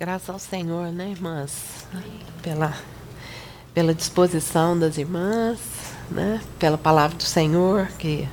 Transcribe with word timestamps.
Graças 0.00 0.30
ao 0.30 0.38
Senhor, 0.38 0.90
né, 0.90 1.10
irmãs? 1.10 1.84
Pela, 2.40 2.74
pela 3.74 3.92
disposição 3.92 4.78
das 4.78 4.96
irmãs, 4.96 5.58
né? 6.10 6.40
Pela 6.58 6.78
palavra 6.78 7.18
do 7.18 7.22
Senhor 7.22 7.86
que 7.98 8.26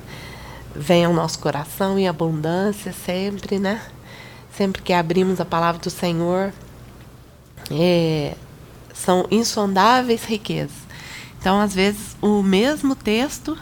vem 0.74 1.04
ao 1.04 1.12
nosso 1.12 1.38
coração 1.38 1.98
em 1.98 2.08
abundância 2.08 2.90
sempre, 2.90 3.58
né? 3.58 3.82
Sempre 4.50 4.80
que 4.80 4.94
abrimos 4.94 5.42
a 5.42 5.44
palavra 5.44 5.78
do 5.78 5.90
Senhor, 5.90 6.54
é, 7.70 8.34
são 8.94 9.26
insondáveis 9.30 10.24
riquezas. 10.24 10.72
Então, 11.38 11.60
às 11.60 11.74
vezes, 11.74 12.16
o 12.22 12.42
mesmo 12.42 12.96
texto 12.96 13.58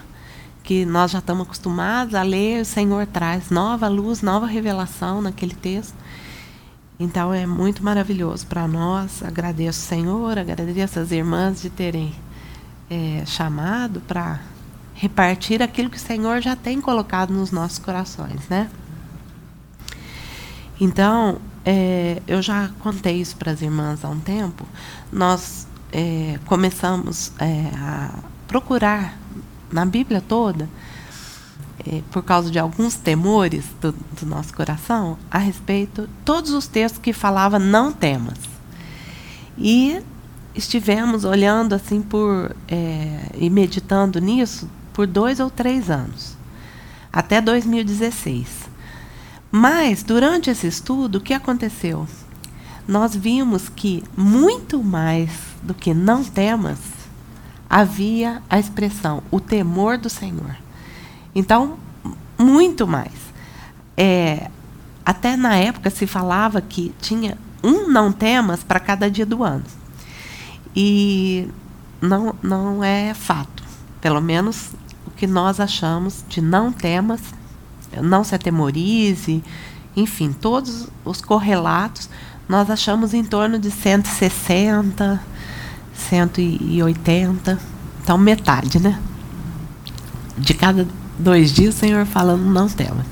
que 0.62 0.84
nós 0.86 1.10
já 1.10 1.18
estamos 1.18 1.44
acostumados 1.44 2.14
a 2.14 2.22
ler, 2.22 2.62
o 2.62 2.64
Senhor 2.64 3.04
traz 3.08 3.50
nova 3.50 3.88
luz, 3.88 4.22
nova 4.22 4.46
revelação 4.46 5.20
naquele 5.20 5.56
texto. 5.56 6.05
Então 6.98 7.32
é 7.32 7.46
muito 7.46 7.84
maravilhoso 7.84 8.46
para 8.46 8.66
nós. 8.66 9.22
Agradeço, 9.22 9.80
Senhor, 9.80 10.38
agradeço 10.38 10.98
as 10.98 11.10
irmãs 11.10 11.60
de 11.60 11.68
terem 11.68 12.14
é, 12.88 13.22
chamado 13.26 14.00
para 14.00 14.40
repartir 14.94 15.62
aquilo 15.62 15.90
que 15.90 15.98
o 15.98 16.00
Senhor 16.00 16.40
já 16.40 16.56
tem 16.56 16.80
colocado 16.80 17.32
nos 17.32 17.50
nossos 17.50 17.78
corações, 17.78 18.48
né? 18.48 18.70
Então, 20.80 21.38
é, 21.64 22.22
eu 22.26 22.40
já 22.40 22.70
contei 22.80 23.20
isso 23.20 23.36
para 23.36 23.52
as 23.52 23.60
irmãs 23.60 24.04
há 24.04 24.08
um 24.08 24.20
tempo. 24.20 24.66
Nós 25.12 25.66
é, 25.92 26.38
começamos 26.46 27.32
é, 27.38 27.70
a 27.76 28.10
procurar 28.48 29.18
na 29.70 29.84
Bíblia 29.84 30.22
toda 30.26 30.68
é, 31.86 32.02
por 32.10 32.22
causa 32.22 32.50
de 32.50 32.58
alguns 32.58 32.94
temores 32.94 33.64
do, 33.80 33.92
do, 33.92 34.26
nosso 34.26 34.54
coração, 34.54 35.18
a 35.30 35.38
respeito 35.38 36.08
todos 36.24 36.52
os 36.52 36.66
textos 36.66 37.00
que 37.00 37.12
falava 37.12 37.58
não 37.58 37.92
temas. 37.92 38.38
E 39.58 40.00
estivemos 40.54 41.24
olhando 41.24 41.74
assim 41.74 42.00
por 42.00 42.54
é, 42.68 43.30
e 43.34 43.50
meditando 43.50 44.20
nisso 44.20 44.68
por 44.92 45.06
dois 45.06 45.40
ou 45.40 45.50
três 45.50 45.90
anos, 45.90 46.36
até 47.12 47.40
2016. 47.40 48.46
Mas 49.50 50.02
durante 50.02 50.50
esse 50.50 50.66
estudo, 50.66 51.18
o 51.18 51.20
que 51.20 51.34
aconteceu? 51.34 52.06
Nós 52.88 53.14
vimos 53.14 53.68
que 53.68 54.02
muito 54.16 54.82
mais 54.82 55.30
do 55.62 55.74
que 55.74 55.92
não 55.92 56.24
temas 56.24 56.78
havia 57.68 58.42
a 58.48 58.58
expressão 58.58 59.22
o 59.30 59.40
temor 59.40 59.98
do 59.98 60.08
Senhor. 60.08 60.56
Então, 61.36 61.76
muito 62.38 62.86
mais. 62.86 63.12
É, 63.94 64.50
até 65.04 65.36
na 65.36 65.54
época 65.54 65.90
se 65.90 66.06
falava 66.06 66.62
que 66.62 66.94
tinha 66.98 67.36
um 67.62 67.90
não 67.90 68.10
temas 68.10 68.64
para 68.64 68.80
cada 68.80 69.10
dia 69.10 69.26
do 69.26 69.44
ano. 69.44 69.64
E 70.74 71.46
não, 72.00 72.34
não 72.42 72.82
é 72.82 73.12
fato. 73.12 73.62
Pelo 74.00 74.22
menos 74.22 74.70
o 75.06 75.10
que 75.10 75.26
nós 75.26 75.60
achamos 75.60 76.24
de 76.26 76.40
não 76.40 76.72
temas, 76.72 77.20
não 78.02 78.24
se 78.24 78.34
atemorize, 78.34 79.44
enfim, 79.94 80.32
todos 80.32 80.88
os 81.04 81.20
correlatos, 81.20 82.08
nós 82.48 82.70
achamos 82.70 83.12
em 83.12 83.24
torno 83.24 83.58
de 83.58 83.70
160, 83.70 85.20
180, 85.92 87.58
então 88.02 88.16
metade, 88.16 88.80
né? 88.80 88.98
De 90.38 90.54
cada 90.54 90.86
dois 91.18 91.52
dias 91.52 91.74
o 91.74 91.78
Senhor 91.78 92.06
falando 92.06 92.44
não 92.44 92.68
temas. 92.68 93.06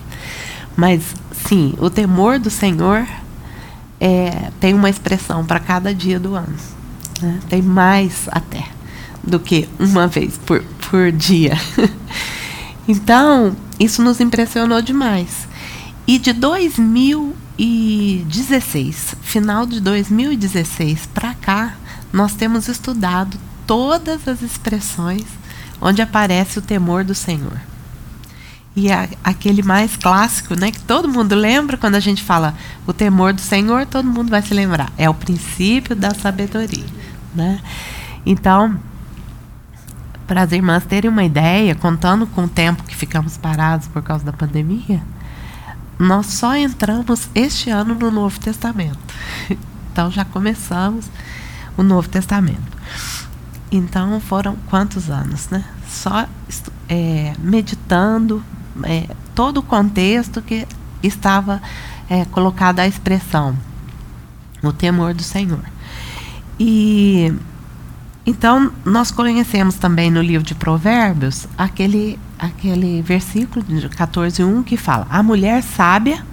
Mas 0.77 1.02
sim, 1.47 1.74
o 1.78 1.88
temor 1.88 2.38
do 2.38 2.50
Senhor 2.50 3.06
é, 4.00 4.50
tem 4.60 4.74
uma 4.74 4.91
expressão 4.91 5.44
para 5.44 5.60
cada 5.60 5.94
dia 5.94 6.19
do 6.19 6.34
ano. 6.34 6.56
Né? 7.20 7.38
Tem 7.48 7.62
mais 7.62 8.28
até 8.30 8.64
do 9.22 9.38
que 9.38 9.69
uma 9.78 10.06
vez 10.06 10.38
por, 10.44 10.62
por 10.91 11.12
dia. 11.12 11.56
então, 12.88 13.56
isso 13.78 14.03
nos 14.03 14.20
impressionou 14.20 14.82
demais. 14.82 15.47
E 16.06 16.19
de 16.19 16.34
2016, 16.34 19.14
final 19.22 19.64
de 19.64 19.81
2016 19.81 21.06
para 21.14 21.32
cá, 21.34 21.76
nós 22.12 22.34
temos 22.34 22.69
estudado 22.69 23.38
todas 23.66 24.28
as 24.28 24.43
expressões 24.43 25.25
onde 25.81 26.03
aparece 26.03 26.59
o 26.59 26.62
temor 26.62 27.04
do 27.04 27.14
Senhor. 27.14 27.59
E 28.77 28.91
a, 28.91 29.09
aquele 29.23 29.62
mais 29.62 29.97
clássico, 29.97 30.59
né, 30.59 30.71
que 30.71 30.81
todo 30.81 31.09
mundo 31.09 31.35
lembra 31.35 31.77
quando 31.77 31.95
a 31.95 32.01
gente 32.01 32.23
fala 32.23 32.55
o 32.87 32.93
temor 32.93 33.33
do 33.33 33.41
Senhor, 33.41 33.87
todo 33.87 34.09
mundo 34.09 34.31
vai 34.31 34.43
se 34.43 34.53
lembrar. 34.53 34.93
É 34.99 35.09
o 35.09 35.15
princípio 35.15 35.95
da 35.95 36.12
sabedoria, 36.12 36.87
né? 37.35 37.61
Então, 38.27 38.77
para 40.27 40.43
as 40.43 40.53
irmãs 40.53 40.85
terem 40.85 41.11
uma 41.11 41.23
ideia, 41.23 41.75
contando 41.75 42.27
com 42.27 42.45
o 42.45 42.49
tempo 42.49 42.83
que 42.83 42.97
ficamos 42.97 43.37
parados 43.37 43.87
por 43.89 44.03
causa 44.03 44.25
da 44.25 44.33
pandemia, 44.33 45.03
nós 45.99 46.27
só 46.27 46.56
entramos 46.56 47.29
este 47.35 47.71
ano 47.71 47.95
no 47.95 48.11
Novo 48.11 48.39
Testamento. 48.41 48.99
Então 49.95 50.11
já 50.11 50.25
começamos 50.25 51.06
o 51.77 51.83
Novo 51.85 52.09
Testamento. 52.09 52.77
Então 53.71 54.19
foram 54.19 54.56
quantos 54.69 55.09
anos, 55.09 55.49
né? 55.51 55.65
Só 55.89 56.27
é, 56.89 57.33
meditando, 57.39 58.43
é, 58.83 59.09
todo 59.35 59.59
o 59.59 59.62
contexto 59.62 60.43
que 60.43 60.67
estava 61.03 61.62
é, 62.09 62.25
colocada 62.27 62.83
a 62.83 62.89
expressão, 62.89 63.57
o 64.62 64.73
temor 64.73 65.15
do 65.15 65.23
Senhor. 65.23 65.62
E 66.59 67.33
então 68.27 68.73
nós 68.85 69.11
conhecemos 69.11 69.75
também 69.75 70.11
no 70.11 70.23
livro 70.23 70.47
de 70.47 70.55
Provérbios 70.55 71.47
aquele 71.59 72.19
aquele 72.39 73.03
versículo 73.03 73.65
de 73.65 73.89
14:1 73.89 74.62
que 74.65 74.77
fala: 74.77 75.06
"A 75.11 75.23
mulher 75.23 75.62
sábia 75.62 76.25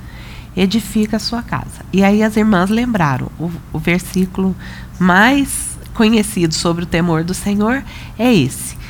edifica 0.56 1.18
a 1.18 1.20
sua 1.20 1.42
casa". 1.42 1.86
E 1.92 2.04
aí 2.04 2.24
as 2.24 2.38
irmãs 2.38 2.70
lembraram 2.70 3.30
o, 3.40 3.52
o 3.74 3.80
versículo 3.80 4.56
mais 5.00 5.78
conhecido 5.94 6.54
sobre 6.54 6.84
o 6.84 6.88
temor 6.88 7.24
do 7.24 7.34
Senhor 7.34 7.84
é 8.18 8.34
esse 8.34 8.81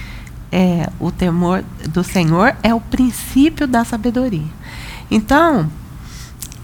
é, 0.52 0.90
o 1.00 1.12
temor 1.12 1.64
do 1.90 2.04
Senhor 2.04 2.56
é 2.62 2.74
o 2.74 2.82
princípio 2.82 3.68
da 3.68 3.86
sabedoria. 3.86 4.48
Então, 5.10 5.70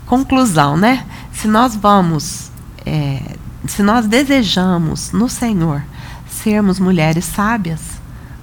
conclusão, 0.05 0.75
né? 0.75 1.05
Se 1.31 1.47
nós 1.47 1.75
vamos, 1.75 2.51
é, 2.85 3.21
se 3.65 3.81
nós 3.83 4.07
desejamos 4.07 5.11
no 5.11 5.29
Senhor 5.29 5.83
sermos 6.29 6.79
mulheres 6.79 7.25
sábias, 7.25 7.81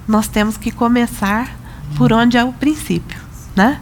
nós 0.07 0.29
temos 0.29 0.57
que 0.57 0.71
começar 0.71 1.57
por 1.97 2.13
onde 2.13 2.37
é 2.37 2.45
o 2.45 2.53
princípio, 2.53 3.21
né? 3.55 3.81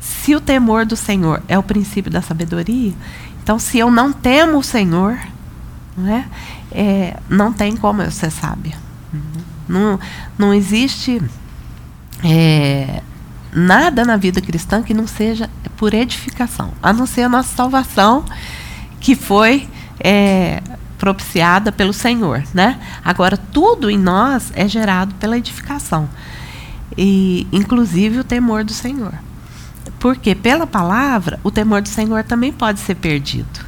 Se 0.00 0.34
o 0.34 0.40
temor 0.40 0.84
do 0.84 0.96
Senhor 0.96 1.42
é 1.48 1.58
o 1.58 1.62
princípio 1.62 2.10
da 2.10 2.22
sabedoria, 2.22 2.92
então 3.42 3.58
se 3.58 3.78
eu 3.78 3.90
não 3.90 4.12
temo 4.12 4.58
o 4.58 4.62
Senhor, 4.62 5.18
né, 5.96 6.28
é, 6.70 7.16
não 7.28 7.52
tem 7.52 7.76
como 7.76 8.02
eu 8.02 8.10
ser 8.10 8.30
sábia. 8.30 8.76
Uhum. 9.12 9.42
Não, 9.68 10.00
não 10.38 10.54
existe 10.54 11.20
é, 12.24 13.02
nada 13.52 14.04
na 14.04 14.16
vida 14.16 14.40
cristã 14.40 14.82
que 14.82 14.94
não 14.94 15.06
seja 15.06 15.48
por 15.76 15.94
edificação, 15.94 16.72
a 16.82 16.92
não 16.92 17.06
ser 17.06 17.22
a 17.22 17.28
nossa 17.28 17.54
salvação, 17.54 18.24
que 19.00 19.14
foi 19.14 19.68
é, 20.00 20.62
propiciada 20.98 21.70
pelo 21.70 21.92
Senhor. 21.92 22.42
Né? 22.52 22.80
Agora, 23.04 23.36
tudo 23.36 23.90
em 23.90 23.98
nós 23.98 24.52
é 24.54 24.66
gerado 24.66 25.14
pela 25.16 25.38
edificação, 25.38 26.08
e 26.96 27.46
inclusive 27.52 28.18
o 28.18 28.24
temor 28.24 28.64
do 28.64 28.72
Senhor. 28.72 29.14
Porque 30.00 30.34
pela 30.34 30.66
palavra, 30.66 31.38
o 31.42 31.50
temor 31.50 31.82
do 31.82 31.88
Senhor 31.88 32.22
também 32.24 32.52
pode 32.52 32.80
ser 32.80 32.94
perdido. 32.94 33.66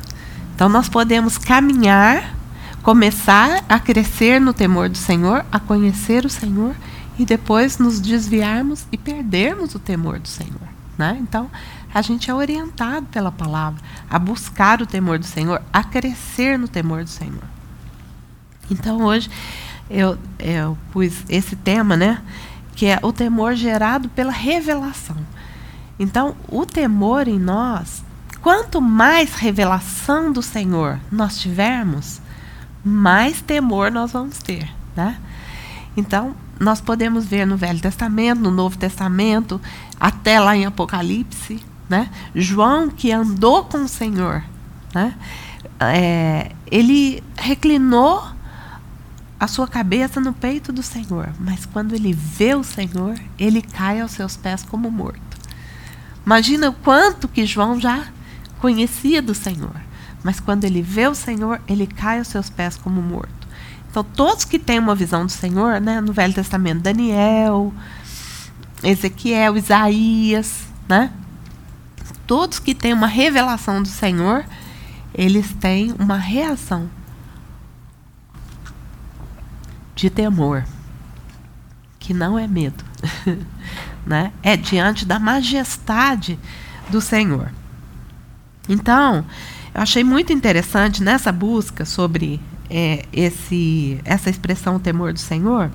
Então, 0.55 0.69
nós 0.69 0.89
podemos 0.89 1.39
caminhar 1.39 2.35
começar 2.83 3.65
a 3.69 3.79
crescer 3.79 4.41
no 4.41 4.53
temor 4.53 4.89
do 4.89 4.99
Senhor, 4.99 5.45
a 5.51 5.61
conhecer 5.61 6.25
o 6.25 6.31
Senhor 6.31 6.75
e 7.19 7.25
depois 7.25 7.79
nos 7.79 8.01
desviarmos 8.01 8.87
e 8.91 8.97
perdermos 8.97 9.75
o 9.75 9.79
temor 9.79 10.19
do 10.19 10.29
Senhor. 10.29 10.71
Né? 10.97 11.19
Então, 11.21 11.51
a 11.93 12.03
gente 12.03 12.31
é 12.31 12.35
orientado 12.35 13.07
pela 13.07 13.33
palavra 13.33 13.83
a 14.09 14.19
buscar 14.19 14.81
o 14.81 14.87
temor 14.87 15.19
do 15.19 15.27
Senhor, 15.27 15.61
a 15.73 15.83
crescer 15.83 16.59
no 16.59 16.69
temor 16.69 17.05
do 17.05 17.11
Senhor. 17.11 17.43
Então, 18.71 19.03
hoje 19.03 19.29
eu, 19.89 20.17
eu 20.39 20.79
pus 20.93 21.25
esse 21.29 21.57
tema, 21.57 21.97
né? 21.97 22.23
Que 22.77 22.87
é 22.87 22.99
o 23.03 23.13
temor 23.13 23.55
gerado 23.55 24.09
pela 24.11 24.31
revelação. 24.31 25.17
Então, 25.99 26.37
o 26.49 26.65
temor 26.65 27.27
em 27.27 27.39
nós, 27.39 28.05
quanto 28.41 28.81
mais 28.81 29.35
revelação 29.35 30.33
do 30.33 30.41
Senhor 30.41 30.99
nós 31.11 31.39
tivermos, 31.39 32.21
mais 32.85 33.41
temor 33.41 33.91
nós 33.91 34.13
vamos 34.13 34.39
ter, 34.39 34.69
né? 34.97 35.19
Então, 35.97 36.35
nós 36.59 36.81
podemos 36.81 37.27
ver 37.27 37.47
no 37.47 37.57
Velho 37.57 37.81
Testamento, 37.81 38.41
no 38.41 38.51
Novo 38.51 38.79
Testamento, 38.79 39.61
até 39.99 40.39
lá 40.39 40.57
em 40.57 40.67
Apocalipse, 40.67 41.61
né? 41.89 42.09
João 42.35 42.89
que 42.89 43.11
andou 43.11 43.65
com 43.65 43.85
o 43.85 43.89
Senhor, 43.89 44.43
né? 44.95 45.15
é, 45.81 46.53
ele 46.71 47.23
reclinou 47.37 48.23
a 49.39 49.49
sua 49.49 49.67
cabeça 49.67 50.21
no 50.21 50.35
peito 50.35 50.71
do 50.71 50.83
Senhor, 50.83 51.31
mas 51.41 51.65
quando 51.65 51.95
ele 51.95 52.13
vê 52.13 52.55
o 52.55 52.63
Senhor, 52.63 53.19
ele 53.39 53.63
cai 53.63 54.01
aos 54.01 54.11
seus 54.11 54.37
pés 54.37 54.63
como 54.63 54.91
morto. 54.91 55.21
Imagina 56.25 56.69
o 56.69 56.75
quanto 56.75 57.27
que 57.27 57.47
João 57.47 57.81
já 57.81 58.09
conhecia 58.59 59.23
do 59.23 59.35
Senhor, 59.35 59.75
mas 60.23 60.41
quando 60.41 60.65
ele 60.65 60.83
vê 60.83 61.07
o 61.09 61.15
Senhor, 61.15 61.61
ele 61.67 61.87
cai 61.87 62.19
aos 62.19 62.29
seus 62.29 62.51
pés 62.51 62.77
como 62.77 63.01
morto. 63.01 63.49
Então, 63.91 64.05
todos 64.05 64.45
que 64.45 64.59
têm 64.59 64.79
uma 64.79 64.95
visão 64.95 65.27
do 65.27 65.33
Senhor, 65.33 65.81
né, 65.81 66.01
no 66.01 66.13
Velho 66.13 66.33
Testamento, 66.33 66.83
Daniel, 66.83 67.73
Ezequiel, 68.83 69.57
Isaías, 69.57 70.65
né? 70.89 71.13
Todos 72.27 72.61
que 72.61 72.75
têm 72.75 72.93
uma 72.93 73.09
revelação 73.09 73.83
do 73.83 73.89
Senhor, 73.89 74.45
eles 75.13 75.53
têm 75.55 75.93
uma 75.99 76.17
reação 76.17 76.89
de 79.95 80.09
temor, 80.09 80.65
que 81.99 82.15
não 82.15 82.39
é 82.39 82.47
medo, 82.47 82.85
né? 84.07 84.33
É 84.43 84.57
diante 84.57 85.05
da 85.05 85.19
majestade 85.19 86.39
do 86.89 87.01
Senhor. 87.01 87.51
Então, 88.69 89.25
eu 89.75 89.81
achei 89.81 90.03
muito 90.03 90.33
interessante 90.33 91.03
nessa 91.03 91.31
busca 91.31 91.85
sobre 91.85 92.41
é, 92.69 93.05
esse, 93.13 94.01
essa 94.05 94.31
expressão 94.31 94.79
temor 94.79 95.13
do 95.13 95.19
Senhor, 95.19 95.71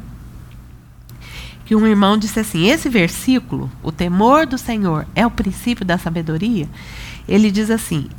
que 1.65 1.75
um 1.75 1.85
irmão 1.87 2.17
disse 2.17 2.39
assim: 2.39 2.67
esse 2.67 2.89
versículo, 2.89 3.69
o 3.81 3.91
temor 3.91 4.45
do 4.45 4.57
Senhor 4.57 5.07
é 5.15 5.25
o 5.25 5.31
princípio 5.31 5.85
da 5.85 5.97
sabedoria. 5.97 6.69
Ele 7.27 7.49
diz 7.49 7.69
assim: 7.69 8.09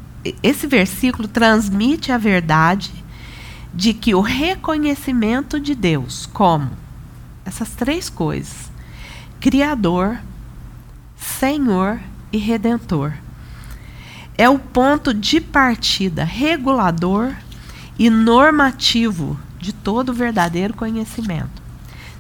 esse 0.43 0.67
versículo 0.67 1.29
transmite 1.29 2.11
a 2.11 2.19
verdade 2.19 2.93
de 3.73 3.93
que 3.93 4.15
o 4.15 4.21
reconhecimento 4.21 5.61
de 5.61 5.75
Deus 5.75 6.27
como 6.27 6.71
essas 7.45 7.71
três 7.71 8.11
coisas: 8.11 8.71
Criador, 9.41 10.19
Senhor 11.17 12.01
e 12.33 12.39
Redentor. 12.39 13.13
É 14.39 14.49
o 14.49 14.59
ponto 14.59 15.15
de 15.15 15.41
partida 15.41 16.25
regulador 16.25 17.35
e 17.99 18.11
normativo 18.11 19.39
de 19.59 19.73
todo 19.73 20.11
o 20.11 20.15
verdadeiro 20.15 20.75
conhecimento. 20.75 21.63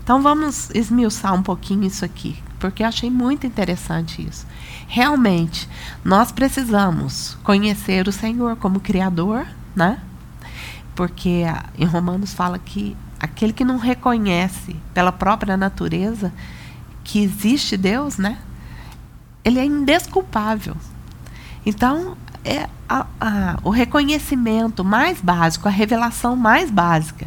Então 0.02 0.22
vamos 0.22 0.70
esmiuçar 0.70 1.34
um 1.34 1.42
pouquinho 1.42 1.84
isso 1.84 2.04
aqui, 2.04 2.36
porque 2.58 2.82
eu 2.82 2.86
achei 2.86 3.10
muito 3.10 3.46
interessante 3.46 4.26
isso. 4.26 4.46
Realmente, 4.86 5.68
nós 6.04 6.30
precisamos 6.30 7.36
conhecer 7.42 8.08
o 8.08 8.12
Senhor 8.12 8.56
como 8.56 8.80
Criador, 8.80 9.46
né? 9.74 9.98
Porque 10.94 11.42
em 11.76 11.84
Romanos 11.84 12.32
fala 12.32 12.58
que 12.58 12.96
aquele 13.18 13.52
que 13.52 13.64
não 13.64 13.78
reconhece 13.78 14.76
pela 14.94 15.12
própria 15.12 15.56
natureza 15.56 16.32
que 17.02 17.20
existe 17.20 17.76
Deus, 17.76 18.16
né? 18.16 18.38
Ele 19.44 19.58
é 19.58 19.64
indesculpável. 19.64 20.76
Então, 21.66 22.16
é 22.44 22.68
a, 22.88 23.06
a, 23.20 23.58
o 23.64 23.70
reconhecimento 23.70 24.84
mais 24.84 25.20
básico, 25.20 25.66
a 25.66 25.70
revelação 25.70 26.36
mais 26.36 26.70
básica, 26.70 27.26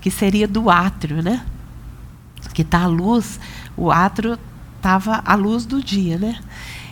que 0.00 0.10
seria 0.10 0.48
do 0.48 0.70
átrio, 0.70 1.22
né? 1.22 1.44
Que 2.54 2.62
está 2.62 2.84
a 2.84 2.86
luz, 2.86 3.38
o 3.76 3.90
átrio 3.90 4.38
estava 4.78 5.22
à 5.22 5.34
luz 5.34 5.66
do 5.66 5.82
dia, 5.82 6.16
né? 6.16 6.40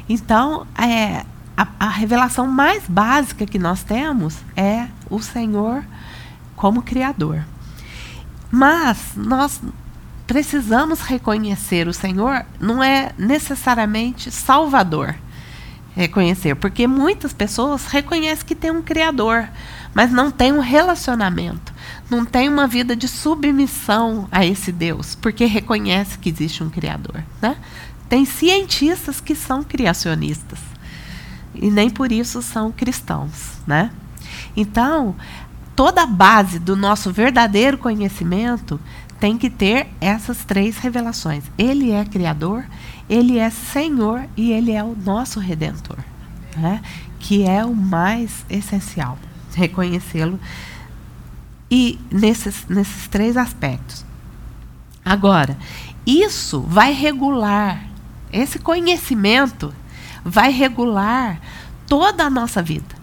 Então, 0.07 0.67
é, 0.77 1.25
a, 1.57 1.67
a, 1.81 1.89
revelação 1.89 2.47
mais 2.47 2.85
básica 2.87 3.47
que 3.47 3.59
nós 3.59 3.83
temos 3.83 4.37
é 4.55 4.89
o 5.09 5.19
Senhor 5.23 5.83
como 6.55 6.83
Criador. 6.83 7.43
Mas 8.51 9.13
nós 9.17 9.63
precisamos 10.27 11.01
reconhecer 11.01 11.89
o 11.89 11.95
Senhor, 11.95 12.45
não 12.61 12.83
é 12.83 13.13
necessariamente 13.17 14.31
Salvador 14.31 15.15
reconhecer, 15.95 16.55
porque 16.57 16.87
muitas 16.87 17.33
pessoas 17.33 17.87
reconhecem 17.87 18.47
que 18.47 18.55
tem 18.55 18.71
um 18.71 18.83
Criador, 18.83 19.49
mas 19.95 20.11
não 20.11 20.31
tem 20.31 20.53
um 20.53 20.61
relacionamento, 20.61 21.73
não 22.11 22.25
tem 22.25 22.49
uma 22.49 22.67
vida 22.67 22.97
de 22.97 23.07
submissão 23.07 24.27
a 24.31 24.45
esse 24.45 24.73
Deus, 24.73 25.15
porque 25.15 25.45
reconhece 25.45 26.19
que 26.19 26.31
existe 26.31 26.63
um 26.63 26.71
Criador. 26.71 27.23
Né? 27.41 27.57
Tem 28.09 28.25
cientistas 28.25 29.21
que 29.21 29.35
são 29.35 29.63
criacionistas 29.63 30.59
e 31.55 31.71
nem 31.71 31.91
por 31.91 32.11
isso 32.11 32.43
são 32.43 32.73
cristãos. 32.73 33.59
Né? 33.67 33.91
Então, 34.57 35.15
toda 35.77 36.03
a 36.03 36.07
base 36.07 36.59
do 36.59 36.77
nosso 36.77 37.13
verdadeiro 37.13 37.79
conhecimento 37.79 38.81
tem 39.21 39.39
que 39.39 39.49
ter 39.49 39.89
essas 40.01 40.45
três 40.45 40.79
revelações. 40.79 41.45
Ele 41.57 41.93
é 41.93 42.05
Criador, 42.05 42.65
ele 43.09 43.39
é 43.39 43.51
Senhor 43.51 44.29
e 44.37 44.53
Ele 44.53 44.73
é 44.73 44.83
o 44.83 44.97
nosso 44.97 45.41
Redentor, 45.41 45.99
né? 46.57 46.81
que 47.19 47.45
é 47.45 47.65
o 47.65 47.75
mais 47.75 48.45
essencial, 48.49 49.19
reconhecê-lo. 49.55 50.39
E 51.71 51.99
nesses, 52.11 52.67
nesses 52.69 53.09
três 53.09 53.37
aspectos. 53.37 54.05
Agora, 55.05 55.57
isso 56.07 56.61
vai 56.61 56.93
regular, 56.93 57.85
esse 58.33 58.59
conhecimento 58.59 59.75
vai 60.25 60.51
regular 60.51 61.41
toda 61.87 62.25
a 62.25 62.31
nossa 62.31 62.63
vida. 62.63 62.95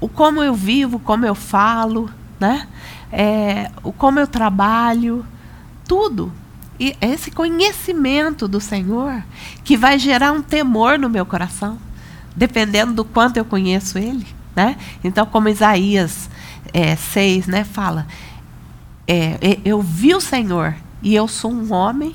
O 0.00 0.08
como 0.08 0.42
eu 0.42 0.54
vivo, 0.54 0.98
como 0.98 1.26
eu 1.26 1.34
falo, 1.34 2.10
né? 2.38 2.68
É, 3.10 3.70
o 3.82 3.92
como 3.92 4.20
eu 4.20 4.26
trabalho, 4.26 5.24
tudo 5.86 6.32
e 6.78 6.96
esse 7.00 7.30
conhecimento 7.30 8.46
do 8.46 8.60
Senhor 8.60 9.22
que 9.64 9.76
vai 9.76 9.98
gerar 9.98 10.32
um 10.32 10.42
temor 10.42 10.98
no 10.98 11.08
meu 11.08 11.26
coração, 11.26 11.78
dependendo 12.36 12.92
do 12.92 13.04
quanto 13.04 13.36
eu 13.36 13.44
conheço 13.44 13.98
Ele, 13.98 14.26
né? 14.54 14.76
Então, 15.02 15.26
como 15.26 15.48
Isaías 15.48 16.30
é, 16.72 16.94
6, 16.94 17.46
né, 17.46 17.64
fala, 17.64 18.06
é, 19.06 19.58
eu 19.64 19.80
vi 19.82 20.14
o 20.14 20.20
Senhor 20.20 20.74
e 21.02 21.14
eu 21.14 21.26
sou 21.26 21.52
um 21.52 21.72
homem 21.72 22.14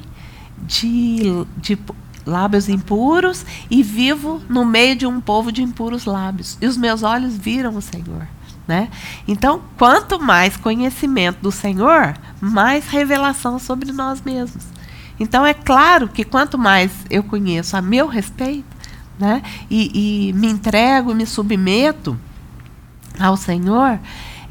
de, 0.66 1.46
de 1.58 1.78
lábios 2.26 2.70
impuros 2.70 3.46
e 3.70 3.84
vivo 3.84 4.42
no 4.48 4.64
meio 4.64 4.96
de 4.96 5.06
um 5.06 5.20
povo 5.20 5.52
de 5.52 5.62
impuros 5.62 6.06
lábios. 6.06 6.58
E 6.62 6.68
os 6.68 6.78
meus 6.78 7.04
olhos 7.04 7.36
viram 7.36 7.76
o 7.76 7.82
Senhor. 7.82 8.28
Né? 8.68 8.90
Então, 9.28 9.62
quanto 9.78 10.20
mais 10.20 10.56
conhecimento 10.56 11.42
do 11.42 11.52
Senhor, 11.52 12.14
mais 12.40 12.88
revelação 12.88 13.60
sobre 13.60 13.92
nós 13.92 14.22
mesmos. 14.22 14.64
Então, 15.20 15.46
é 15.46 15.54
claro 15.54 16.08
que 16.08 16.24
quanto 16.24 16.58
mais 16.58 16.92
eu 17.10 17.24
conheço 17.24 17.76
a 17.76 17.82
meu 17.82 18.08
respeito, 18.08 18.74
né, 19.20 19.44
e, 19.70 20.30
e 20.30 20.34
me 20.34 20.48
entrego, 20.48 21.14
me 21.14 21.26
submeto 21.26 22.18
ao 23.20 23.38
Senhor, 23.38 24.00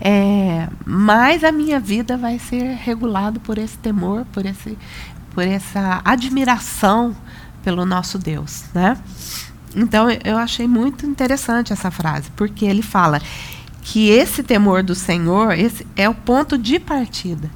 é, 0.00 0.69
mais 0.85 1.45
a 1.45 1.52
minha 1.52 1.78
vida 1.81 2.16
vai 2.16 2.38
ser 2.38 2.75
regulado 2.75 3.40
por 3.40 3.59
esse 3.59 3.78
temor, 3.78 4.25
por, 4.33 4.45
esse, 4.45 4.76
por 5.33 5.45
essa 5.47 6.00
admiração 6.04 7.14
pelo 7.62 7.87
nosso 7.87 8.19
Deus, 8.19 8.64
né? 8.75 8.97
Então 9.75 10.09
eu 10.25 10.37
achei 10.37 10.66
muito 10.69 11.07
interessante 11.07 11.73
essa 11.73 11.90
frase, 11.90 12.31
porque 12.37 12.64
ele 12.64 12.83
fala: 12.83 13.21
que 13.83 14.09
esse 14.09 14.43
temor 14.43 14.83
do 14.83 14.95
Senhor 14.95 15.53
esse 15.53 15.87
é 15.97 16.09
o 16.09 16.15
ponto 16.15 16.57
de 16.57 16.79
partida 16.79 17.51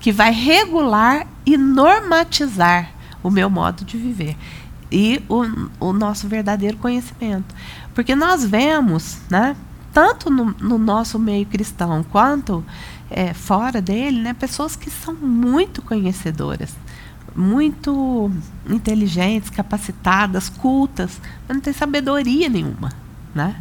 que 0.00 0.12
vai 0.12 0.32
regular 0.32 1.26
e 1.44 1.56
normatizar 1.56 2.90
o 3.22 3.30
meu 3.30 3.50
modo 3.50 3.84
de 3.84 3.98
viver 3.98 4.36
e 4.90 5.22
o, 5.28 5.42
o 5.88 5.92
nosso 5.92 6.28
verdadeiro 6.28 6.76
conhecimento. 6.76 7.54
Porque 7.94 8.14
nós 8.14 8.44
vemos, 8.44 9.18
né, 9.30 9.56
tanto 9.92 10.30
no, 10.30 10.54
no 10.60 10.78
nosso 10.78 11.18
meio 11.18 11.46
cristão 11.46 12.04
quanto 12.04 12.64
é, 13.10 13.32
fora 13.34 13.80
dele, 13.80 14.20
né, 14.20 14.34
pessoas 14.34 14.76
que 14.76 14.90
são 14.90 15.14
muito 15.14 15.82
conhecedoras, 15.82 16.74
muito 17.34 18.30
inteligentes, 18.68 19.50
capacitadas, 19.50 20.48
cultas, 20.48 21.20
mas 21.48 21.56
não 21.56 21.62
tem 21.62 21.72
sabedoria 21.72 22.48
nenhuma, 22.48 22.90
né? 23.34 23.56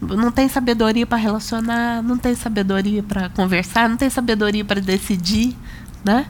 Não 0.00 0.30
tem 0.30 0.48
sabedoria 0.48 1.06
para 1.06 1.18
relacionar, 1.18 2.02
não 2.02 2.18
tem 2.18 2.34
sabedoria 2.34 3.02
para 3.02 3.28
conversar, 3.30 3.88
não 3.88 3.96
tem 3.96 4.10
sabedoria 4.10 4.64
para 4.64 4.80
decidir, 4.80 5.56
né? 6.04 6.26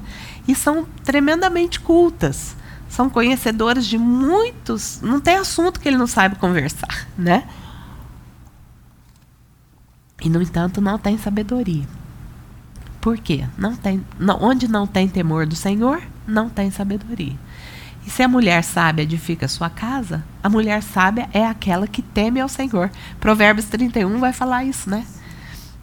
E 0.47 0.55
são 0.55 0.87
tremendamente 1.03 1.81
cultas. 1.81 2.57
São 2.89 3.11
conhecedoras 3.11 3.87
de 3.87 3.99
muitos, 3.99 5.01
não 5.03 5.21
tem 5.21 5.37
assunto 5.37 5.81
que 5.81 5.89
ele 5.89 5.97
não 5.97 6.07
saiba 6.07 6.37
conversar, 6.37 7.09
né? 7.19 7.43
E 10.23 10.29
no 10.29 10.41
entanto 10.41 10.81
não 10.81 10.97
tem 10.97 11.19
sabedoria. 11.19 11.85
Por 13.01 13.19
quê? 13.19 13.45
Não 13.59 13.75
tem, 13.75 14.05
não, 14.19 14.41
onde 14.41 14.69
não 14.69 14.87
tem 14.87 15.09
temor 15.09 15.45
do 15.45 15.57
Senhor, 15.57 16.01
não 16.27 16.49
tem 16.49 16.71
sabedoria. 16.71 17.37
E 18.07 18.11
se 18.11 18.23
a 18.23 18.29
mulher 18.29 18.63
sábia 18.63 19.03
edifica 19.03 19.49
sua 19.49 19.71
casa, 19.71 20.23
a 20.43 20.49
mulher 20.49 20.83
sábia 20.83 21.29
é 21.33 21.47
aquela 21.47 21.87
que 21.87 22.03
teme 22.03 22.41
ao 22.41 22.49
Senhor. 22.49 22.91
Provérbios 23.19 23.67
31 23.67 24.19
vai 24.19 24.33
falar 24.33 24.65
isso, 24.65 24.91
né? 24.91 25.07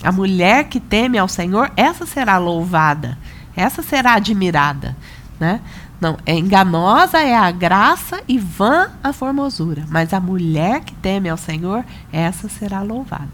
A 0.04 0.12
mulher 0.12 0.66
que 0.66 0.80
teme 0.80 1.18
ao 1.18 1.28
Senhor, 1.28 1.72
essa 1.76 2.06
será 2.06 2.38
louvada, 2.38 3.18
essa 3.56 3.82
será 3.82 4.14
admirada, 4.14 4.96
né? 5.40 5.62
Não, 6.00 6.18
é 6.26 6.36
enganosa 6.36 7.20
é 7.20 7.36
a 7.36 7.52
graça 7.52 8.24
e 8.28 8.40
vã 8.40 8.90
a 9.04 9.14
formosura, 9.14 9.86
mas 9.88 10.14
a 10.14 10.20
mulher 10.20 10.82
que 10.82 10.96
teme 10.96 11.30
ao 11.30 11.38
Senhor, 11.38 11.86
essa 12.12 12.50
será 12.50 12.82
louvada. 12.82 13.30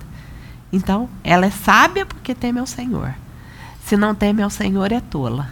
Então, 0.72 1.08
ela 1.24 1.46
é 1.46 1.50
sábia 1.50 2.06
porque 2.06 2.36
teme 2.36 2.60
ao 2.60 2.68
Senhor. 2.68 3.14
Se 3.86 3.96
não 3.96 4.14
teme 4.14 4.42
ao 4.42 4.50
Senhor, 4.50 4.92
é 4.92 5.00
tola 5.00 5.50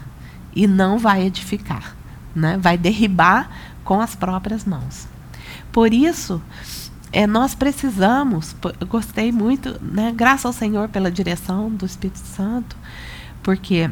e 0.53 0.67
não 0.67 0.99
vai 0.99 1.23
edificar, 1.23 1.94
né? 2.35 2.57
Vai 2.57 2.77
derribar 2.77 3.49
com 3.83 4.01
as 4.01 4.15
próprias 4.15 4.65
mãos. 4.65 5.07
Por 5.71 5.93
isso, 5.93 6.41
é, 7.11 7.25
nós 7.25 7.55
precisamos, 7.55 8.55
eu 8.79 8.87
gostei 8.87 9.31
muito, 9.31 9.79
né? 9.81 10.11
Graças 10.13 10.45
ao 10.45 10.53
Senhor 10.53 10.89
pela 10.89 11.09
direção 11.09 11.69
do 11.69 11.85
Espírito 11.85 12.19
Santo, 12.19 12.75
porque 13.41 13.89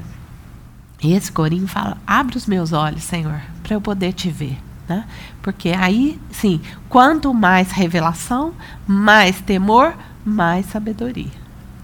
esse 1.02 1.32
corinho 1.32 1.68
fala: 1.68 1.98
abre 2.06 2.38
os 2.38 2.46
meus 2.46 2.74
olhos, 2.74 3.04
Senhor, 3.04 3.42
para 3.62 3.76
eu 3.76 3.82
poder 3.82 4.14
te 4.14 4.30
ver. 4.30 4.58
Né? 4.88 5.06
Porque 5.42 5.70
aí, 5.70 6.20
sim, 6.30 6.60
quanto 6.90 7.34
mais 7.34 7.72
revelação, 7.72 8.54
mais 8.86 9.40
temor, 9.40 9.96
mais 10.26 10.66
sabedoria. 10.66 11.32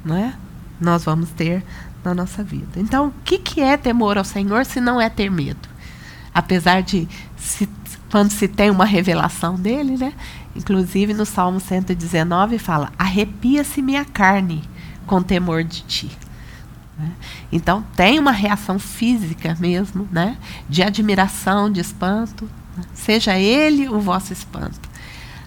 Não 0.03 0.17
é? 0.17 0.33
Nós 0.81 1.05
vamos 1.05 1.29
ter 1.29 1.63
na 2.03 2.13
nossa 2.13 2.43
vida. 2.43 2.77
Então, 2.77 3.07
o 3.07 3.13
que, 3.23 3.37
que 3.37 3.61
é 3.61 3.77
temor 3.77 4.17
ao 4.17 4.25
Senhor 4.25 4.65
se 4.65 4.81
não 4.81 4.99
é 4.99 5.09
ter 5.09 5.29
medo? 5.29 5.68
Apesar 6.33 6.81
de, 6.81 7.07
se, 7.38 7.67
quando 8.12 8.31
se 8.31 8.48
tem 8.48 8.69
uma 8.69 8.86
revelação 8.86 9.55
dele, 9.55 9.98
né? 9.98 10.13
Inclusive 10.55 11.13
no 11.13 11.25
Salmo 11.25 11.59
119 11.59 12.57
fala: 12.57 12.91
Arrepia-se 12.98 13.81
minha 13.81 14.05
carne 14.05 14.63
com 15.05 15.21
temor 15.21 15.63
de 15.63 15.81
ti. 15.81 16.12
Né? 16.98 17.12
Então 17.51 17.83
tem 17.95 18.19
uma 18.19 18.31
reação 18.31 18.77
física 18.77 19.55
mesmo, 19.59 20.07
né? 20.12 20.38
De 20.67 20.83
admiração, 20.83 21.71
de 21.71 21.79
espanto. 21.79 22.50
Né? 22.75 22.83
Seja 22.93 23.38
ele 23.38 23.88
o 23.88 24.00
vosso 24.00 24.33
espanto. 24.33 24.89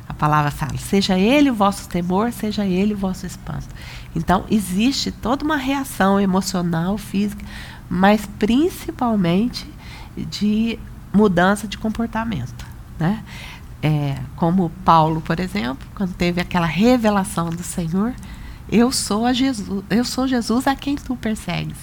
A 0.09 0.15
palavra 0.15 0.51
fala: 0.51 0.77
seja 0.79 1.19
ele 1.19 1.51
o 1.51 1.55
vosso 1.55 1.89
temor, 1.89 2.33
seja 2.33 2.65
ele 2.65 2.95
o 2.95 2.97
vosso 2.97 3.27
espanto. 3.27 3.69
Então 4.15 4.45
existe 4.51 5.11
toda 5.11 5.45
uma 5.45 5.57
reação 5.57 6.21
emocional, 6.21 6.99
física, 6.99 7.45
mas 7.89 8.27
principalmente 8.39 9.67
de 10.17 10.79
mudança 11.13 11.67
de 11.69 11.77
comportamento, 11.79 12.67
né? 12.99 13.23
é, 13.83 14.17
como 14.37 14.71
Paulo, 14.85 15.21
por 15.21 15.41
exemplo, 15.41 15.87
quando 15.95 16.15
teve 16.15 16.41
aquela 16.41 16.67
revelação 16.67 17.51
do 17.51 17.63
Senhor, 17.63 18.15
eu 18.71 18.93
sou 18.93 19.27
a 19.27 19.33
Jesus, 19.33 19.85
eu 19.91 20.05
sou 20.05 20.29
Jesus 20.29 20.67
a 20.67 20.77
quem 20.77 20.95
tu 20.95 21.17
persegues. 21.17 21.77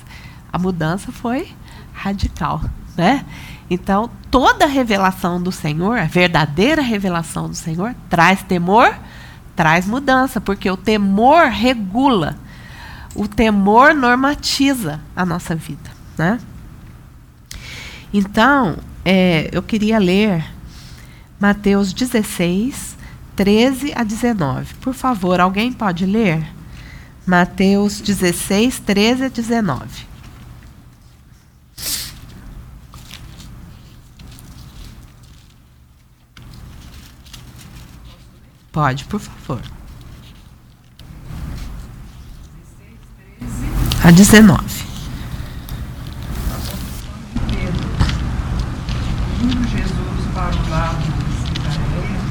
A 0.52 0.58
mudança 0.58 1.12
foi 1.12 1.52
radical, 1.94 2.62
né? 2.96 3.26
Então, 3.70 4.10
toda 4.32 4.66
revelação 4.66 5.42
do 5.42 5.52
Senhor, 5.52 6.00
a 6.00 6.06
verdadeira 6.06 6.82
revelação 6.82 7.48
do 7.50 7.54
Senhor, 7.56 7.94
traz 8.10 8.42
temor, 8.42 8.98
traz 9.56 9.86
mudança, 9.86 10.40
porque 10.40 10.72
o 10.72 10.78
temor 10.78 11.50
regula, 11.50 12.38
o 13.14 13.28
temor 13.28 13.94
normatiza 13.94 15.02
a 15.16 15.26
nossa 15.26 15.54
vida, 15.54 15.92
né? 16.18 16.40
Então, 18.14 18.78
é, 19.06 19.50
eu 19.52 19.62
queria 19.62 20.00
ler 20.00 20.44
Mateus 21.40 21.94
16, 21.94 22.98
13 23.36 23.94
a 23.96 24.04
19. 24.04 24.74
Por 24.76 24.94
favor, 24.94 25.40
alguém 25.40 25.72
pode 25.72 26.06
ler? 26.06 26.46
Mateus 27.26 28.02
16, 28.02 28.80
13 28.80 29.26
a 29.26 29.30
19. 29.30 30.10
Pode, 38.72 39.06
por 39.06 39.20
favor. 39.20 39.62
A 44.04 44.12
19. 44.12 44.89
para 50.40 50.56
o 50.56 50.70
lado 50.70 51.04
de 51.04 51.12
Cesareia 51.68 52.22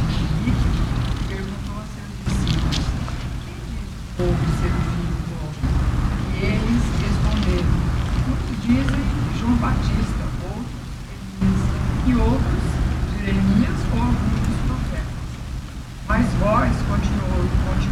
e 0.47 1.29
perguntou 1.29 1.77
a 1.77 1.85
seus 1.93 2.09
discípulos: 2.25 2.87
Quem 3.45 4.25
houve 4.25 4.47
ser 4.57 4.73
o 4.73 4.81
filho 4.89 5.17
do? 5.29 5.61
E 6.33 6.41
eles 6.41 6.85
responderam: 7.05 7.69
Muitos 8.27 8.57
dizem 8.65 9.05
João 9.39 9.57
Batista, 9.57 10.25
outros 10.41 10.89
Elias, 11.13 11.61
e 12.07 12.15
outros 12.17 12.65
Jeremias 13.21 13.79
ou 13.93 14.01
alguns 14.01 14.41
dos 14.41 14.59
profetas. 14.65 15.29
Mas 16.09 16.25
vós, 16.41 16.73
continuou, 16.89 17.45
continuou 17.69 17.88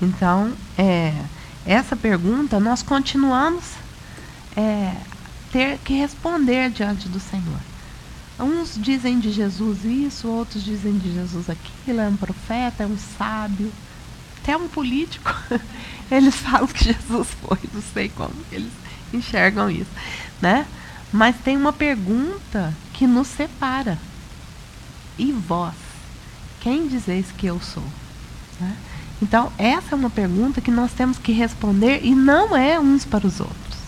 Então, 0.00 0.52
é, 0.76 1.12
essa 1.66 1.96
pergunta 1.96 2.60
nós 2.60 2.82
continuamos 2.82 3.64
é, 4.56 4.94
ter 5.52 5.78
que 5.78 5.94
responder 5.94 6.70
diante 6.70 7.08
do 7.08 7.20
Senhor. 7.20 7.60
Uns 8.38 8.76
dizem 8.76 9.18
de 9.18 9.32
Jesus 9.32 9.84
isso, 9.84 10.28
outros 10.28 10.62
dizem 10.62 10.96
de 10.96 11.12
Jesus 11.12 11.50
aquilo, 11.50 12.00
é 12.00 12.08
um 12.08 12.16
profeta, 12.16 12.84
é 12.84 12.86
um 12.86 12.96
sábio, 13.18 13.72
até 14.40 14.56
um 14.56 14.68
político. 14.68 15.34
Eles 16.10 16.36
falam 16.36 16.68
que 16.68 16.84
Jesus 16.84 17.28
foi, 17.42 17.58
não 17.74 17.82
sei 17.82 18.08
como 18.08 18.32
eles 18.50 18.72
enxergam 19.12 19.70
isso, 19.70 19.90
né? 20.40 20.66
Mas 21.12 21.36
tem 21.36 21.54
uma 21.54 21.72
pergunta 21.72 22.74
que 22.94 23.06
nos 23.06 23.26
separa. 23.26 23.98
E 25.18 25.32
vós, 25.32 25.74
quem 26.60 26.88
dizeis 26.88 27.26
que 27.36 27.46
eu 27.46 27.60
sou? 27.60 27.84
Né? 28.58 28.74
Então, 29.20 29.52
essa 29.58 29.94
é 29.94 29.96
uma 29.96 30.10
pergunta 30.10 30.60
que 30.60 30.70
nós 30.70 30.92
temos 30.92 31.18
que 31.18 31.32
responder 31.32 32.00
e 32.04 32.14
não 32.14 32.56
é 32.56 32.78
uns 32.78 33.04
para 33.04 33.26
os 33.26 33.40
outros. 33.40 33.78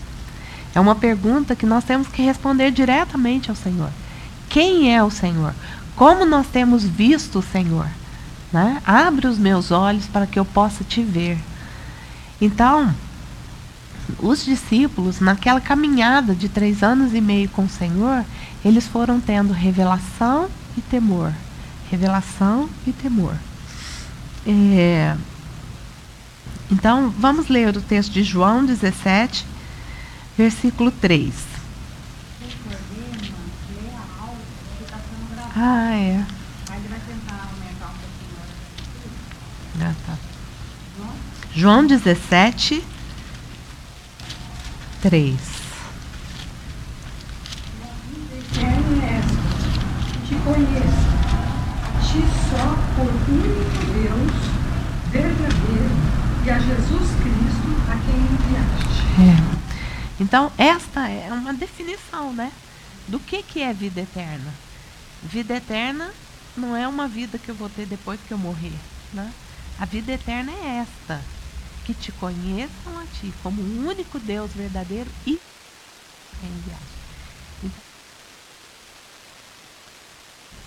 É 0.75 0.79
uma 0.79 0.95
pergunta 0.95 1.55
que 1.55 1.65
nós 1.65 1.83
temos 1.83 2.07
que 2.07 2.21
responder 2.21 2.71
diretamente 2.71 3.49
ao 3.49 3.55
Senhor. 3.55 3.89
Quem 4.49 4.93
é 4.93 5.01
o 5.03 5.09
Senhor? 5.09 5.53
Como 5.95 6.25
nós 6.25 6.47
temos 6.47 6.83
visto 6.83 7.39
o 7.39 7.43
Senhor? 7.43 7.87
Né? 8.51 8.81
Abre 8.85 9.27
os 9.27 9.37
meus 9.37 9.71
olhos 9.71 10.05
para 10.07 10.27
que 10.27 10.37
eu 10.37 10.43
possa 10.45 10.83
te 10.83 11.01
ver. 11.01 11.37
Então, 12.39 12.93
os 14.19 14.43
discípulos, 14.43 15.19
naquela 15.19 15.61
caminhada 15.61 16.35
de 16.35 16.49
três 16.49 16.83
anos 16.83 17.13
e 17.13 17.21
meio 17.21 17.47
com 17.49 17.63
o 17.63 17.69
Senhor, 17.69 18.25
eles 18.63 18.87
foram 18.87 19.19
tendo 19.19 19.53
revelação 19.53 20.49
e 20.77 20.81
temor. 20.81 21.33
Revelação 21.89 22.69
e 22.85 22.91
temor. 22.91 23.35
É, 24.45 25.15
então, 26.71 27.09
vamos 27.09 27.47
ler 27.49 27.75
o 27.75 27.81
texto 27.81 28.11
de 28.11 28.23
João 28.23 28.65
17, 28.65 29.45
versículo 30.37 30.89
3. 30.89 31.33
Ah, 35.55 35.93
é. 35.93 36.25
Ah, 39.81 39.93
tá. 40.05 40.17
João 41.53 41.85
17, 41.85 42.83
3. 45.01 45.35
Te 50.27 50.35
conheço 50.43 51.11
ti 52.11 52.23
só 52.49 52.75
por 52.95 53.11
único 53.29 53.71
Deus 53.93 54.33
verdadeiro 55.11 55.91
e 56.43 56.49
a 56.49 56.59
Jesus 56.59 57.09
Cristo 57.21 57.69
a 57.87 57.95
quem 57.95 58.15
enviaste. 58.15 59.10
É. 59.21 60.21
Então, 60.21 60.51
esta 60.57 61.07
é 61.07 61.31
uma 61.31 61.53
definição, 61.53 62.33
né? 62.33 62.51
Do 63.07 63.19
que, 63.19 63.43
que 63.43 63.61
é 63.61 63.73
vida 63.73 64.01
eterna. 64.01 64.53
Vida 65.23 65.55
eterna 65.55 66.11
não 66.55 66.75
é 66.75 66.87
uma 66.87 67.07
vida 67.07 67.37
que 67.37 67.49
eu 67.49 67.55
vou 67.55 67.69
ter 67.69 67.85
depois 67.85 68.19
que 68.21 68.31
eu 68.31 68.37
morrer. 68.37 68.73
Né? 69.13 69.31
A 69.79 69.85
vida 69.85 70.11
eterna 70.11 70.51
é 70.51 70.85
esta: 70.85 71.23
que 71.85 71.93
te 71.93 72.11
conheçam 72.11 72.99
a 72.99 73.05
ti 73.19 73.33
como 73.43 73.61
o 73.61 73.87
único 73.87 74.19
Deus 74.19 74.51
verdadeiro 74.53 75.09
e 75.25 75.39
enviaste. 76.43 76.85
Então, 77.63 77.81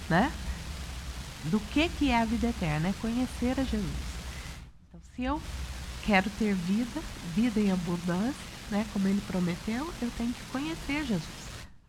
né? 0.09 0.33
do 1.45 1.61
que, 1.61 1.89
que 1.89 2.11
é 2.11 2.21
a 2.21 2.25
vida 2.25 2.49
eterna, 2.49 2.89
é 2.89 2.95
conhecer 3.01 3.59
a 3.59 3.65
Jesus. 3.65 3.85
Então, 4.89 5.01
se 5.15 5.23
eu 5.23 5.41
quero 6.05 6.31
ter 6.39 6.55
vida, 6.55 7.01
vida 7.35 7.61
em 7.61 7.73
abundância, 7.73 8.35
né, 8.71 8.87
como 8.93 9.09
ele 9.09 9.21
prometeu, 9.27 9.93
eu 10.01 10.11
tenho 10.17 10.33
que 10.33 10.43
conhecer 10.53 11.05
Jesus 11.05 11.45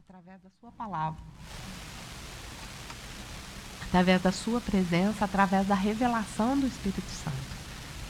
através 0.07 0.41
da 0.41 0.49
sua 0.59 0.71
palavra. 0.71 1.19
Através 3.83 4.21
da 4.21 4.31
sua 4.31 4.59
presença, 4.59 5.25
através 5.25 5.67
da 5.67 5.75
revelação 5.75 6.57
do 6.57 6.65
Espírito 6.65 7.09
Santo. 7.23 7.37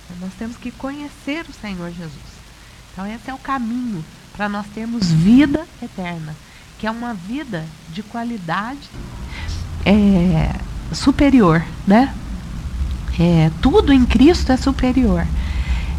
Então, 0.05 0.17
nós 0.21 0.33
temos 0.35 0.55
que 0.57 0.71
conhecer 0.71 1.45
o 1.49 1.53
Senhor 1.53 1.91
Jesus. 1.91 2.35
Então 2.91 3.05
esse 3.05 3.29
é 3.29 3.33
o 3.33 3.37
caminho 3.37 4.03
para 4.31 4.47
nós 4.47 4.65
termos 4.67 5.11
vida 5.11 5.67
eterna, 5.81 6.33
que 6.79 6.87
é 6.87 6.91
uma 6.91 7.13
vida 7.13 7.65
de 7.89 8.01
qualidade 8.01 8.89
é, 9.85 10.55
superior, 10.93 11.61
né? 11.85 12.15
É, 13.19 13.51
tudo 13.61 13.91
em 13.91 14.05
Cristo 14.05 14.51
é 14.51 14.57
superior. 14.57 15.27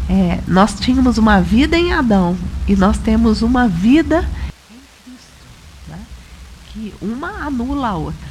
É, 0.09 0.39
nós 0.47 0.73
tínhamos 0.79 1.17
uma 1.17 1.41
vida 1.41 1.77
em 1.77 1.91
Adão 1.91 2.37
e 2.67 2.75
nós 2.75 2.97
temos 2.97 3.41
uma 3.41 3.67
vida 3.67 4.19
em 4.71 4.79
Cristo, 5.03 5.45
né? 5.89 5.99
que 6.67 6.93
uma 7.01 7.45
anula 7.45 7.89
a 7.89 7.95
outra. 7.95 8.27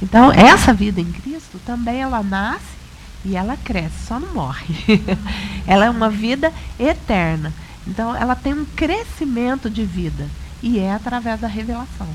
Então 0.00 0.30
essa 0.30 0.72
vida 0.72 1.00
em 1.00 1.10
Cristo 1.10 1.58
também 1.66 2.00
ela 2.00 2.22
nasce 2.22 2.76
e 3.24 3.34
ela 3.34 3.56
cresce, 3.56 4.06
só 4.06 4.20
não 4.20 4.32
morre. 4.34 4.74
ela 5.66 5.86
é 5.86 5.90
uma 5.90 6.08
vida 6.08 6.52
eterna. 6.78 7.52
Então 7.86 8.14
ela 8.14 8.36
tem 8.36 8.54
um 8.54 8.64
crescimento 8.64 9.68
de 9.68 9.84
vida 9.84 10.28
e 10.62 10.78
é 10.78 10.92
através 10.92 11.40
da 11.40 11.48
revelação 11.48 12.08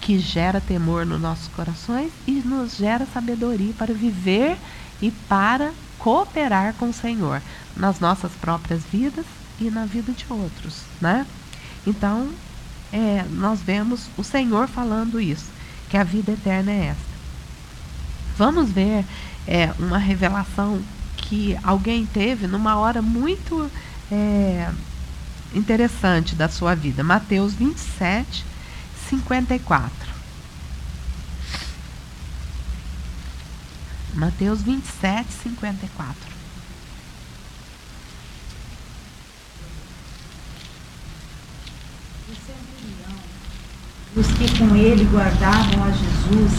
que 0.00 0.18
gera 0.18 0.60
temor 0.60 1.06
nos 1.06 1.20
nossos 1.20 1.48
corações 1.48 2.10
e 2.26 2.32
nos 2.32 2.76
gera 2.76 3.06
sabedoria 3.12 3.72
para 3.78 3.94
viver 3.94 4.56
e 5.00 5.10
para 5.10 5.72
cooperar 5.98 6.74
com 6.74 6.90
o 6.90 6.92
Senhor 6.92 7.40
nas 7.76 8.00
nossas 8.00 8.32
próprias 8.32 8.82
vidas 8.90 9.24
e 9.60 9.70
na 9.70 9.84
vida 9.84 10.12
de 10.12 10.24
outros, 10.28 10.82
né? 11.00 11.26
Então, 11.86 12.30
é, 12.92 13.24
nós 13.30 13.60
vemos 13.60 14.08
o 14.16 14.24
Senhor 14.24 14.68
falando 14.68 15.20
isso, 15.20 15.46
que 15.88 15.96
a 15.96 16.04
vida 16.04 16.32
eterna 16.32 16.70
é 16.70 16.86
esta. 16.86 17.14
Vamos 18.36 18.70
ver 18.70 19.04
é, 19.46 19.72
uma 19.78 19.98
revelação 19.98 20.82
que 21.16 21.56
alguém 21.62 22.06
teve 22.06 22.46
numa 22.46 22.76
hora 22.76 23.00
muito 23.00 23.70
é, 24.10 24.70
interessante 25.54 26.34
da 26.34 26.48
sua 26.48 26.74
vida. 26.74 27.02
Mateus 27.02 27.54
27, 27.54 28.44
54. 29.08 30.14
Mateus 34.14 34.62
27, 34.62 35.32
54. 35.42 36.33
Os 44.16 44.28
que 44.28 44.58
com 44.58 44.76
ele 44.76 45.04
guardavam 45.10 45.82
a 45.82 45.90
Jesus, 45.90 46.52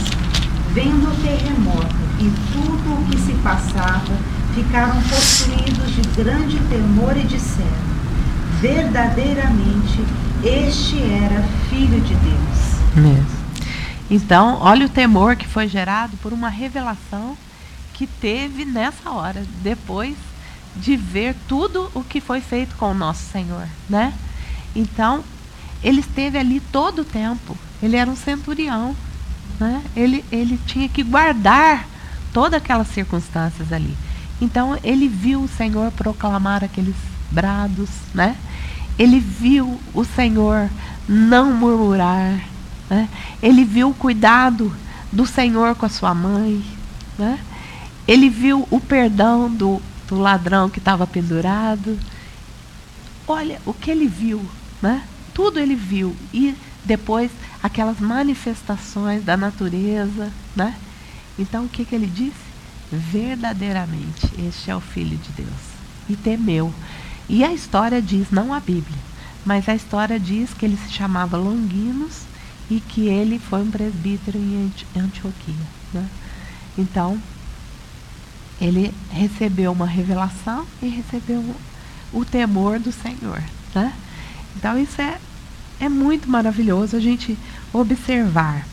vendo 0.73 1.09
o 1.09 1.15
terremoto 1.21 1.95
e 2.19 2.29
tudo 2.51 2.93
o 2.93 3.05
que 3.09 3.17
se 3.17 3.31
passava, 3.35 4.13
ficaram 4.53 5.01
possuídos 5.03 5.95
de 5.95 6.01
grande 6.21 6.59
temor 6.69 7.15
e 7.15 7.23
disseram: 7.23 7.95
Verdadeiramente 8.59 10.03
este 10.43 11.01
era 11.01 11.41
filho 11.69 12.01
de 12.01 12.13
Deus. 12.15 12.93
Mesmo. 12.95 13.45
Então, 14.11 14.57
olha 14.61 14.85
o 14.85 14.89
temor 14.89 15.37
que 15.37 15.47
foi 15.47 15.67
gerado 15.67 16.17
por 16.17 16.33
uma 16.33 16.49
revelação 16.49 17.37
que 17.93 18.05
teve 18.05 18.65
nessa 18.65 19.11
hora, 19.11 19.45
depois 19.63 20.15
de 20.75 20.97
ver 20.97 21.35
tudo 21.47 21.89
o 21.93 22.03
que 22.03 22.19
foi 22.19 22.41
feito 22.41 22.75
com 22.75 22.91
o 22.91 22.93
nosso 22.93 23.23
Senhor, 23.31 23.65
né? 23.89 24.13
Então, 24.75 25.23
ele 25.83 25.99
esteve 25.99 26.37
ali 26.37 26.59
todo 26.59 26.99
o 26.99 27.05
tempo. 27.05 27.57
Ele 27.81 27.95
era 27.95 28.09
um 28.09 28.15
centurião, 28.15 28.95
né? 29.59 29.83
Ele, 29.95 30.23
ele 30.31 30.59
tinha 30.65 30.89
que 30.89 31.03
guardar 31.03 31.87
todas 32.33 32.61
aquelas 32.61 32.87
circunstâncias 32.87 33.71
ali. 33.71 33.95
Então, 34.41 34.77
ele 34.83 35.07
viu 35.07 35.43
o 35.43 35.47
Senhor 35.47 35.91
proclamar 35.91 36.63
aqueles 36.63 36.95
brados, 37.31 37.89
né? 38.13 38.35
Ele 38.97 39.19
viu 39.19 39.79
o 39.93 40.03
Senhor 40.03 40.69
não 41.07 41.53
murmurar, 41.53 42.39
né? 42.89 43.09
Ele 43.41 43.63
viu 43.63 43.89
o 43.89 43.93
cuidado 43.93 44.75
do 45.11 45.25
Senhor 45.25 45.75
com 45.75 45.85
a 45.85 45.89
sua 45.89 46.13
mãe, 46.13 46.63
né? 47.17 47.39
Ele 48.07 48.29
viu 48.29 48.67
o 48.69 48.79
perdão 48.79 49.49
do, 49.49 49.81
do 50.07 50.19
ladrão 50.19 50.69
que 50.69 50.79
estava 50.79 51.07
pendurado. 51.07 51.97
Olha 53.27 53.59
o 53.65 53.73
que 53.73 53.89
ele 53.89 54.07
viu, 54.07 54.45
né? 54.81 55.03
Tudo 55.35 55.59
ele 55.59 55.75
viu 55.75 56.15
e 56.33 56.55
depois 56.85 57.29
aquelas 57.61 57.99
manifestações 57.99 59.23
da 59.23 59.35
natureza, 59.35 60.31
né? 60.55 60.75
Então 61.37 61.65
o 61.65 61.69
que, 61.69 61.83
que 61.83 61.93
ele 61.93 62.07
disse? 62.07 62.45
Verdadeiramente, 62.89 64.29
este 64.47 64.71
é 64.71 64.75
o 64.75 64.79
Filho 64.79 65.17
de 65.17 65.29
Deus. 65.31 65.75
E 66.07 66.15
temeu. 66.15 66.73
E 67.27 67.43
a 67.43 67.51
história 67.51 68.01
diz, 68.01 68.31
não 68.31 68.53
a 68.53 68.61
Bíblia, 68.61 68.97
mas 69.45 69.67
a 69.67 69.75
história 69.75 70.17
diz 70.17 70.53
que 70.53 70.65
ele 70.65 70.77
se 70.77 70.93
chamava 70.93 71.35
Longinos 71.35 72.21
e 72.69 72.79
que 72.79 73.07
ele 73.07 73.37
foi 73.37 73.61
um 73.61 73.69
presbítero 73.69 74.37
em 74.37 74.71
Antioquia. 74.95 75.53
Né? 75.93 76.07
Então, 76.77 77.21
ele 78.61 78.93
recebeu 79.11 79.73
uma 79.73 79.85
revelação 79.85 80.65
e 80.81 80.87
recebeu 80.87 81.43
o 82.13 82.23
temor 82.23 82.79
do 82.79 82.91
Senhor. 82.93 83.43
Né? 83.73 83.93
Então, 84.55 84.77
isso 84.77 85.01
é, 85.01 85.17
é 85.79 85.89
muito 85.89 86.29
maravilhoso 86.29 86.95
a 86.95 86.99
gente 86.99 87.37
observar. 87.73 88.65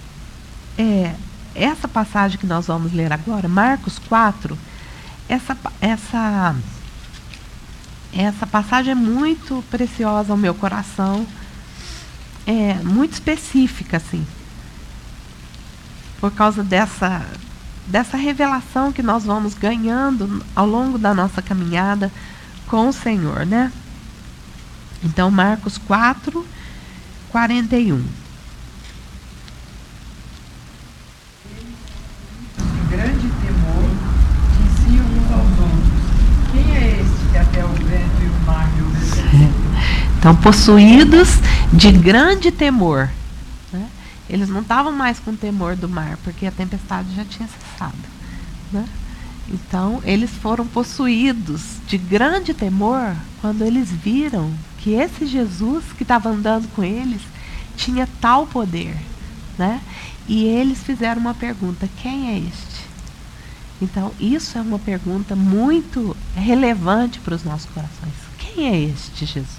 É, 0.79 1.14
essa 1.55 1.87
passagem 1.87 2.38
que 2.38 2.47
nós 2.47 2.66
vamos 2.66 2.92
ler 2.92 3.12
agora, 3.12 3.49
Marcos 3.49 3.99
4, 3.99 4.57
essa, 5.29 5.57
essa 5.81 6.55
essa 8.12 8.47
passagem 8.47 8.92
é 8.92 8.95
muito 8.95 9.64
preciosa 9.71 10.33
ao 10.33 10.37
meu 10.37 10.55
coração, 10.55 11.27
é 12.47 12.75
muito 12.83 13.14
específica, 13.14 13.97
assim, 13.97 14.27
por 16.21 16.31
causa 16.31 16.62
dessa, 16.62 17.25
dessa 17.87 18.18
revelação 18.18 18.92
que 18.92 19.03
nós 19.03 19.25
vamos 19.25 19.55
ganhando 19.55 20.45
ao 20.55 20.66
longo 20.66 20.99
da 20.99 21.14
nossa 21.14 21.40
caminhada 21.40 22.12
com 22.68 22.88
o 22.88 22.92
Senhor, 22.92 23.47
né? 23.47 23.73
Então, 25.05 25.31
Marcos 25.31 25.79
4, 25.79 26.47
41. 27.31 28.23
grande 32.93 33.27
temor, 33.41 33.91
diziam 34.59 35.07
uns 35.07 35.33
aos 35.33 35.59
outros: 35.59 36.53
Quem 36.53 36.77
é 36.77 37.01
este 37.01 37.31
que 37.31 37.38
até 37.38 37.65
o 37.65 37.69
vento 37.69 38.23
e 38.23 38.27
o 38.27 38.47
mar 38.47 38.71
lhe 38.75 38.83
obedecem? 38.83 39.53
Então, 40.19 40.37
possuídos 40.37 41.41
de 41.73 41.91
grande 41.91 42.53
temor. 42.53 43.11
Né? 43.73 43.88
Eles 44.31 44.49
não 44.49 44.61
estavam 44.61 44.93
mais 44.93 45.19
com 45.19 45.35
temor 45.35 45.75
do 45.75 45.88
mar, 45.88 46.17
porque 46.23 46.47
a 46.47 46.53
tempestade 46.53 47.12
já 47.17 47.25
tinha 47.25 47.49
cessado. 47.49 47.99
Né? 48.71 48.85
Então, 49.53 50.01
eles 50.05 50.31
foram 50.31 50.67
possuídos 50.67 51.61
de 51.87 51.99
grande 51.99 52.55
temor 52.55 53.15
quando 53.41 53.62
eles 53.62 53.91
viram 53.91 54.51
que 54.79 54.93
esse 54.93 55.27
Jesus 55.27 55.85
que 55.97 56.03
estava 56.03 56.31
andando 56.31 56.67
com 56.75 56.83
eles 56.83 57.21
tinha 57.77 58.09
tal 58.21 58.47
poder. 58.47 58.97
Né? 59.59 59.81
E 60.27 60.45
eles 60.45 60.83
fizeram 60.83 61.21
uma 61.21 61.35
pergunta: 61.35 61.88
quem 62.01 62.31
é 62.31 62.38
este? 62.38 62.83
Então, 63.83 64.12
isso 64.19 64.57
é 64.57 64.61
uma 64.61 64.79
pergunta 64.79 65.37
muito 65.37 66.17
relevante 66.35 67.19
para 67.19 67.35
os 67.35 67.45
nossos 67.45 67.67
corações. 67.67 68.15
Quem 68.38 68.69
é 68.69 68.81
este 68.81 69.27
Jesus 69.27 69.51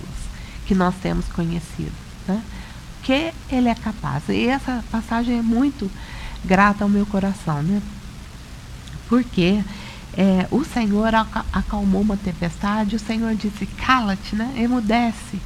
que 0.66 0.74
nós 0.74 0.96
temos 1.02 1.28
conhecido? 1.28 1.92
Né? 2.28 2.42
Que 3.04 3.34
ele 3.52 3.68
é 3.68 3.76
capaz. 3.76 4.24
E 4.30 4.48
essa 4.48 4.84
passagem 4.90 5.38
é 5.38 5.42
muito 5.42 5.92
grata 6.44 6.84
ao 6.84 6.90
meu 6.90 7.06
coração, 7.06 7.62
né? 7.62 7.82
Porque 9.08 9.62
é, 10.16 10.48
o 10.52 10.64
Senhor 10.64 11.14
acalmou 11.52 12.02
uma 12.02 12.18
tempestade, 12.18 12.96
o 12.96 13.00
Senhor 13.00 13.36
disse, 13.36 13.66
cala-te, 13.66 14.36
né? 14.36 14.54
emudece. 14.58 15.42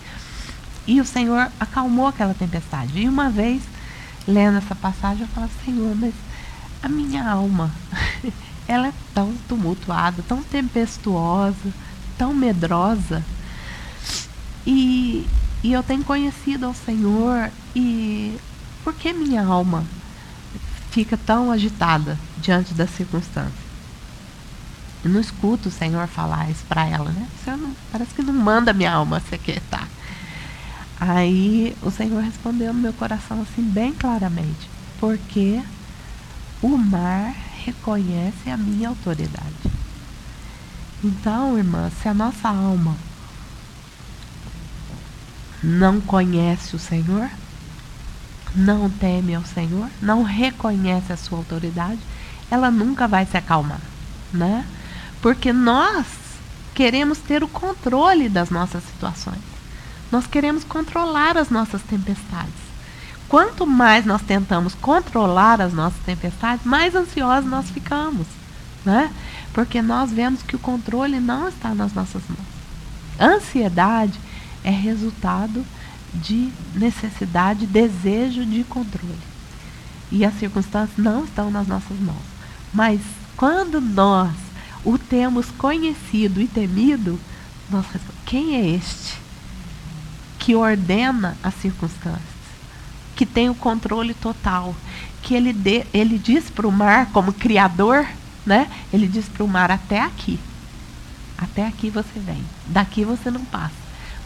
E 0.86 1.02
o 1.02 1.06
Senhor 1.06 1.52
acalmou 1.60 2.08
aquela 2.08 2.34
tempestade. 2.34 3.00
E 3.00 3.10
uma 3.10 3.30
vez, 3.30 3.62
lendo 4.28 4.58
essa 4.58 4.76
passagem, 4.76 5.24
eu 5.24 5.28
falo, 5.28 5.50
Senhor, 5.66 5.96
mas 5.96 6.14
a 6.82 6.88
minha 6.88 7.30
alma 7.30 7.72
ela 8.68 8.88
é 8.88 8.94
tão 9.14 9.34
tumultuada, 9.48 10.24
tão 10.28 10.42
tempestuosa, 10.44 11.74
tão 12.18 12.34
medrosa. 12.34 13.24
E, 14.66 15.26
e 15.64 15.74
eu 15.74 15.84
tenho 15.84 16.04
conhecido 16.04 16.66
ao 16.66 16.74
Senhor 16.74 17.50
e 17.76 18.38
por 18.84 18.94
que 18.94 19.14
minha 19.14 19.46
alma 19.46 19.86
fica 20.92 21.18
tão 21.18 21.52
agitada? 21.52 22.18
diante 22.48 22.74
das 22.74 22.90
circunstâncias. 22.92 23.67
Eu 25.04 25.12
não 25.12 25.20
escuto 25.20 25.70
o 25.70 25.72
Senhor 25.72 26.08
falar 26.08 26.50
isso 26.50 26.64
para 26.68 26.86
ela, 26.86 27.12
né? 27.12 27.28
O 27.40 27.44
Senhor 27.44 27.58
não, 27.58 27.76
parece 27.92 28.14
que 28.14 28.22
não 28.22 28.34
manda 28.34 28.74
minha 28.74 28.92
alma 28.92 29.22
se 29.30 29.38
quietar. 29.38 29.88
Aí 31.00 31.76
o 31.82 31.92
Senhor 31.92 32.22
respondeu 32.24 32.74
no 32.74 32.82
meu 32.82 32.94
coração 32.94 33.42
assim, 33.42 33.62
bem 33.62 33.94
claramente: 33.94 34.70
Porque 35.00 35.62
o 36.62 36.78
mar 36.78 37.36
reconhece 37.64 38.50
a 38.50 38.58
minha 38.58 38.90
autoridade. 38.90 39.72
Então, 41.04 41.58
irmã, 41.58 41.92
se 42.02 42.08
a 42.08 42.14
nossa 42.14 42.50
alma 42.50 42.96
não 45.62 46.02
conhece 46.02 46.76
o 46.76 46.80
Senhor, 46.80 47.30
não 48.56 48.90
teme 48.90 49.36
ao 49.36 49.46
Senhor, 49.46 49.90
não 50.02 50.24
reconhece 50.24 51.14
a 51.14 51.18
sua 51.18 51.38
autoridade, 51.38 52.00
ela 52.50 52.72
nunca 52.72 53.08
vai 53.08 53.26
se 53.26 53.38
acalmar, 53.38 53.82
né? 54.34 54.66
Porque 55.22 55.52
nós 55.52 56.06
queremos 56.74 57.18
ter 57.18 57.44
o 57.44 57.48
controle 57.48 58.30
das 58.30 58.50
nossas 58.50 58.84
situações. 58.84 59.42
Nós 60.12 60.28
queremos 60.28 60.64
controlar 60.64 61.38
as 61.38 61.50
nossas 61.50 61.82
tempestades. 61.82 62.54
Quanto 63.28 63.68
mais 63.68 64.06
nós 64.06 64.22
tentamos 64.22 64.74
controlar 64.76 65.60
as 65.60 65.74
nossas 65.74 66.00
tempestades, 66.06 66.66
mais 66.66 66.96
ansiosos 66.96 67.50
nós 67.50 67.70
ficamos, 67.70 68.26
né? 68.86 69.12
Porque 69.54 69.82
nós 69.82 70.12
vemos 70.12 70.42
que 70.44 70.56
o 70.56 70.60
controle 70.60 71.20
não 71.20 71.50
está 71.50 71.76
nas 71.76 71.94
nossas 71.94 72.22
mãos. 72.30 72.48
Ansiedade 73.20 74.18
é 74.64 74.70
resultado 74.70 75.66
de 76.14 76.50
necessidade, 76.74 77.66
desejo 77.66 78.46
de 78.46 78.64
controle. 78.64 79.18
E 80.12 80.24
as 80.24 80.36
circunstâncias 80.36 80.98
não 80.98 81.26
estão 81.26 81.52
nas 81.52 81.68
nossas 81.68 82.00
mãos. 82.00 82.24
Mas 82.74 83.02
quando 83.36 83.82
nós 83.82 84.32
o 84.84 84.98
temos 84.98 85.52
conhecido 85.52 86.42
e 86.42 86.48
temido, 86.48 87.20
nós 87.70 87.86
quem 88.26 88.56
é 88.56 88.70
este 88.76 89.18
que 90.40 90.56
ordena 90.56 91.38
as 91.44 91.54
circunstâncias? 91.56 92.38
Que 93.16 93.26
tem 93.26 93.50
o 93.50 93.56
controle 93.56 94.14
total, 94.14 94.76
que 95.22 95.34
ele, 95.34 95.52
de, 95.52 95.86
ele 95.94 96.18
diz 96.18 96.50
para 96.50 96.68
o 96.68 96.72
mar 96.72 97.08
como 97.12 97.34
criador, 97.34 98.06
né? 98.46 98.70
Ele 98.94 99.08
diz 99.08 99.28
para 99.28 99.44
o 99.44 99.48
mar 99.48 99.72
até 99.72 100.02
aqui. 100.02 100.40
Até 101.38 101.68
aqui 101.68 101.90
você 101.90 102.20
vem, 102.20 102.44
daqui 102.68 103.04
você 103.04 103.30
não 103.30 103.44
passa. 103.46 103.76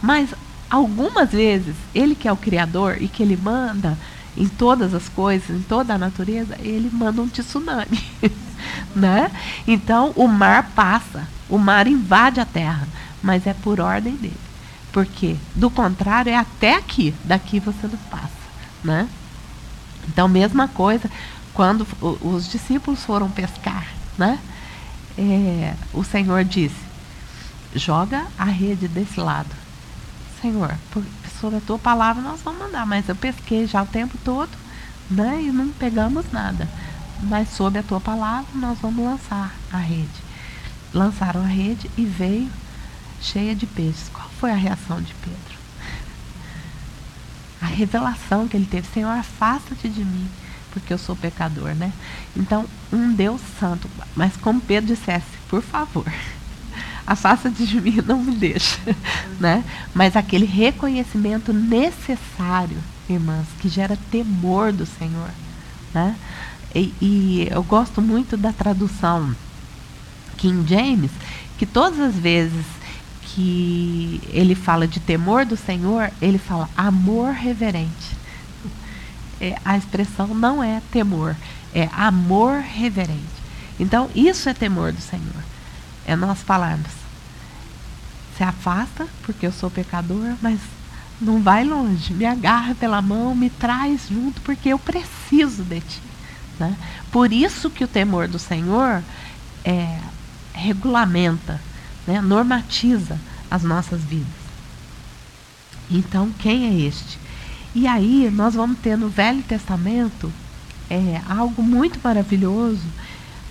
Mas 0.02 0.30
algumas 0.70 1.32
vezes, 1.32 1.76
ele 1.94 2.16
que 2.16 2.28
é 2.28 2.32
o 2.32 2.38
Criador 2.38 3.02
e 3.02 3.08
que 3.08 3.22
ele 3.22 3.38
manda 3.38 3.98
em 4.38 4.48
todas 4.48 4.94
as 4.94 5.10
coisas, 5.10 5.50
em 5.50 5.62
toda 5.62 5.94
a 5.94 5.98
natureza, 5.98 6.56
ele 6.60 6.90
manda 6.92 7.22
um 7.22 7.28
tsunami. 7.28 8.00
né? 8.96 9.32
Então 9.68 10.12
o 10.16 10.28
mar 10.28 10.72
passa, 10.76 11.28
o 11.50 11.58
mar 11.58 11.88
invade 11.88 12.40
a 12.40 12.46
terra, 12.46 12.88
mas 13.22 13.46
é 13.46 13.54
por 13.54 13.80
ordem 13.80 14.16
dele. 14.16 14.38
Porque, 14.92 15.38
do 15.56 15.70
contrário, 15.70 16.32
é 16.32 16.36
até 16.36 16.76
aqui, 16.76 17.16
daqui 17.24 17.60
você 17.60 17.88
não 17.88 17.98
passa. 18.10 18.30
Né? 18.84 19.08
Então, 20.08 20.28
mesma 20.28 20.68
coisa, 20.68 21.10
quando 21.54 21.88
os 22.22 22.50
discípulos 22.50 23.04
foram 23.04 23.30
pescar, 23.30 23.88
né? 24.18 24.40
É, 25.18 25.74
o 25.94 26.04
Senhor 26.04 26.44
disse: 26.44 26.76
joga 27.76 28.26
a 28.38 28.46
rede 28.46 28.88
desse 28.88 29.20
lado. 29.20 29.50
Senhor, 30.42 30.74
por, 30.90 31.04
sobre 31.40 31.58
a 31.58 31.62
tua 31.62 31.78
palavra 31.78 32.22
nós 32.22 32.42
vamos 32.42 32.60
mandar, 32.60 32.86
mas 32.86 33.08
eu 33.08 33.16
pesquei 33.16 33.68
já 33.68 33.84
o 33.84 33.86
tempo 33.86 34.18
todo, 34.24 34.50
né? 35.10 35.42
E 35.44 35.52
não 35.52 35.70
pegamos 35.70 36.26
nada. 36.32 36.68
Mas 37.24 37.50
sob 37.50 37.78
a 37.78 37.84
tua 37.84 38.00
palavra 38.00 38.50
nós 38.56 38.78
vamos 38.80 39.06
lançar 39.06 39.56
a 39.72 39.78
rede. 39.78 40.10
Lançaram 40.94 41.42
a 41.42 41.48
rede 41.48 41.90
e 41.98 42.04
veio 42.04 42.50
cheia 43.22 43.56
de 43.56 43.66
peixes. 43.66 44.10
Qual 44.12 44.28
foi 44.40 44.52
a 44.52 44.56
reação 44.56 45.02
de 45.02 45.14
Pedro? 45.16 45.62
A 47.62 47.68
revelação 47.68 48.48
que 48.48 48.58
ele 48.58 48.66
teve, 48.66 48.88
Senhor, 48.92 49.12
afasta-te 49.12 49.88
de 49.88 50.04
mim, 50.04 50.28
porque 50.72 50.92
eu 50.92 50.98
sou 50.98 51.16
pecador, 51.16 51.76
né? 51.76 51.94
Então, 52.36 52.66
um 52.92 53.14
Deus 53.14 53.40
santo, 53.60 53.88
mas 54.16 54.36
como 54.36 54.60
Pedro 54.60 54.96
dissesse, 54.96 55.28
por 55.48 55.62
favor, 55.62 56.06
afasta-te 57.06 57.68
de 57.68 57.80
mim, 57.80 58.02
não 58.04 58.24
me 58.24 58.36
deixa, 58.36 58.80
né? 59.40 59.64
Mas 59.94 60.16
aquele 60.16 60.46
reconhecimento 60.46 61.54
necessário, 61.54 62.78
irmãs, 63.08 63.46
que 63.60 63.70
gera 63.70 63.98
temor 64.10 64.74
do 64.74 64.88
Senhor, 64.88 65.30
né? 65.94 66.16
E, 66.74 66.94
e 67.02 67.48
eu 67.52 67.64
gosto 67.64 68.02
muito 68.02 68.38
da 68.38 68.54
tradução 68.54 69.36
King 70.38 70.68
James, 70.68 71.12
que 71.58 71.66
todas 71.66 72.00
as 72.00 72.16
vezes 72.16 72.66
que 73.24 74.22
ele 74.30 74.56
fala 74.56 74.88
de 74.88 75.00
temor 75.00 75.46
do 75.46 75.56
Senhor, 75.56 76.12
ele 76.22 76.38
fala 76.38 76.70
amor 76.76 77.32
reverente. 77.32 78.18
É, 79.40 79.58
a 79.64 79.78
expressão 79.78 80.28
não 80.28 80.64
é 80.64 80.82
temor, 80.92 81.36
é 81.74 81.90
amor 81.94 82.60
reverente. 82.60 83.42
Então, 83.80 84.10
isso 84.14 84.50
é 84.50 84.54
temor 84.54 84.92
do 84.92 85.02
Senhor. 85.02 85.44
É 86.06 86.16
nós 86.16 86.40
falarmos, 86.40 86.92
se 88.38 88.44
afasta, 88.44 89.08
porque 89.24 89.46
eu 89.46 89.52
sou 89.52 89.70
pecador, 89.70 90.36
mas 90.42 90.60
não 91.20 91.42
vai 91.42 91.64
longe, 91.64 92.14
me 92.14 92.26
agarra 92.26 92.76
pela 92.76 93.02
mão, 93.02 93.36
me 93.36 93.50
traz 93.50 94.08
junto, 94.10 94.42
porque 94.42 94.70
eu 94.70 94.80
preciso 94.80 95.64
de 95.64 95.80
ti. 95.80 96.11
Né? 96.62 96.78
Por 97.12 97.34
isso 97.34 97.72
que 97.72 97.84
o 97.84 97.88
temor 97.88 98.28
do 98.28 98.38
Senhor 98.38 99.02
é, 99.66 99.98
regulamenta, 100.54 101.60
né? 102.06 102.22
normatiza 102.22 103.20
as 103.50 103.64
nossas 103.64 104.02
vidas. 104.02 104.28
Então, 105.90 106.32
quem 106.38 106.68
é 106.68 106.88
este? 106.88 107.20
E 107.74 107.88
aí, 107.88 108.30
nós 108.32 108.54
vamos 108.54 108.78
ter 108.78 108.96
no 108.96 109.10
Velho 109.10 109.42
Testamento 109.42 110.32
é, 110.88 111.20
algo 111.28 111.64
muito 111.64 112.00
maravilhoso, 112.04 112.86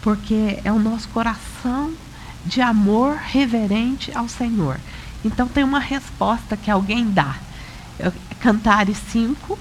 porque 0.00 0.60
é 0.62 0.70
o 0.70 0.78
nosso 0.78 1.08
coração 1.08 1.92
de 2.46 2.60
amor 2.60 3.16
reverente 3.16 4.16
ao 4.16 4.28
Senhor. 4.28 4.78
Então, 5.24 5.48
tem 5.48 5.64
uma 5.64 5.80
resposta 5.80 6.56
que 6.56 6.70
alguém 6.70 7.10
dá. 7.10 7.34
Cantares 8.38 8.98
5, 9.10 9.58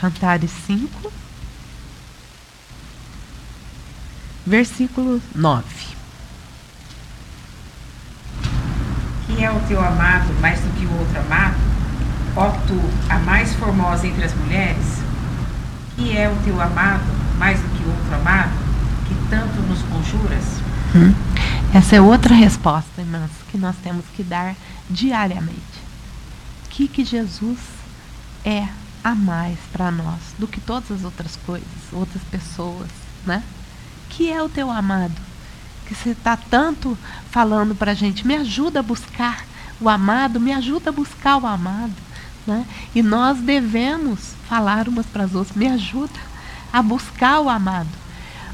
Cantares 0.00 0.52
5, 0.66 1.12
versículo 4.46 5.20
9. 5.34 5.64
Que 9.26 9.44
é 9.44 9.50
o 9.50 9.58
teu 9.66 9.84
amado 9.84 10.32
mais 10.40 10.60
do 10.60 10.70
que 10.78 10.86
o 10.86 10.98
outro 10.98 11.18
amado? 11.18 11.56
Ó 12.36 12.50
tu, 12.68 12.80
a 13.10 13.18
mais 13.18 13.52
formosa 13.54 14.06
entre 14.06 14.24
as 14.24 14.34
mulheres? 14.34 14.86
Que 15.96 16.16
é 16.16 16.28
o 16.28 16.36
teu 16.44 16.60
amado 16.60 17.02
mais 17.36 17.58
do 17.58 17.68
que 17.70 17.82
o 17.82 17.88
outro 17.88 18.14
amado? 18.14 18.52
Que 19.08 19.14
tanto 19.28 19.60
nos 19.62 19.82
conjuras? 19.82 20.44
Hum. 20.94 21.12
Essa 21.74 21.96
é 21.96 22.00
outra 22.00 22.34
resposta, 22.34 23.00
irmãs, 23.00 23.30
que 23.50 23.58
nós 23.58 23.74
temos 23.82 24.04
que 24.14 24.22
dar 24.22 24.54
diariamente. 24.88 25.58
O 26.64 26.68
que, 26.70 26.86
que 26.86 27.04
Jesus 27.04 27.58
é 28.44 28.68
a 29.08 29.14
mais 29.14 29.58
para 29.72 29.90
nós 29.90 30.20
do 30.38 30.46
que 30.46 30.60
todas 30.60 30.90
as 30.90 31.04
outras 31.04 31.36
coisas, 31.46 31.68
outras 31.92 32.22
pessoas, 32.24 32.88
né? 33.24 33.42
Que 34.08 34.30
é 34.30 34.42
o 34.42 34.48
teu 34.48 34.70
amado, 34.70 35.14
que 35.86 35.94
você 35.94 36.10
está 36.10 36.36
tanto 36.36 36.96
falando 37.30 37.74
para 37.74 37.92
a 37.92 37.94
gente, 37.94 38.26
me 38.26 38.36
ajuda 38.36 38.80
a 38.80 38.82
buscar 38.82 39.44
o 39.80 39.88
amado, 39.88 40.40
me 40.40 40.52
ajuda 40.52 40.90
a 40.90 40.92
buscar 40.92 41.38
o 41.38 41.46
amado, 41.46 41.94
né? 42.46 42.66
E 42.94 43.02
nós 43.02 43.38
devemos 43.38 44.34
falar 44.48 44.88
umas 44.88 45.06
para 45.06 45.24
as 45.24 45.34
outras, 45.34 45.56
me 45.56 45.68
ajuda 45.68 46.20
a 46.72 46.82
buscar 46.82 47.40
o 47.40 47.48
amado. 47.48 47.88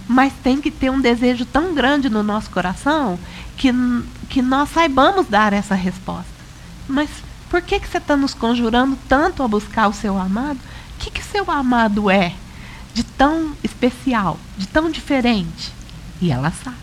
Mas 0.07 0.33
tem 0.43 0.61
que 0.61 0.71
ter 0.71 0.91
um 0.91 1.01
desejo 1.01 1.47
tão 1.47 1.75
grande 1.75 2.11
no 2.11 2.23
nosso 2.23 2.51
coração 2.51 3.19
que, 3.57 3.71
que 4.29 4.43
nós 4.43 4.69
saibamos 4.69 5.27
dar 5.27 5.53
essa 5.53 5.75
resposta. 5.75 6.35
Mas 6.87 7.09
por 7.55 7.63
que, 7.63 7.79
que 7.79 7.89
você 7.89 7.99
está 7.99 8.17
nos 8.17 8.35
conjurando 8.35 8.99
tanto 9.09 9.41
a 9.41 9.47
buscar 9.47 9.87
o 9.87 9.93
seu 9.93 10.19
amado? 10.19 10.59
O 10.59 10.99
que, 10.99 11.09
que 11.09 11.23
seu 11.23 11.49
amado 11.49 12.11
é 12.11 12.35
de 12.93 13.05
tão 13.05 13.53
especial, 13.63 14.41
de 14.59 14.67
tão 14.67 14.91
diferente? 14.91 15.73
E 16.21 16.33
ela 16.33 16.51
sabe. 16.51 16.77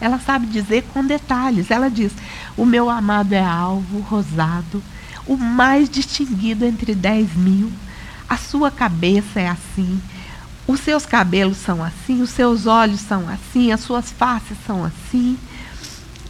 Ela 0.00 0.18
sabe 0.18 0.46
dizer 0.46 0.84
com 0.84 1.04
detalhes. 1.04 1.70
Ela 1.70 1.90
diz: 1.90 2.12
O 2.56 2.64
meu 2.64 2.88
amado 2.88 3.34
é 3.34 3.44
alvo, 3.44 4.00
rosado, 4.00 4.82
o 5.26 5.36
mais 5.36 5.86
distinguido 5.86 6.64
entre 6.64 6.94
dez 6.94 7.36
mil. 7.36 7.70
A 8.26 8.38
sua 8.38 8.70
cabeça 8.70 9.38
é 9.38 9.48
assim, 9.48 10.00
os 10.66 10.80
seus 10.80 11.04
cabelos 11.04 11.58
são 11.58 11.84
assim, 11.84 12.22
os 12.22 12.30
seus 12.30 12.66
olhos 12.66 13.00
são 13.00 13.28
assim, 13.28 13.70
as 13.70 13.80
suas 13.80 14.10
faces 14.12 14.56
são 14.66 14.82
assim, 14.82 15.36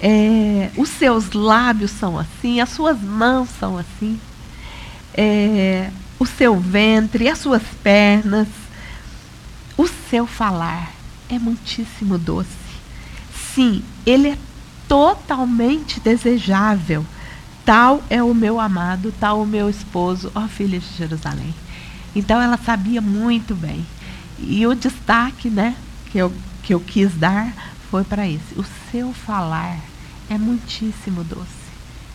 é, 0.01 0.71
os 0.77 0.89
seus 0.91 1.33
lábios 1.33 1.91
são 1.91 2.19
assim, 2.19 2.61
as 2.61 2.71
suas 2.71 3.01
mãos 3.01 3.49
são 3.59 3.79
assim, 3.79 4.21
é, 5.15 5.91
o 6.19 6.27
seu 6.27 6.59
ventre, 6.59 7.29
as 7.29 7.39
suas 7.39 7.63
pernas, 7.83 8.49
o 9.77 9.87
seu 9.87 10.27
falar 10.27 10.93
é 11.29 11.39
muitíssimo 11.39 12.19
doce. 12.19 12.49
Sim, 13.55 13.83
ele 14.05 14.29
é 14.29 14.39
totalmente 14.89 16.01
desejável. 16.01 17.05
Tal 17.65 18.03
é 18.09 18.23
o 18.23 18.35
meu 18.35 18.61
amado, 18.61 19.13
tal 19.19 19.43
o 19.43 19.47
meu 19.47 19.69
esposo, 19.69 20.31
ó 20.35 20.47
filha 20.47 20.79
de 20.79 20.87
Jerusalém. 20.97 21.55
Então 22.15 22.41
ela 22.41 22.57
sabia 22.57 23.01
muito 23.01 23.55
bem. 23.55 23.85
E 24.39 24.67
o 24.67 24.75
destaque, 24.75 25.51
né, 25.51 25.75
que 26.11 26.19
eu, 26.19 26.33
que 26.63 26.73
eu 26.73 26.81
quis 26.81 27.15
dar 27.15 27.76
foi 27.97 28.05
para 28.05 28.29
esse. 28.29 28.59
O 28.59 28.65
seu 28.91 29.11
falar 29.15 29.79
é 30.29 30.37
muitíssimo 30.37 31.25
doce. 31.25 31.47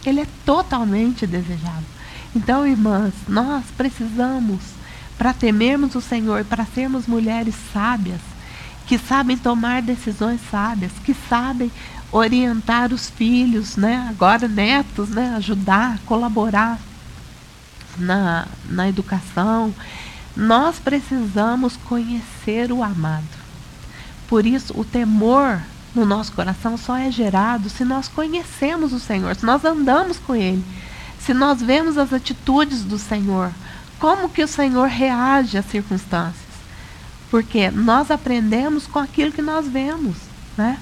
Ele 0.06 0.22
é 0.22 0.28
totalmente 0.46 1.26
desejável. 1.26 1.89
Então, 2.36 2.67
irmãs, 2.67 3.13
nós 3.28 3.65
precisamos, 3.76 4.60
para 5.17 5.34
temermos 5.34 5.96
o 5.96 6.02
Senhor, 6.02 6.46
para 6.46 6.65
sermos 6.65 7.08
mulheres 7.08 7.56
sábias, 7.74 8.22
que 8.86 9.00
sabem 9.00 9.36
tomar 9.36 9.82
decisões 9.82 10.39
sábias, 10.52 10.91
que 11.04 11.15
sabem 11.28 11.72
orientar 12.12 12.94
os 12.94 13.10
filhos, 13.10 13.76
né? 13.76 14.08
agora 14.08 14.48
netos, 14.48 15.10
né? 15.10 15.34
ajudar, 15.36 15.98
colaborar 16.06 16.80
na, 17.98 18.48
na 18.70 18.88
educação. 18.88 19.74
Nós 20.38 20.78
precisamos 20.78 21.76
conhecer 21.76 22.72
o 22.72 22.84
amado. 22.84 23.40
Por 24.32 24.46
isso, 24.46 24.74
o 24.80 24.86
temor 24.86 25.62
no 25.94 26.06
nosso 26.06 26.32
coração 26.32 26.78
só 26.78 26.96
é 26.96 27.12
gerado 27.12 27.70
se 27.70 27.84
nós 27.84 28.08
conhecemos 28.08 28.94
o 28.94 29.00
Senhor, 29.00 29.36
se 29.36 29.46
nós 29.46 29.65
andamos 29.65 30.20
com 30.20 30.34
Ele, 30.34 30.63
se 31.20 31.34
nós 31.34 31.62
vemos 31.62 31.98
as 31.98 32.13
atitudes 32.13 32.86
do 32.86 32.98
Senhor, 32.98 33.52
como 34.00 34.30
que 34.30 34.41
o 34.41 34.48
Senhor 34.48 34.88
reage 34.88 35.58
às 35.58 35.65
circunstâncias. 35.65 36.46
Porque 37.30 37.70
nós 37.72 38.10
aprendemos 38.10 38.88
com 38.88 39.00
aquilo 39.00 39.34
que 39.34 39.41
nós 39.41 39.67
vemos, 39.67 40.15
né? 40.58 40.78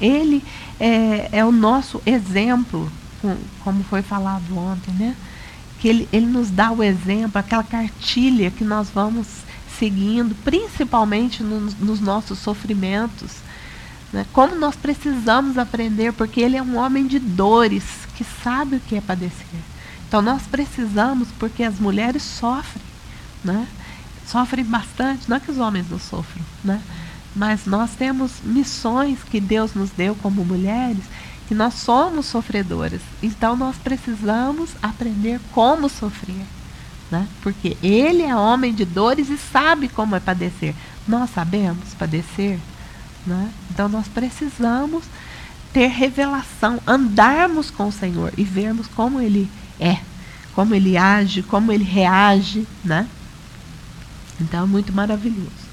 Ele 0.00 0.44
é, 0.78 1.28
é 1.32 1.44
o 1.44 1.50
nosso 1.50 2.00
exemplo, 2.06 2.88
como 3.64 3.82
foi 3.82 4.00
falado 4.00 4.56
ontem, 4.56 4.94
né? 4.94 5.16
Que 5.80 5.88
ele, 5.88 6.08
ele 6.12 6.26
nos 6.26 6.52
dá 6.52 6.70
o 6.70 6.84
exemplo, 6.84 7.36
aquela 7.36 7.64
cartilha 7.64 8.48
que 8.48 8.62
nós 8.62 8.88
vamos 8.90 9.26
seguindo, 9.78 10.34
principalmente 10.42 11.42
no, 11.42 11.60
nos 11.60 12.00
nossos 12.00 12.38
sofrimentos. 12.38 13.32
Né? 14.12 14.26
Como 14.32 14.54
nós 14.56 14.76
precisamos 14.76 15.58
aprender, 15.58 16.12
porque 16.12 16.40
ele 16.40 16.56
é 16.56 16.62
um 16.62 16.76
homem 16.76 17.06
de 17.06 17.18
dores, 17.18 17.84
que 18.16 18.24
sabe 18.42 18.76
o 18.76 18.80
que 18.80 18.96
é 18.96 19.00
padecer. 19.00 19.46
Então 20.08 20.22
nós 20.22 20.42
precisamos, 20.42 21.28
porque 21.38 21.62
as 21.62 21.78
mulheres 21.78 22.22
sofrem, 22.22 22.84
né? 23.44 23.66
Sofrem 24.26 24.64
bastante, 24.64 25.28
não 25.28 25.36
é 25.36 25.40
que 25.40 25.50
os 25.50 25.58
homens 25.58 25.90
não 25.90 25.98
sofram, 25.98 26.44
né? 26.64 26.80
Mas 27.34 27.66
nós 27.66 27.90
temos 27.90 28.32
missões 28.42 29.18
que 29.22 29.40
Deus 29.40 29.74
nos 29.74 29.90
deu 29.90 30.14
como 30.14 30.44
mulheres 30.44 31.04
e 31.50 31.54
nós 31.54 31.74
somos 31.74 32.26
sofredoras. 32.26 33.02
Então 33.22 33.56
nós 33.56 33.76
precisamos 33.76 34.70
aprender 34.80 35.40
como 35.52 35.88
sofrer. 35.88 36.46
Né? 37.10 37.26
Porque 37.42 37.76
ele 37.82 38.22
é 38.22 38.34
homem 38.34 38.74
de 38.74 38.84
dores 38.84 39.28
e 39.28 39.36
sabe 39.38 39.88
como 39.88 40.16
é 40.16 40.20
padecer. 40.20 40.74
Nós 41.06 41.30
sabemos 41.30 41.94
padecer. 41.94 42.58
Né? 43.26 43.50
Então 43.70 43.88
nós 43.88 44.08
precisamos 44.08 45.04
ter 45.72 45.88
revelação, 45.88 46.80
andarmos 46.86 47.70
com 47.70 47.88
o 47.88 47.92
Senhor 47.92 48.32
e 48.36 48.44
vermos 48.44 48.86
como 48.88 49.20
ele 49.20 49.50
é, 49.78 49.98
como 50.54 50.74
ele 50.74 50.96
age, 50.96 51.42
como 51.42 51.70
ele 51.72 51.84
reage. 51.84 52.66
Né? 52.84 53.06
Então 54.40 54.64
é 54.64 54.66
muito 54.66 54.92
maravilhoso 54.92 55.66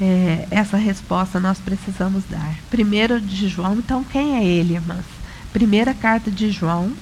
é, 0.00 0.46
essa 0.50 0.76
resposta 0.76 1.38
nós 1.38 1.58
precisamos 1.58 2.24
dar. 2.28 2.54
Primeiro 2.70 3.20
de 3.20 3.48
João, 3.48 3.74
então 3.78 4.02
quem 4.04 4.36
é 4.36 4.44
ele, 4.44 4.74
irmãs? 4.74 5.04
Primeira 5.52 5.94
carta 5.94 6.30
de 6.30 6.50
João, 6.50 6.92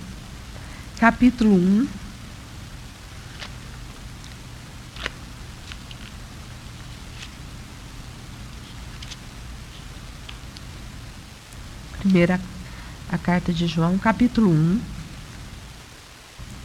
capítulo 0.99 1.55
1. 1.55 1.87
Primeira 12.13 12.39
a 13.11 13.17
carta 13.17 13.55
de 13.55 13.67
João, 13.67 13.97
capítulo 13.97 14.51
1, 14.51 14.81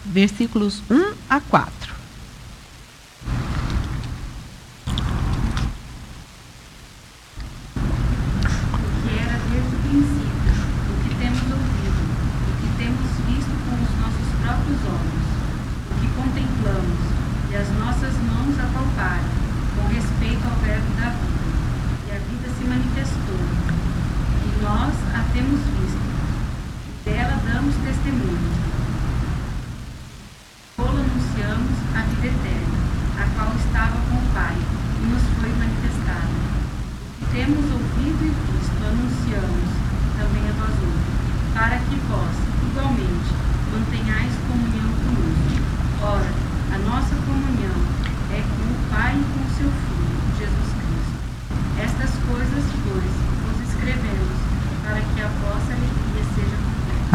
versículos 0.08 0.84
1 0.92 1.14
a 1.30 1.40
4. 1.40 1.77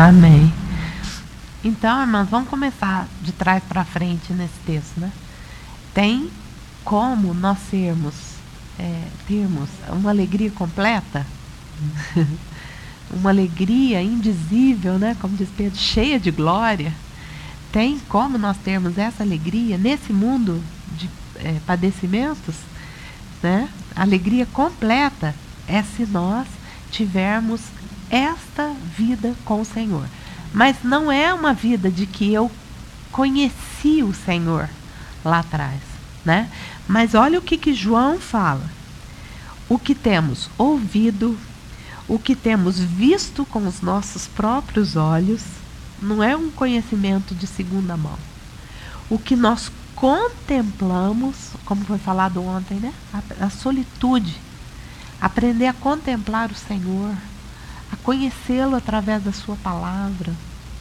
Amém. 0.03 0.53
Então, 1.63 2.01
irmãs, 2.01 2.29
vamos 2.29 2.49
começar 2.49 3.07
de 3.21 3.31
trás 3.31 3.63
para 3.63 3.85
frente 3.85 4.33
nesse 4.33 4.59
texto, 4.67 4.99
né? 4.99 5.13
Tem 5.95 6.29
como 6.85 7.33
nós 7.33 7.57
sermos, 7.71 8.13
é, 8.81 9.05
termos 9.29 9.69
uma 9.91 10.11
alegria 10.11 10.51
completa, 10.51 11.25
uma 13.15 13.31
alegria 13.31 14.03
indizível, 14.03 14.99
né? 14.99 15.17
Como 15.21 15.37
diz 15.37 15.49
Pedro, 15.57 15.79
cheia 15.79 16.19
de 16.19 16.33
glória. 16.33 16.93
Tem 17.71 18.01
como 18.09 18.37
nós 18.37 18.57
termos 18.57 18.99
essa 18.99 19.23
alegria 19.23 19.79
nesse 19.79 20.13
mundo 20.13 20.61
de 20.99 21.09
é, 21.37 21.61
padecimentos, 21.65 22.57
né? 23.41 23.69
Alegria 23.95 24.47
completa 24.47 25.33
é 25.69 25.81
se 25.81 26.05
nós 26.07 26.49
tivermos 26.91 27.61
esta 28.13 28.71
vida 28.97 29.35
com 29.43 29.63
o 29.63 29.65
Senhor. 29.65 30.07
Mas 30.53 30.77
não 30.85 31.11
é 31.11 31.33
uma 31.33 31.55
vida 31.55 31.91
de 31.91 32.05
que 32.07 32.33
eu 32.33 32.51
conheci 33.11 34.03
o 34.03 34.15
Senhor 34.15 34.69
lá 35.25 35.39
atrás, 35.39 35.81
né? 36.23 36.51
Mas 36.87 37.15
olha 37.15 37.39
o 37.39 37.43
que, 37.43 37.57
que 37.57 37.73
João 37.73 38.21
fala. 38.21 38.71
O 39.67 39.79
que 39.79 39.95
temos 39.95 40.51
ouvido, 40.59 41.39
o 42.07 42.19
que 42.19 42.37
temos 42.37 42.79
visto 42.79 43.47
com 43.47 43.67
os 43.67 43.81
nossos 43.81 44.27
próprios 44.27 44.95
olhos, 44.95 45.43
não 46.01 46.23
é 46.23 46.37
um 46.37 46.51
conhecimento 46.51 47.35
de 47.35 47.47
segunda 47.47 47.97
mão. 47.97 48.19
O 49.09 49.19
que 49.19 49.35
nós 49.35 49.73
contemplamos, 49.95 51.53
como 51.65 51.85
foi 51.85 51.99
falado 51.99 52.45
ontem, 52.45 52.75
né? 52.75 52.93
A, 53.15 53.47
a 53.47 53.51
solitude. 53.51 54.37
Aprender 55.21 55.69
a 55.69 55.73
contemplar 55.73 56.51
o 56.51 56.55
Senhor, 56.55 57.15
a 57.93 57.97
conhecê-lo 57.97 58.75
através 58.75 59.23
da 59.23 59.33
sua 59.33 59.57
palavra, 59.57 60.33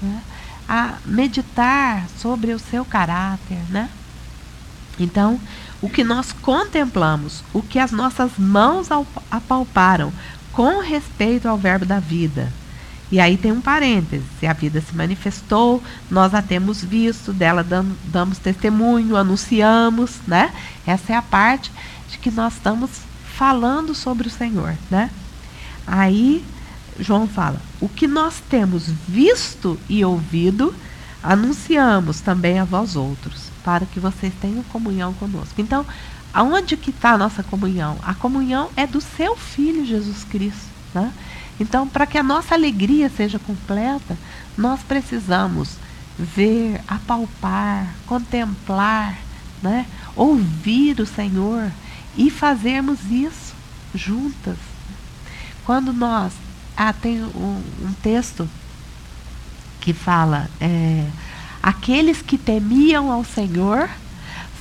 né? 0.01 0.21
a 0.67 0.95
meditar 1.05 2.07
sobre 2.17 2.53
o 2.53 2.59
seu 2.59 2.85
caráter, 2.85 3.59
né? 3.69 3.89
Então, 4.97 5.39
o 5.81 5.89
que 5.89 6.03
nós 6.03 6.31
contemplamos, 6.31 7.43
o 7.53 7.61
que 7.61 7.79
as 7.79 7.91
nossas 7.91 8.31
mãos 8.37 8.87
apalparam 9.29 10.13
com 10.51 10.79
respeito 10.79 11.47
ao 11.47 11.57
verbo 11.57 11.85
da 11.85 11.99
vida. 11.99 12.51
E 13.11 13.19
aí 13.19 13.35
tem 13.35 13.51
um 13.51 13.59
parêntese: 13.59 14.23
se 14.39 14.47
a 14.47 14.53
vida 14.53 14.79
se 14.79 14.95
manifestou, 14.95 15.83
nós 16.09 16.33
a 16.33 16.41
temos 16.41 16.83
visto, 16.83 17.33
dela 17.33 17.65
damos, 18.05 18.37
testemunho, 18.37 19.17
anunciamos, 19.17 20.19
né? 20.25 20.53
Essa 20.85 21.13
é 21.13 21.15
a 21.15 21.21
parte 21.21 21.71
de 22.09 22.17
que 22.17 22.31
nós 22.31 22.53
estamos 22.53 22.89
falando 23.35 23.93
sobre 23.93 24.27
o 24.27 24.31
Senhor, 24.31 24.75
né? 24.89 25.09
Aí 25.85 26.43
João 26.99 27.27
fala: 27.27 27.61
o 27.79 27.89
que 27.89 28.07
nós 28.07 28.41
temos 28.49 28.87
visto 29.07 29.79
e 29.89 30.03
ouvido, 30.03 30.73
anunciamos 31.21 32.21
também 32.21 32.59
a 32.59 32.63
vós 32.63 32.95
outros, 32.95 33.43
para 33.63 33.85
que 33.85 33.99
vocês 33.99 34.33
tenham 34.41 34.63
comunhão 34.63 35.13
conosco. 35.13 35.59
Então, 35.61 35.85
aonde 36.33 36.77
que 36.77 36.89
está 36.89 37.11
a 37.11 37.17
nossa 37.17 37.43
comunhão? 37.43 37.97
A 38.03 38.13
comunhão 38.13 38.69
é 38.75 38.85
do 38.85 39.01
seu 39.01 39.35
Filho 39.35 39.85
Jesus 39.85 40.23
Cristo, 40.23 40.69
né? 40.93 41.11
Então, 41.59 41.87
para 41.87 42.07
que 42.07 42.17
a 42.17 42.23
nossa 42.23 42.55
alegria 42.55 43.09
seja 43.09 43.37
completa, 43.37 44.17
nós 44.57 44.81
precisamos 44.81 45.77
ver, 46.17 46.81
apalpar, 46.87 47.93
contemplar, 48.05 49.17
né? 49.61 49.85
ouvir 50.15 50.99
o 50.99 51.05
Senhor 51.05 51.71
e 52.17 52.29
fazermos 52.29 52.99
isso 53.09 53.53
juntas. 53.93 54.57
Quando 55.65 55.93
nós. 55.93 56.33
Ah, 56.75 56.93
tem 56.93 57.23
um, 57.23 57.61
um 57.81 57.93
texto 58.01 58.47
que 59.79 59.93
fala: 59.93 60.49
é, 60.59 61.07
aqueles 61.61 62.21
que 62.21 62.37
temiam 62.37 63.11
ao 63.11 63.25
Senhor 63.25 63.89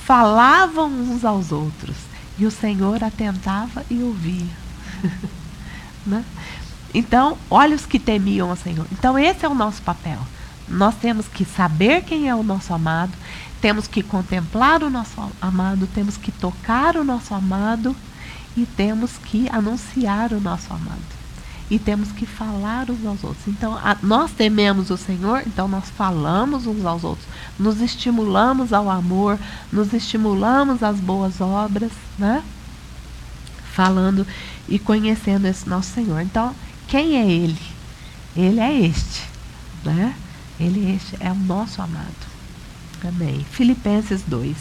falavam 0.05 0.89
uns 0.89 1.23
aos 1.23 1.51
outros, 1.51 1.95
e 2.37 2.45
o 2.45 2.51
Senhor 2.51 3.03
atentava 3.03 3.85
e 3.89 4.01
ouvia. 4.01 4.61
né? 6.05 6.25
Então, 6.93 7.37
olha 7.49 7.75
os 7.75 7.85
que 7.85 7.99
temiam 7.99 8.49
ao 8.49 8.55
Senhor. 8.55 8.85
Então, 8.91 9.17
esse 9.17 9.45
é 9.45 9.49
o 9.49 9.55
nosso 9.55 9.81
papel. 9.81 10.19
Nós 10.67 10.95
temos 10.95 11.27
que 11.27 11.45
saber 11.45 12.03
quem 12.03 12.27
é 12.27 12.35
o 12.35 12.43
nosso 12.43 12.73
amado, 12.73 13.13
temos 13.61 13.87
que 13.87 14.01
contemplar 14.01 14.83
o 14.83 14.89
nosso 14.89 15.13
amado, 15.41 15.87
temos 15.87 16.17
que 16.17 16.31
tocar 16.31 16.95
o 16.95 17.03
nosso 17.03 17.33
amado 17.33 17.95
e 18.55 18.65
temos 18.65 19.17
que 19.17 19.47
anunciar 19.49 20.33
o 20.33 20.41
nosso 20.41 20.73
amado. 20.73 21.20
E 21.71 21.79
temos 21.79 22.11
que 22.11 22.25
falar 22.25 22.89
uns 22.89 23.05
aos 23.05 23.23
outros. 23.23 23.47
Então, 23.47 23.77
a, 23.77 23.95
nós 24.03 24.31
tememos 24.31 24.89
o 24.89 24.97
Senhor, 24.97 25.41
então 25.47 25.69
nós 25.69 25.89
falamos 25.89 26.67
uns 26.67 26.85
aos 26.85 27.05
outros, 27.05 27.25
nos 27.57 27.79
estimulamos 27.79 28.73
ao 28.73 28.89
amor, 28.89 29.39
nos 29.71 29.93
estimulamos 29.93 30.83
às 30.83 30.99
boas 30.99 31.39
obras, 31.39 31.93
né? 32.19 32.43
Falando 33.73 34.27
e 34.67 34.77
conhecendo 34.77 35.47
esse 35.47 35.69
nosso 35.69 35.93
Senhor. 35.93 36.19
Então, 36.19 36.53
quem 36.89 37.15
é 37.15 37.25
Ele? 37.25 37.61
Ele 38.35 38.59
é 38.59 38.77
este, 38.81 39.23
né? 39.85 40.13
Ele 40.59 40.91
é 40.91 40.95
este, 40.95 41.15
é 41.21 41.31
o 41.31 41.35
nosso 41.35 41.81
amado. 41.81 42.27
Amém. 43.01 43.45
Filipenses 43.49 44.23
2, 44.27 44.57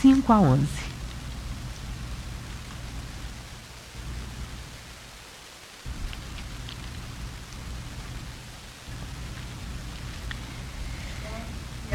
5 0.00 0.32
a 0.32 0.40
11. 0.40 0.94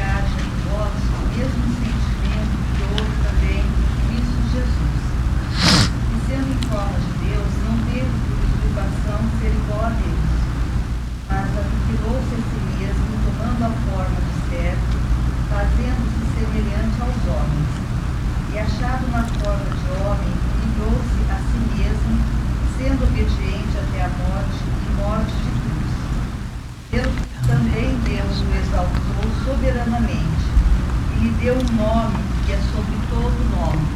haja 0.00 0.40
em 0.40 0.54
vós 0.64 0.96
o 1.12 1.20
mesmo 1.36 1.64
sentimento 1.76 2.56
que 2.72 2.82
houve 2.88 3.14
também 3.20 3.60
em 3.60 4.08
Cristo 4.08 4.40
Jesus. 4.48 5.02
E 6.08 6.16
sendo 6.24 6.48
em 6.48 6.60
forma 6.72 6.96
de 6.96 7.12
Deus, 7.28 7.52
não 7.68 7.76
teve 7.90 8.12
por 8.24 8.38
usurpação 8.48 9.20
ser 9.40 9.52
igual 9.52 9.84
a 9.84 9.92
Deus, 9.92 10.30
mas 11.28 11.48
aniquilou-se 11.52 12.32
a 12.32 12.42
si 12.48 12.60
mesmo, 12.80 13.12
tomando 13.28 13.60
a 13.60 13.72
forma 13.90 14.18
de 14.24 14.34
servo, 14.48 14.96
fazendo-se 15.50 16.22
semelhante 16.38 16.96
aos 17.02 17.20
homens. 17.28 17.72
E 18.52 18.58
achado 18.58 19.04
na 19.12 19.24
forma 19.36 19.68
de 19.68 19.88
homem, 20.00 20.32
humilhou-se 20.32 21.20
a 21.28 21.38
si 21.44 21.60
mesmo, 21.76 22.12
sendo 22.78 23.04
obediente 23.04 23.74
até 23.76 24.00
a 24.00 24.08
morte 24.08 24.64
e 24.64 24.90
morte 24.96 25.34
de 25.34 25.50
cruz. 25.60 25.90
Deus 26.90 27.30
também 27.46 27.98
Deus 28.04 28.40
o 28.40 28.54
exaltou 28.58 29.26
soberanamente 29.44 30.46
e 31.16 31.24
lhe 31.24 31.30
deu 31.42 31.54
um 31.54 31.76
nome 31.76 32.16
que 32.46 32.52
é 32.52 32.58
sobre 32.72 32.96
todo 33.10 33.34
nome, 33.56 33.86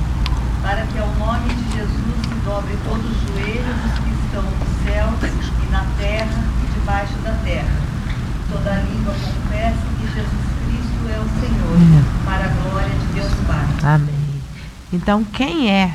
para 0.63 0.87
que 0.87 0.99
ao 0.99 1.09
nome 1.15 1.49
de 1.55 1.77
Jesus 1.77 2.17
se 2.23 2.35
dobre 2.45 2.77
todos 2.85 3.05
os 3.05 3.21
joelhos 3.29 3.77
dos 3.83 3.99
que 3.99 4.11
estão 4.25 4.43
nos 4.43 4.73
céus 4.85 5.15
e 5.63 5.71
na 5.71 5.85
terra 5.99 6.43
e 6.63 6.75
debaixo 6.75 7.15
da 7.23 7.33
terra. 7.45 7.75
Toda 8.51 8.83
língua 8.83 9.15
confessa 9.15 9.87
que 9.99 10.07
Jesus 10.07 10.47
Cristo 10.67 11.03
é 11.11 11.19
o 11.19 11.29
Senhor, 11.41 12.05
para 12.25 12.45
a 12.45 12.49
glória 12.49 12.91
de 12.91 13.07
Deus 13.15 13.33
Pai. 13.47 13.95
Amém. 13.95 14.25
Então, 15.05 15.23
quem 15.23 15.71
é 15.71 15.95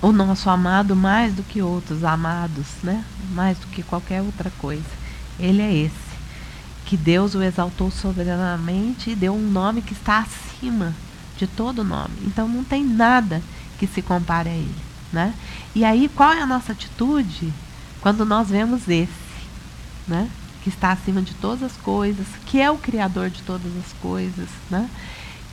o 0.00 0.12
nosso 0.12 0.48
amado 0.48 0.94
mais 0.94 1.34
do 1.34 1.42
que 1.42 1.60
outros 1.60 2.04
amados, 2.04 2.66
né? 2.84 3.04
Mais 3.32 3.58
do 3.58 3.66
que 3.66 3.82
qualquer 3.82 4.22
outra 4.22 4.48
coisa. 4.60 4.86
Ele 5.40 5.60
é 5.60 5.74
esse. 5.74 5.96
Que 6.86 6.96
Deus 6.96 7.34
o 7.34 7.42
exaltou 7.42 7.90
soberanamente 7.90 9.10
e 9.10 9.16
deu 9.16 9.34
um 9.34 9.50
nome 9.50 9.82
que 9.82 9.92
está 9.92 10.20
acima 10.20 10.94
de 11.36 11.48
todo 11.48 11.82
nome. 11.82 12.14
Então, 12.26 12.46
não 12.46 12.62
tem 12.62 12.84
nada 12.84 13.42
que 13.76 13.88
se 13.88 14.02
compare 14.02 14.50
a 14.50 14.54
ele, 14.54 14.76
né? 15.12 15.34
E 15.74 15.84
aí, 15.84 16.08
qual 16.08 16.32
é 16.32 16.40
a 16.40 16.46
nossa 16.46 16.70
atitude 16.70 17.52
quando 18.00 18.24
nós 18.24 18.50
vemos 18.50 18.88
esse, 18.88 19.08
né? 20.06 20.30
Que 20.62 20.68
está 20.68 20.92
acima 20.92 21.20
de 21.22 21.34
todas 21.34 21.64
as 21.64 21.76
coisas, 21.78 22.28
que 22.46 22.60
é 22.60 22.70
o 22.70 22.78
Criador 22.78 23.30
de 23.30 23.42
todas 23.42 23.76
as 23.78 23.92
coisas, 24.00 24.48
né? 24.70 24.88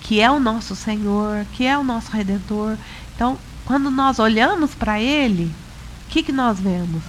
Que 0.06 0.22
é 0.22 0.30
o 0.30 0.40
nosso 0.40 0.76
Senhor, 0.76 1.48
que 1.54 1.66
é 1.66 1.76
o 1.76 1.84
nosso 1.84 2.12
Redentor. 2.12 2.78
Então, 3.16 3.40
quando 3.66 3.90
nós 3.90 4.20
olhamos 4.20 4.76
para 4.76 5.02
Ele, 5.02 5.46
o 5.46 6.10
que, 6.10 6.22
que 6.22 6.32
nós 6.32 6.60
vemos? 6.60 7.02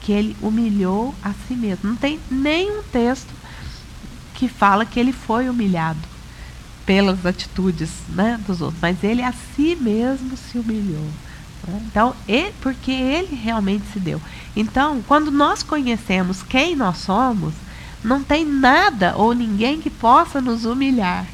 Que 0.00 0.10
Ele 0.10 0.36
humilhou 0.42 1.14
a 1.22 1.32
si 1.46 1.54
mesmo. 1.54 1.90
Não 1.90 1.96
tem 1.96 2.18
nenhum 2.28 2.82
texto 2.82 3.32
que 4.34 4.48
fala 4.48 4.84
que 4.84 4.98
Ele 4.98 5.12
foi 5.12 5.48
humilhado 5.48 6.00
pelas 6.84 7.24
atitudes 7.24 7.90
né, 8.08 8.40
dos 8.44 8.60
outros, 8.60 8.80
mas 8.82 9.04
Ele 9.04 9.22
a 9.22 9.32
si 9.32 9.76
mesmo 9.80 10.36
se 10.36 10.58
humilhou. 10.58 11.06
né? 11.68 11.80
Então, 11.86 12.16
ele, 12.26 12.52
porque 12.60 12.90
Ele 12.90 13.36
realmente 13.36 13.84
se 13.92 14.00
deu. 14.00 14.20
Então, 14.56 15.00
quando 15.06 15.30
nós 15.30 15.62
conhecemos 15.62 16.42
quem 16.42 16.74
nós 16.74 16.98
somos, 16.98 17.54
não 18.02 18.24
tem 18.24 18.44
nada 18.44 19.14
ou 19.16 19.34
ninguém 19.34 19.80
que 19.80 19.88
possa 19.88 20.40
nos 20.40 20.64
humilhar. 20.64 21.24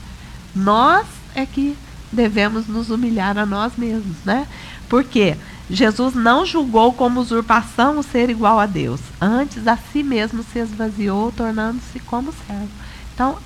Nós 0.57 1.07
é 1.35 1.45
que 1.45 1.77
devemos 2.11 2.67
nos 2.67 2.89
humilhar 2.89 3.37
a 3.37 3.45
nós 3.45 3.75
mesmos, 3.77 4.17
né? 4.25 4.49
Porque 4.89 5.37
Jesus 5.69 6.15
não 6.15 6.47
julgou 6.47 6.95
como 6.95 7.21
usurpação 7.21 7.99
o 7.99 8.03
ser 8.03 8.31
igual 8.31 8.59
a 8.59 8.65
Deus. 8.65 9.01
Antes, 9.21 9.67
a 9.69 9.77
si 9.77 10.03
mesmo 10.03 10.43
se 10.43 10.59
esvaziou, 10.59 11.31
tornando-se 11.31 12.01
como 12.01 12.33
servo. 12.47 12.71
Então, 13.13 13.37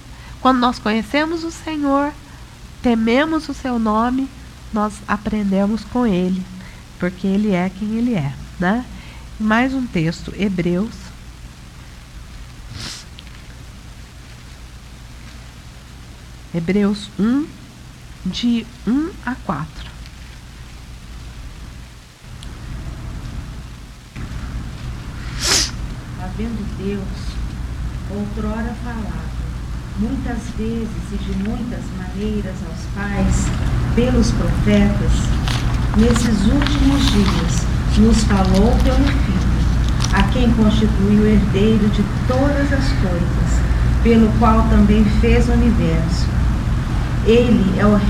quando 0.40 0.60
nós 0.60 0.78
conhecemos 0.78 1.42
o 1.42 1.50
Senhor, 1.50 2.12
tememos 2.80 3.48
o 3.48 3.54
seu 3.54 3.76
nome, 3.76 4.28
nós 4.72 4.94
aprendemos 5.08 5.82
com 5.84 6.06
ele, 6.06 6.42
porque 6.98 7.26
ele 7.26 7.52
é 7.52 7.68
quem 7.76 7.96
ele 7.96 8.14
é, 8.14 8.32
né? 8.58 8.84
Mais 9.38 9.74
um 9.74 9.84
texto, 9.84 10.32
Hebreus 10.38 10.99
Hebreus 16.54 17.10
1, 17.18 17.46
de 18.26 18.66
1 18.86 19.10
a 19.24 19.34
4. 19.34 19.90
havendo 26.40 26.64
Deus 26.78 27.02
outrora 28.10 28.74
falado, 28.82 29.30
muitas 29.98 30.38
vezes 30.56 30.88
e 31.12 31.16
de 31.16 31.48
muitas 31.48 31.84
maneiras 31.98 32.55
aos 32.66 32.86
pais, 32.94 33.46
pelos 33.94 34.30
profetas, 34.30 35.12
nesses 35.98 36.46
últimos 36.46 37.11
dias 37.11 37.66
nos 37.98 38.24
falou 38.24 38.74
pelo 38.82 39.05
Filho, 39.05 40.14
a 40.14 40.22
quem 40.32 40.51
constitui 40.53 41.18
o 41.18 41.26
herdeiro 41.26 41.88
de 41.90 42.03
todas 42.26 42.72
as 42.72 42.88
coisas, 43.03 43.61
pelo 44.03 44.32
qual 44.38 44.66
também 44.70 45.05
fez 45.20 45.46
o 45.48 45.53
universo. 45.53 46.39
Ele 47.26 47.78
é 47.78 47.86
o 47.86 48.00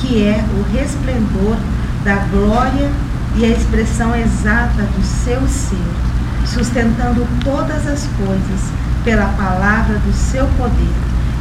que 0.00 0.22
é 0.22 0.44
o 0.58 0.76
resplendor 0.76 1.56
da 2.04 2.16
glória 2.30 2.90
e 3.36 3.44
a 3.44 3.48
expressão 3.48 4.14
exata 4.14 4.82
do 4.82 5.02
seu 5.02 5.40
ser, 5.48 5.76
sustentando 6.46 7.26
todas 7.42 7.86
as 7.86 8.06
coisas 8.16 8.60
pela 9.04 9.26
palavra 9.26 9.98
do 9.98 10.12
seu 10.12 10.46
poder. 10.58 10.94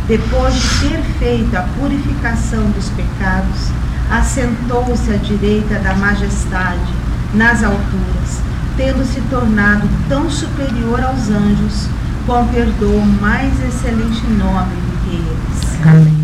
Depois 0.08 0.54
de 0.54 0.90
ter 0.90 1.02
feito 1.18 1.56
a 1.56 1.62
purificação 1.80 2.64
dos 2.72 2.90
pecados, 2.90 3.70
assentou-se 4.12 5.12
à 5.12 5.18
direita 5.18 5.80
da 5.80 5.96
majestade 5.96 6.94
nas 7.34 7.64
alturas, 7.64 8.42
tendo 8.76 9.06
se 9.06 9.22
tornado 9.30 9.88
tão 10.10 10.30
superior 10.30 11.02
aos 11.04 11.30
anjos, 11.30 11.88
com 12.26 12.48
perdoa 12.48 13.06
mais 13.22 13.54
excelente 13.66 14.26
nome 14.28 14.76
do 14.76 15.04
que 15.04 15.16
eles. 15.16 15.88
Amém. 15.88 16.23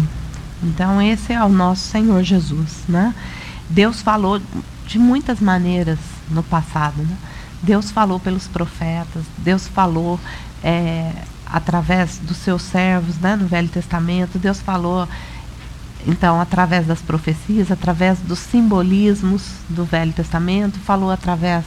Então 0.62 1.02
esse 1.02 1.34
é 1.34 1.44
o 1.44 1.50
nosso 1.50 1.88
Senhor 1.88 2.22
Jesus, 2.24 2.84
né? 2.88 3.14
Deus 3.70 4.02
falou 4.02 4.42
de 4.86 4.98
muitas 4.98 5.40
maneiras 5.40 6.00
no 6.30 6.42
passado. 6.42 7.02
Né? 7.02 7.16
Deus 7.62 7.92
falou 7.92 8.20
pelos 8.20 8.48
profetas, 8.48 9.24
Deus 9.38 9.68
falou 9.68 10.20
é, 10.64 11.12
através 11.46 12.18
dos 12.18 12.38
seus 12.38 12.64
servos 12.64 13.18
né, 13.20 13.36
no 13.36 13.48
Velho 13.48 13.70
Testamento, 13.70 14.40
Deus 14.40 14.60
falou 14.60 15.08
então 16.08 16.40
através 16.40 16.88
das 16.88 17.02
profecias, 17.02 17.72
através 17.72 18.20
dos 18.20 18.40
simbolismos 18.40 19.44
do 19.68 19.84
Velho 19.84 20.14
Testamento, 20.14 20.80
falou 20.80 21.12
através 21.12 21.66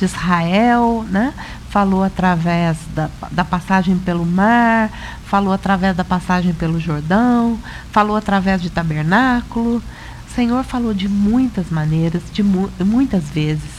de 0.00 0.06
Israel, 0.06 1.04
né? 1.10 1.34
falou 1.68 2.02
através 2.02 2.76
da, 2.94 3.08
da 3.30 3.44
passagem 3.44 3.96
pelo 3.96 4.26
mar, 4.26 4.90
falou 5.26 5.52
através 5.52 5.96
da 5.96 6.02
passagem 6.04 6.52
pelo 6.52 6.80
Jordão, 6.80 7.58
falou 7.92 8.16
através 8.16 8.60
de 8.60 8.70
tabernáculo. 8.70 9.76
O 9.76 10.34
Senhor 10.34 10.64
falou 10.64 10.92
de 10.92 11.08
muitas 11.08 11.70
maneiras, 11.70 12.22
de 12.32 12.42
mu 12.42 12.68
muitas 12.80 13.24
vezes 13.24 13.70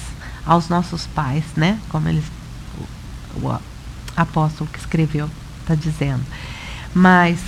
aos 0.46 0.70
nossos 0.70 1.06
pais, 1.08 1.44
né? 1.58 1.78
Como 1.90 2.08
eles, 2.08 2.24
o, 3.36 3.48
o 3.48 3.60
apóstolo 4.16 4.70
que 4.72 4.80
escreveu 4.80 5.30
está 5.60 5.76
dizendo. 5.76 6.24
Mas 6.94 7.40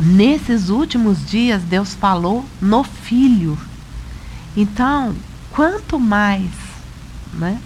nesses 0.00 0.68
últimos 0.68 1.26
dias 1.26 1.62
Deus 1.62 1.94
falou 1.94 2.44
no 2.60 2.84
Filho. 2.84 3.58
Então, 4.56 5.16
quanto 5.50 5.98
mais 5.98 6.50
né, 7.34 7.60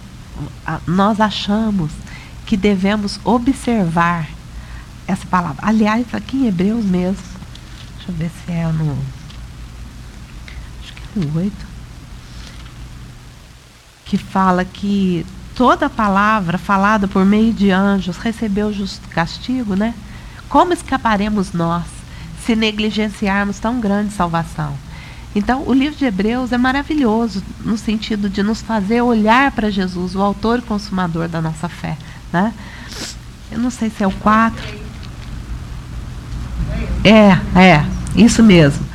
nós 0.87 1.19
achamos 1.19 1.91
que 2.45 2.57
devemos 2.57 3.19
observar 3.23 4.27
essa 5.07 5.25
palavra. 5.27 5.57
Aliás, 5.65 6.05
aqui 6.13 6.37
em 6.37 6.47
Hebreus 6.47 6.85
mesmo, 6.85 7.23
deixa 7.97 8.11
eu 8.11 8.15
ver 8.15 8.31
se 8.45 8.51
é 8.51 8.67
no. 8.67 8.97
Acho 10.81 10.93
que 10.93 11.19
é 11.19 11.25
no 11.25 11.37
8. 11.37 11.53
Que 14.05 14.17
fala 14.17 14.65
que 14.65 15.25
toda 15.55 15.89
palavra 15.89 16.57
falada 16.57 17.07
por 17.07 17.25
meio 17.25 17.53
de 17.53 17.71
anjos 17.71 18.17
recebeu 18.17 18.73
justo 18.73 19.07
castigo, 19.09 19.75
né? 19.75 19.93
Como 20.47 20.73
escaparemos 20.73 21.53
nós 21.53 21.85
se 22.43 22.55
negligenciarmos 22.55 23.59
tão 23.59 23.79
grande 23.79 24.13
salvação? 24.13 24.75
Então, 25.35 25.63
o 25.67 25.73
livro 25.73 25.97
de 25.97 26.05
Hebreus 26.05 26.51
é 26.51 26.57
maravilhoso 26.57 27.43
no 27.63 27.77
sentido 27.77 28.29
de 28.29 28.41
nos 28.41 28.61
fazer 28.61 29.01
olhar 29.01 29.51
para 29.51 29.69
Jesus, 29.69 30.15
o 30.15 30.21
autor 30.21 30.59
e 30.59 30.61
consumador 30.63 31.27
da 31.27 31.39
nossa 31.41 31.69
fé. 31.69 31.97
Né? 32.33 32.53
Eu 33.51 33.59
não 33.59 33.69
sei 33.69 33.89
se 33.89 34.03
é 34.03 34.07
o 34.07 34.11
4. 34.11 34.89
É, 37.03 37.59
é, 37.59 37.85
isso 38.15 38.41
mesmo. 38.41 38.85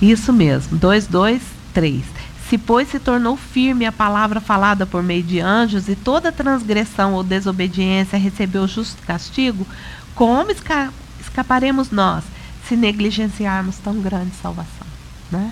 Isso 0.00 0.32
mesmo. 0.32 0.76
2, 0.78 1.06
2, 1.08 1.42
3. 1.74 2.04
Se, 2.48 2.58
pois, 2.58 2.88
se 2.88 2.98
tornou 2.98 3.36
firme 3.36 3.86
a 3.86 3.92
palavra 3.92 4.40
falada 4.40 4.84
por 4.84 5.02
meio 5.02 5.22
de 5.22 5.40
anjos, 5.40 5.88
e 5.88 5.96
toda 5.96 6.30
transgressão 6.30 7.14
ou 7.14 7.24
desobediência 7.24 8.18
recebeu 8.18 8.68
justo 8.68 9.02
castigo, 9.06 9.66
como 10.14 10.50
esca 10.50 10.92
escaparemos 11.20 11.90
nós 11.90 12.24
se 12.68 12.76
negligenciarmos 12.76 13.78
tão 13.78 14.00
grande 14.00 14.32
salvação? 14.42 14.86
Né? 15.30 15.50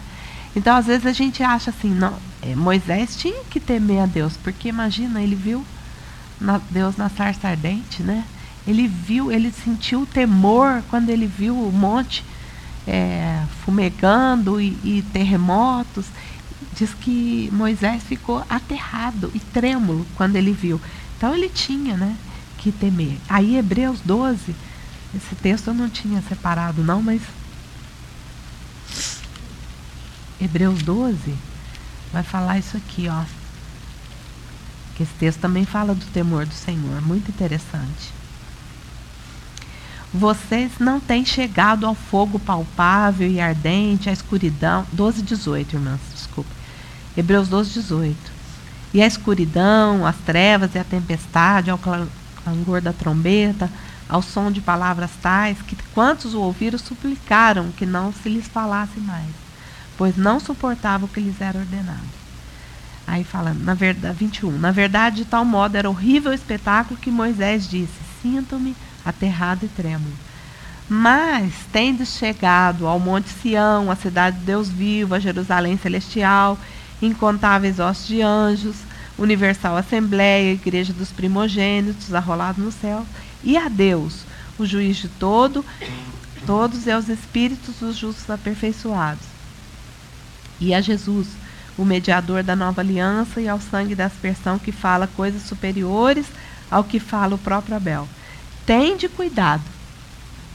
Então, 0.54 0.76
às 0.76 0.86
vezes 0.86 1.06
a 1.06 1.12
gente 1.12 1.42
acha 1.42 1.70
assim, 1.70 1.90
não, 1.90 2.14
é, 2.42 2.54
Moisés 2.54 3.16
tinha 3.16 3.44
que 3.48 3.60
temer 3.60 4.02
a 4.02 4.06
Deus, 4.06 4.36
porque 4.42 4.68
imagina, 4.68 5.22
ele 5.22 5.36
viu 5.36 5.64
na, 6.40 6.60
Deus 6.70 6.96
na 6.96 7.08
sarça 7.08 7.48
ardente, 7.48 8.02
né? 8.02 8.24
Ele 8.66 8.86
viu, 8.88 9.30
ele 9.30 9.52
sentiu 9.52 10.06
temor 10.06 10.82
quando 10.90 11.08
ele 11.08 11.26
viu 11.26 11.54
o 11.54 11.72
monte 11.72 12.24
é, 12.86 13.42
fumegando 13.64 14.60
e, 14.60 14.76
e 14.84 15.04
terremotos. 15.12 16.06
Diz 16.76 16.92
que 16.94 17.48
Moisés 17.52 18.02
ficou 18.02 18.44
aterrado 18.48 19.30
e 19.34 19.40
trêmulo 19.40 20.06
quando 20.16 20.36
ele 20.36 20.52
viu. 20.52 20.80
Então 21.16 21.34
ele 21.34 21.48
tinha, 21.48 21.96
né, 21.96 22.16
que 22.58 22.72
temer. 22.72 23.16
Aí 23.28 23.56
Hebreus 23.56 24.00
12, 24.04 24.54
esse 25.14 25.34
texto 25.36 25.68
eu 25.68 25.74
não 25.74 25.88
tinha 25.88 26.22
separado 26.22 26.82
não, 26.82 27.02
mas 27.02 27.22
Hebreus 30.40 30.82
12 30.82 31.34
vai 32.10 32.22
falar 32.22 32.58
isso 32.58 32.74
aqui, 32.74 33.08
ó. 33.08 33.24
Que 34.96 35.02
esse 35.02 35.12
texto 35.14 35.40
também 35.40 35.66
fala 35.66 35.94
do 35.94 36.06
temor 36.06 36.46
do 36.46 36.54
Senhor, 36.54 37.02
muito 37.02 37.30
interessante. 37.30 38.12
Vocês 40.12 40.72
não 40.80 40.98
têm 40.98 41.26
chegado 41.26 41.86
ao 41.86 41.94
fogo 41.94 42.38
palpável 42.38 43.30
e 43.30 43.38
ardente, 43.38 44.08
à 44.08 44.12
escuridão. 44.12 44.86
12, 44.92 45.22
18, 45.22 45.76
irmãs, 45.76 46.00
desculpa. 46.14 46.50
Hebreus 47.14 47.46
12, 47.48 47.74
18. 47.74 48.16
E 48.94 49.02
a 49.02 49.06
escuridão, 49.06 50.06
as 50.06 50.16
trevas 50.16 50.74
e 50.74 50.78
a 50.78 50.84
tempestade, 50.84 51.70
ao 51.70 51.78
clangor 51.78 52.80
da 52.80 52.94
trombeta, 52.94 53.70
ao 54.08 54.22
som 54.22 54.50
de 54.50 54.60
palavras 54.60 55.10
tais, 55.20 55.60
que 55.62 55.76
quantos 55.94 56.34
o 56.34 56.40
ouviram 56.40 56.78
suplicaram 56.78 57.70
que 57.76 57.84
não 57.84 58.12
se 58.12 58.28
lhes 58.28 58.48
falasse 58.48 58.98
mais 58.98 59.49
pois 60.00 60.16
não 60.16 60.40
suportava 60.40 61.04
o 61.04 61.08
que 61.08 61.20
lhes 61.20 61.42
era 61.42 61.58
ordenado. 61.58 62.00
Aí 63.06 63.22
fala, 63.22 63.52
na 63.52 63.74
verdade, 63.74 64.16
21. 64.16 64.58
Na 64.58 64.70
verdade, 64.70 65.16
de 65.16 65.24
tal 65.26 65.44
modo 65.44 65.76
era 65.76 65.90
horrível 65.90 66.32
o 66.32 66.34
espetáculo 66.34 66.98
que 66.98 67.10
Moisés 67.10 67.68
disse: 67.68 67.92
Sinto-me 68.22 68.74
aterrado 69.04 69.66
e 69.66 69.68
trêmulo. 69.68 70.14
Mas, 70.88 71.52
tendo 71.70 72.06
chegado 72.06 72.86
ao 72.86 72.98
Monte 72.98 73.28
Sião, 73.28 73.90
a 73.90 73.94
cidade 73.94 74.38
de 74.38 74.46
Deus 74.46 74.70
vivo, 74.70 75.14
a 75.14 75.18
Jerusalém 75.18 75.76
celestial, 75.76 76.58
incontáveis 77.02 77.78
ossos 77.78 78.06
de 78.06 78.22
anjos, 78.22 78.76
universal 79.18 79.76
assembleia, 79.76 80.54
igreja 80.54 80.94
dos 80.94 81.12
primogênitos, 81.12 82.14
arrolados 82.14 82.64
no 82.64 82.72
céu, 82.72 83.04
e 83.44 83.54
a 83.54 83.68
Deus, 83.68 84.20
o 84.58 84.64
juiz 84.64 84.96
de 84.96 85.08
todo, 85.08 85.62
todos 86.46 86.86
e 86.86 86.90
aos 86.90 87.06
espíritos 87.10 87.74
dos 87.80 87.98
justos 87.98 88.30
aperfeiçoados 88.30 89.29
e 90.60 90.74
a 90.74 90.80
Jesus, 90.80 91.28
o 91.78 91.84
mediador 91.84 92.42
da 92.42 92.54
nova 92.54 92.80
aliança, 92.80 93.40
e 93.40 93.48
ao 93.48 93.60
sangue 93.60 93.94
da 93.94 94.06
aspersão 94.06 94.58
que 94.58 94.72
fala 94.72 95.06
coisas 95.06 95.42
superiores 95.42 96.26
ao 96.70 96.84
que 96.84 97.00
fala 97.00 97.34
o 97.34 97.38
próprio 97.38 97.76
Abel. 97.76 98.08
Tende 98.64 99.08
cuidado, 99.08 99.62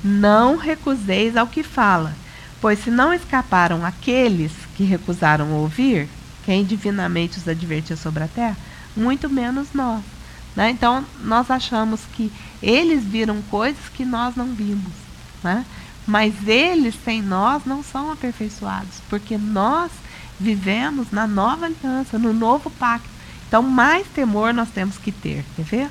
não 0.04 0.56
recuseis 0.56 1.36
ao 1.36 1.48
que 1.48 1.64
fala, 1.64 2.14
pois 2.62 2.80
se 2.80 2.90
não 2.90 3.14
escaparam 3.14 3.86
aqueles 3.86 4.52
que 4.76 4.84
recusaram 4.84 5.52
ouvir, 5.52 6.08
quem 6.46 6.64
divinamente 6.64 7.38
os 7.38 7.48
advertiu 7.48 7.98
sobre 7.98 8.24
a 8.24 8.28
terra, 8.28 8.58
muito 8.96 9.30
menos 9.30 9.70
nós. 9.74 10.04
Né? 10.56 10.70
Então, 10.70 11.04
nós 11.24 11.52
achamos 11.52 12.02
que 12.14 12.32
eles 12.62 13.04
viram 13.04 13.42
coisas 13.50 13.90
que 13.94 14.06
nós 14.06 14.36
não 14.36 14.54
vimos. 14.54 14.94
Né? 15.44 15.66
Mas 16.06 16.48
eles 16.48 16.96
sem 17.04 17.22
nós 17.22 17.64
não 17.66 17.84
são 17.84 18.12
aperfeiçoados, 18.12 19.02
porque 19.10 19.38
nós 19.38 19.92
vivemos 20.40 21.12
na 21.12 21.26
nova 21.26 21.66
aliança, 21.66 22.20
no 22.20 22.34
novo 22.34 22.70
pacto. 22.70 23.10
Então, 23.48 23.64
mais 23.64 24.08
temor 24.08 24.54
nós 24.54 24.70
temos 24.70 24.98
que 24.98 25.12
ter. 25.12 25.44
Quer 25.56 25.64
ver? 25.64 25.90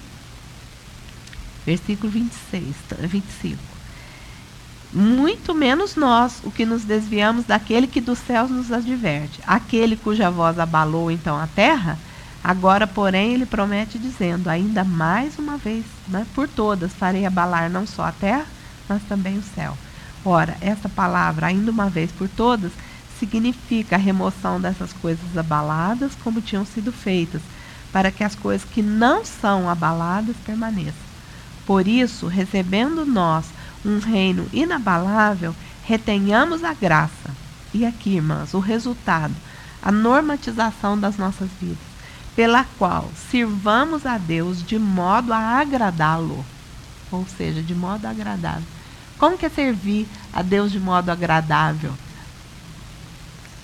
Versículo 1.67 2.11
26, 2.11 2.75
25. 3.01 3.75
Muito 4.93 5.55
menos 5.55 5.97
nós, 5.97 6.41
o 6.45 6.51
que 6.53 6.65
nos 6.65 6.85
desviamos 6.85 7.45
daquele 7.45 7.87
que 7.87 8.01
dos 8.01 8.19
céus 8.19 8.51
nos 8.51 8.71
adverte. 8.71 9.41
Aquele 9.45 9.97
cuja 9.97 10.31
voz 10.31 10.59
abalou 10.59 11.11
então 11.11 11.37
a 11.37 11.49
terra, 11.49 11.99
agora, 12.45 12.87
porém, 12.87 13.35
ele 13.35 13.47
promete 13.47 13.99
dizendo: 13.99 14.49
ainda 14.49 14.85
mais 14.85 15.37
uma 15.37 15.57
vez, 15.57 15.85
né, 16.07 16.25
por 16.33 16.47
todas, 16.47 16.93
farei 16.93 17.27
abalar 17.27 17.69
não 17.69 17.87
só 17.87 18.05
a 18.05 18.13
terra, 18.13 18.47
mas 18.89 19.03
também 19.05 19.37
o 19.37 19.43
céu. 19.43 19.77
Ora, 20.25 20.57
essa 20.61 20.89
palavra, 20.89 21.47
ainda 21.47 21.71
uma 21.71 21.91
vez 21.91 22.11
por 22.11 22.29
todas, 22.29 22.73
significa 23.19 23.97
a 23.97 23.99
remoção 23.99 24.61
dessas 24.61 24.93
coisas 24.93 25.37
abaladas 25.37 26.13
como 26.23 26.41
tinham 26.41 26.65
sido 26.65 26.91
feitas, 26.93 27.43
para 27.93 28.11
que 28.11 28.25
as 28.25 28.35
coisas 28.35 28.67
que 28.69 28.83
não 28.83 29.25
são 29.25 29.69
abaladas 29.69 30.37
permaneçam. 30.45 30.95
Por 31.67 31.87
isso, 31.87 32.27
recebendo 32.27 33.05
nós 33.07 33.47
um 33.85 33.99
reino 33.99 34.47
inabalável, 34.53 35.55
retenhamos 35.85 36.65
a 36.65 36.73
graça. 36.73 37.31
E 37.73 37.85
aqui, 37.85 38.17
irmãs, 38.17 38.55
o 38.55 38.59
resultado, 38.59 39.35
a 39.83 39.93
normatização 39.93 40.99
das 40.99 41.17
nossas 41.17 41.49
vidas, 41.61 41.79
pela 42.35 42.65
qual 42.79 43.11
sirvamos 43.31 44.07
a 44.07 44.19
Deus 44.19 44.63
de 44.63 44.79
modo 44.79 45.33
a 45.33 45.39
agradá-lo. 45.39 46.45
Ou 47.11 47.27
seja, 47.37 47.63
de 47.63 47.75
modo 47.75 48.07
agradável. 48.07 48.65
Como 49.25 49.39
que 49.39 49.47
é 49.47 49.49
servir 49.49 50.07
a 50.35 50.43
Deus 50.43 50.71
de 50.71 50.79
modo 50.79 51.09
agradável? 51.09 51.95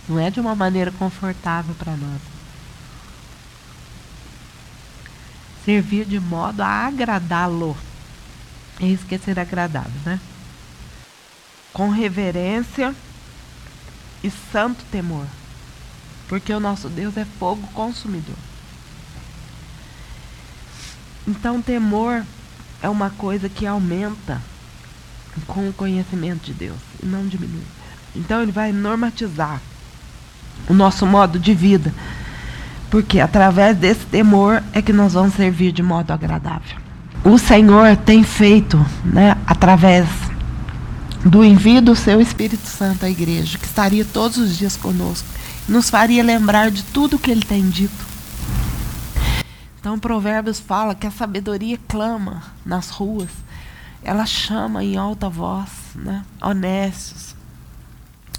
Não 0.08 0.18
é 0.18 0.30
de 0.30 0.40
uma 0.40 0.54
maneira 0.54 0.90
confortável 0.90 1.74
para 1.74 1.94
nós. 1.98 2.22
Servir 5.62 6.06
de 6.06 6.18
modo 6.18 6.62
a 6.62 6.86
agradá-lo. 6.86 7.76
É 8.80 8.86
isso 8.86 9.04
que 9.04 9.16
é 9.16 9.18
ser 9.18 9.38
agradável, 9.38 10.00
né? 10.06 10.18
Com 11.74 11.90
reverência 11.90 12.94
e 14.24 14.30
santo 14.30 14.82
temor. 14.90 15.26
Porque 16.26 16.54
o 16.54 16.58
nosso 16.58 16.88
Deus 16.88 17.18
é 17.18 17.26
fogo 17.38 17.66
consumidor. 17.74 18.38
Então, 21.28 21.60
temor 21.60 22.24
é 22.80 22.88
uma 22.88 23.10
coisa 23.10 23.46
que 23.50 23.66
aumenta 23.66 24.40
com 25.46 25.68
o 25.68 25.72
conhecimento 25.72 26.44
de 26.44 26.52
Deus 26.52 26.78
e 27.02 27.06
não 27.06 27.26
diminui. 27.26 27.62
Então, 28.14 28.42
ele 28.42 28.52
vai 28.52 28.72
normatizar 28.72 29.60
o 30.68 30.74
nosso 30.74 31.06
modo 31.06 31.38
de 31.38 31.54
vida, 31.54 31.94
porque 32.90 33.20
através 33.20 33.76
desse 33.76 34.04
temor 34.06 34.62
é 34.72 34.82
que 34.82 34.92
nós 34.92 35.12
vamos 35.12 35.34
servir 35.34 35.72
de 35.72 35.82
modo 35.82 36.12
agradável. 36.12 36.78
O 37.24 37.38
Senhor 37.38 37.96
tem 37.96 38.24
feito, 38.24 38.84
né, 39.04 39.36
através 39.46 40.08
do 41.24 41.44
envio 41.44 41.82
do 41.82 41.94
seu 41.94 42.20
Espírito 42.20 42.66
Santo 42.66 43.04
à 43.04 43.10
igreja, 43.10 43.58
que 43.58 43.66
estaria 43.66 44.04
todos 44.04 44.38
os 44.38 44.56
dias 44.56 44.76
conosco, 44.76 45.28
nos 45.68 45.90
faria 45.90 46.22
lembrar 46.22 46.70
de 46.70 46.82
tudo 46.82 47.18
que 47.18 47.30
ele 47.30 47.44
tem 47.44 47.68
dito. 47.68 48.10
Então, 49.78 49.98
Provérbios 49.98 50.58
fala 50.60 50.94
que 50.94 51.06
a 51.06 51.10
sabedoria 51.10 51.78
clama 51.88 52.42
nas 52.64 52.90
ruas, 52.90 53.30
ela 54.02 54.24
chama 54.26 54.82
em 54.82 54.96
alta 54.96 55.28
voz, 55.28 55.70
né? 55.94 56.24
Honestos, 56.40 57.34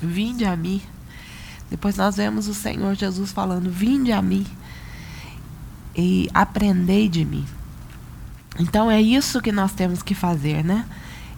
vinde 0.02 0.46
a 0.46 0.56
mim. 0.56 0.82
Depois 1.70 1.96
nós 1.96 2.18
vemos 2.18 2.48
o 2.48 2.54
Senhor 2.54 2.96
Jesus 2.96 3.32
falando: 3.32 3.70
Vinde 3.70 4.12
a 4.12 4.22
mim 4.22 4.46
e 5.96 6.30
aprendei 6.34 7.08
de 7.08 7.24
mim. 7.24 7.46
Então 8.60 8.90
é 8.92 9.02
isso 9.02 9.42
que 9.42 9.52
nós 9.52 9.72
temos 9.72 10.04
que 10.04 10.14
fazer, 10.14 10.64
né? 10.64 10.86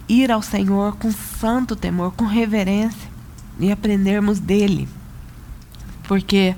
Ir 0.08 0.30
ao 0.30 0.42
Senhor 0.42 0.96
com 0.96 1.10
santo 1.12 1.76
temor, 1.76 2.12
com 2.12 2.24
reverência 2.24 3.08
e 3.58 3.70
aprendermos 3.70 4.40
dele. 4.40 4.88
Porque 6.08 6.54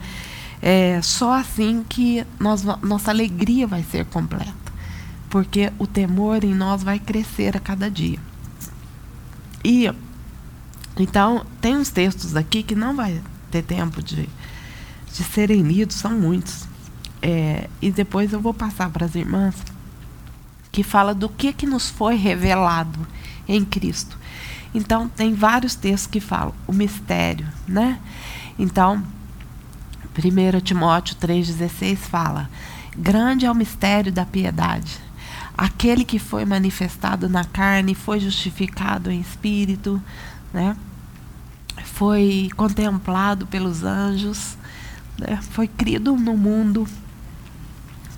é 0.62 1.00
só 1.02 1.34
assim 1.34 1.84
que 1.88 2.26
nós, 2.40 2.64
nossa 2.82 3.10
alegria 3.10 3.66
vai 3.66 3.82
ser 3.82 4.04
completa. 4.06 4.65
Porque 5.36 5.70
o 5.78 5.86
temor 5.86 6.44
em 6.44 6.54
nós 6.54 6.82
vai 6.82 6.98
crescer 6.98 7.54
a 7.54 7.60
cada 7.60 7.90
dia. 7.90 8.18
E 9.62 9.86
então, 10.98 11.44
tem 11.60 11.76
uns 11.76 11.90
textos 11.90 12.34
aqui 12.34 12.62
que 12.62 12.74
não 12.74 12.96
vai 12.96 13.20
ter 13.50 13.62
tempo 13.62 14.02
de, 14.02 14.26
de 15.12 15.24
serem 15.24 15.60
lidos, 15.60 15.96
são 15.96 16.12
muitos. 16.12 16.66
É, 17.20 17.68
e 17.82 17.90
depois 17.90 18.32
eu 18.32 18.40
vou 18.40 18.54
passar 18.54 18.88
para 18.88 19.04
as 19.04 19.14
irmãs 19.14 19.54
que 20.72 20.82
fala 20.82 21.14
do 21.14 21.28
que, 21.28 21.52
que 21.52 21.66
nos 21.66 21.90
foi 21.90 22.16
revelado 22.16 23.06
em 23.46 23.62
Cristo. 23.62 24.18
Então, 24.74 25.06
tem 25.06 25.34
vários 25.34 25.74
textos 25.74 26.10
que 26.10 26.18
falam 26.18 26.54
o 26.66 26.72
mistério, 26.72 27.46
né? 27.68 28.00
Então, 28.58 29.04
1 30.16 30.60
Timóteo 30.60 31.14
3,16 31.16 31.94
fala: 31.96 32.48
Grande 32.96 33.44
é 33.44 33.50
o 33.50 33.54
mistério 33.54 34.10
da 34.10 34.24
piedade. 34.24 35.04
Aquele 35.56 36.04
que 36.04 36.18
foi 36.18 36.44
manifestado 36.44 37.28
na 37.28 37.44
carne 37.44 37.94
foi 37.94 38.20
justificado 38.20 39.10
em 39.10 39.20
espírito, 39.20 40.02
né? 40.52 40.76
foi 41.84 42.50
contemplado 42.56 43.46
pelos 43.46 43.82
anjos, 43.82 44.56
né? 45.18 45.40
foi 45.50 45.66
crido 45.66 46.14
no 46.14 46.36
mundo 46.36 46.86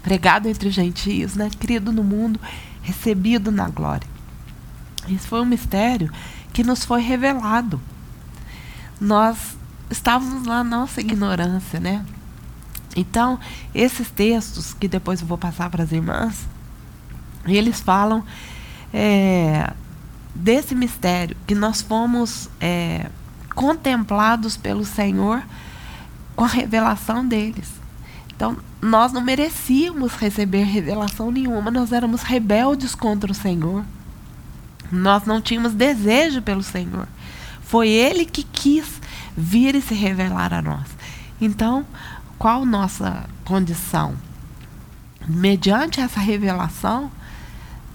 pregado 0.02 0.48
entre 0.48 0.68
os 0.68 0.74
gentios, 0.74 1.34
né? 1.34 1.50
Crido 1.60 1.92
no 1.92 2.02
mundo, 2.02 2.40
recebido 2.82 3.50
na 3.50 3.68
glória. 3.68 4.08
Isso 5.06 5.28
foi 5.28 5.40
um 5.40 5.44
mistério 5.44 6.10
que 6.52 6.64
nos 6.64 6.84
foi 6.84 7.02
revelado. 7.02 7.80
Nós 9.00 9.56
estávamos 9.90 10.46
lá 10.46 10.64
na 10.64 10.78
nossa 10.78 11.00
ignorância, 11.00 11.78
né? 11.78 12.04
Então, 12.96 13.38
esses 13.74 14.10
textos 14.10 14.72
que 14.72 14.88
depois 14.88 15.20
eu 15.20 15.26
vou 15.26 15.38
passar 15.38 15.68
para 15.70 15.84
as 15.84 15.92
irmãs, 15.92 16.48
eles 17.56 17.80
falam 17.80 18.24
é, 18.92 19.72
desse 20.34 20.74
mistério 20.74 21.36
que 21.46 21.54
nós 21.54 21.80
fomos 21.82 22.48
é, 22.60 23.06
contemplados 23.54 24.56
pelo 24.56 24.84
Senhor 24.84 25.42
com 26.36 26.44
a 26.44 26.48
revelação 26.48 27.26
deles. 27.26 27.68
Então, 28.34 28.56
nós 28.80 29.12
não 29.12 29.20
merecíamos 29.20 30.14
receber 30.14 30.62
revelação 30.62 31.30
nenhuma, 31.32 31.70
nós 31.70 31.92
éramos 31.92 32.22
rebeldes 32.22 32.94
contra 32.94 33.32
o 33.32 33.34
Senhor. 33.34 33.84
Nós 34.92 35.24
não 35.24 35.40
tínhamos 35.40 35.74
desejo 35.74 36.40
pelo 36.40 36.62
Senhor. 36.62 37.08
Foi 37.62 37.88
Ele 37.88 38.24
que 38.24 38.44
quis 38.44 39.00
vir 39.36 39.74
e 39.74 39.82
se 39.82 39.94
revelar 39.94 40.54
a 40.54 40.62
nós. 40.62 40.86
Então, 41.40 41.84
qual 42.38 42.64
nossa 42.64 43.24
condição? 43.44 44.14
Mediante 45.26 46.00
essa 46.00 46.20
revelação, 46.20 47.10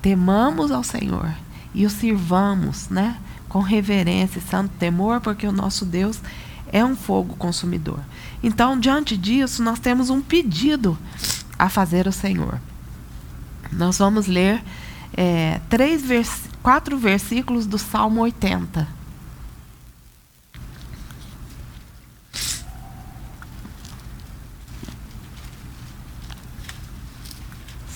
temamos 0.04 0.70
ao 0.70 0.84
Senhor 0.84 1.34
e 1.74 1.86
o 1.86 1.90
sirvamos, 1.90 2.90
né? 2.90 3.18
Com 3.48 3.60
reverência 3.60 4.38
e 4.38 4.42
santo 4.42 4.72
temor, 4.78 5.22
porque 5.22 5.48
o 5.48 5.52
nosso 5.52 5.86
Deus 5.86 6.20
é 6.72 6.84
um 6.84 6.96
fogo 6.96 7.36
consumidor. 7.38 8.00
Então, 8.44 8.78
diante 8.78 9.16
disso, 9.16 9.64
nós 9.64 9.80
temos 9.80 10.10
um 10.10 10.22
pedido 10.22 10.98
a 11.58 11.70
fazer 11.70 12.06
ao 12.06 12.12
Senhor. 12.12 12.60
Nós 13.72 13.98
vamos 13.98 14.28
ler 14.28 14.62
é, 15.16 15.62
três 15.70 16.02
vers 16.04 16.50
quatro 16.62 16.98
versículos 16.98 17.66
do 17.66 17.78
Salmo 17.78 18.22
80. 18.22 18.86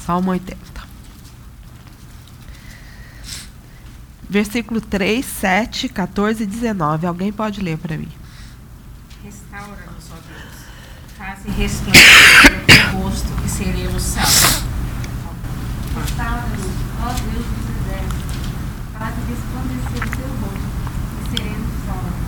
Salmo 0.06 0.32
80. 0.32 0.67
Versículo 4.30 4.82
3, 4.82 5.26
7, 5.26 5.90
14 5.90 6.44
e 6.44 6.46
19. 6.46 7.08
Alguém 7.08 7.32
pode 7.32 7.62
ler 7.62 7.78
para 7.78 7.98
mim? 7.98 8.10
faze 11.18 11.50
resplandecer 11.50 12.62
o 12.62 12.66
teu 12.66 13.02
rosto 13.02 13.28
e 13.44 13.50
seremos 13.50 14.04
salvos. 14.04 14.64
Restaura-nos, 15.96 16.66
ó 17.02 17.08
Deus 17.08 17.46
dos 17.46 17.66
exércitos, 17.76 18.38
faze 18.94 19.20
resplandecer 19.28 20.04
o 20.04 20.10
teu 20.16 20.30
rosto 20.42 20.68
e 21.22 21.30
seremos 21.38 21.72
salvos. 21.86 22.28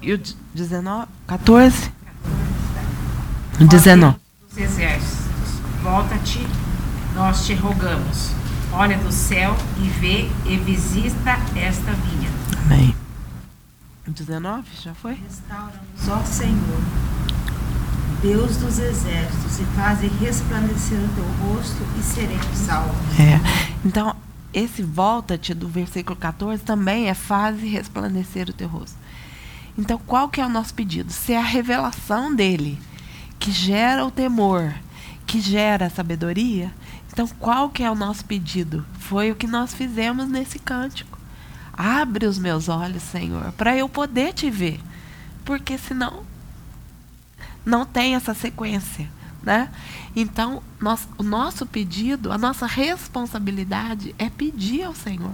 E 0.00 0.12
o 0.12 0.18
19? 0.54 1.06
14? 1.26 1.92
14. 3.58 3.68
19. 3.68 4.16
Dos 4.48 4.58
exércitos, 4.58 5.60
volta-te, 5.82 6.46
nós 7.14 7.44
te 7.44 7.54
rogamos. 7.54 8.35
Olha 8.72 8.98
do 8.98 9.12
céu 9.12 9.56
e 9.78 9.88
vê 9.88 10.28
e 10.44 10.56
visita 10.56 11.32
esta 11.54 11.92
vinha. 11.92 12.30
Amém. 12.64 12.94
19, 14.06 14.68
já 14.82 14.94
foi? 14.94 15.14
Restaura-nos, 15.14 16.08
ó 16.08 16.24
Senhor, 16.24 16.80
Deus 18.22 18.56
dos 18.56 18.78
exércitos, 18.78 19.58
e 19.58 19.64
faze 19.76 20.06
resplandecer 20.06 20.98
o 20.98 21.08
teu 21.08 21.24
rosto 21.48 21.82
e 21.98 22.02
seremos 22.02 22.56
salvos. 22.56 22.96
É. 23.18 23.40
Então, 23.84 24.14
esse 24.52 24.82
volta-te 24.82 25.52
do 25.52 25.68
versículo 25.68 26.16
14 26.16 26.62
também 26.62 27.08
é 27.08 27.14
faze 27.14 27.66
resplandecer 27.66 28.48
o 28.48 28.52
teu 28.52 28.68
rosto. 28.68 28.96
Então, 29.76 30.00
qual 30.06 30.28
que 30.28 30.40
é 30.40 30.46
o 30.46 30.48
nosso 30.48 30.72
pedido? 30.72 31.12
Se 31.12 31.32
é 31.32 31.38
a 31.38 31.44
revelação 31.44 32.34
dele 32.34 32.78
que 33.38 33.50
gera 33.50 34.04
o 34.04 34.10
temor, 34.10 34.72
que 35.26 35.40
gera 35.40 35.86
a 35.86 35.90
sabedoria, 35.90 36.72
então 37.16 37.26
qual 37.40 37.70
que 37.70 37.82
é 37.82 37.90
o 37.90 37.94
nosso 37.94 38.26
pedido? 38.26 38.84
Foi 38.98 39.32
o 39.32 39.34
que 39.34 39.46
nós 39.46 39.72
fizemos 39.72 40.28
nesse 40.28 40.58
cântico. 40.58 41.18
Abre 41.72 42.26
os 42.26 42.38
meus 42.38 42.68
olhos, 42.68 43.02
Senhor, 43.04 43.52
para 43.52 43.74
eu 43.74 43.88
poder 43.88 44.34
te 44.34 44.50
ver. 44.50 44.78
Porque 45.42 45.78
senão 45.78 46.24
não 47.64 47.86
tem 47.86 48.14
essa 48.14 48.34
sequência, 48.34 49.08
né? 49.42 49.70
Então, 50.14 50.62
nós, 50.78 51.08
o 51.16 51.22
nosso 51.22 51.64
pedido, 51.64 52.30
a 52.30 52.36
nossa 52.36 52.66
responsabilidade 52.66 54.14
é 54.18 54.28
pedir 54.28 54.82
ao 54.82 54.94
Senhor. 54.94 55.32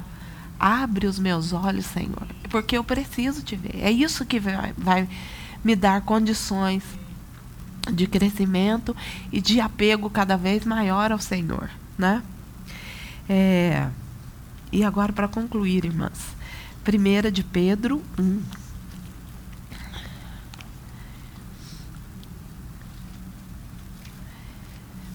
Abre 0.61 1.09
os 1.09 1.19
meus 1.19 1.53
olhos, 1.53 1.87
Senhor, 1.87 2.29
porque 2.49 2.79
eu 2.79 2.85
preciso 2.85 3.43
te 3.43 3.57
ver. 3.57 3.83
É 3.83 3.91
isso 3.91 4.25
que 4.25 4.39
vai, 4.39 4.73
vai 4.79 5.09
me 5.65 5.75
dar 5.75 6.03
condições 6.03 6.85
de 7.91 8.07
crescimento 8.07 8.95
e 9.33 9.41
de 9.41 9.61
apego 9.61 10.11
cada 10.11 10.37
vez 10.37 10.65
maior 10.65 11.11
ao 11.11 11.19
Senhor, 11.19 11.71
né? 11.99 12.23
É, 13.29 13.89
e 14.71 14.85
agora, 14.85 15.13
para 15.13 15.29
concluir, 15.29 15.85
irmãs, 15.85 16.19
1 16.87 17.31
de 17.31 17.43
Pedro 17.43 18.03
1. 18.19 18.43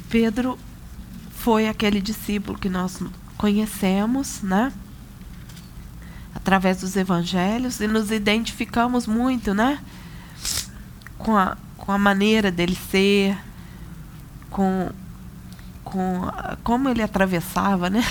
Pedro 0.10 0.58
foi 1.32 1.68
aquele 1.68 2.02
discípulo 2.02 2.58
que 2.58 2.70
nós 2.70 3.02
conhecemos, 3.38 4.42
né? 4.42 4.72
Através 6.34 6.82
dos 6.82 6.96
evangelhos 6.96 7.80
e 7.82 7.88
nos 7.88 8.12
identificamos 8.12 9.06
muito, 9.06 9.54
né? 9.54 9.80
com 11.18 11.36
a, 11.36 11.58
com 11.88 11.94
a 11.94 11.98
maneira 11.98 12.52
dele 12.52 12.78
ser, 12.92 13.38
com, 14.50 14.92
com 15.86 16.30
como 16.62 16.90
ele 16.90 17.02
atravessava, 17.02 17.90
né? 17.90 18.04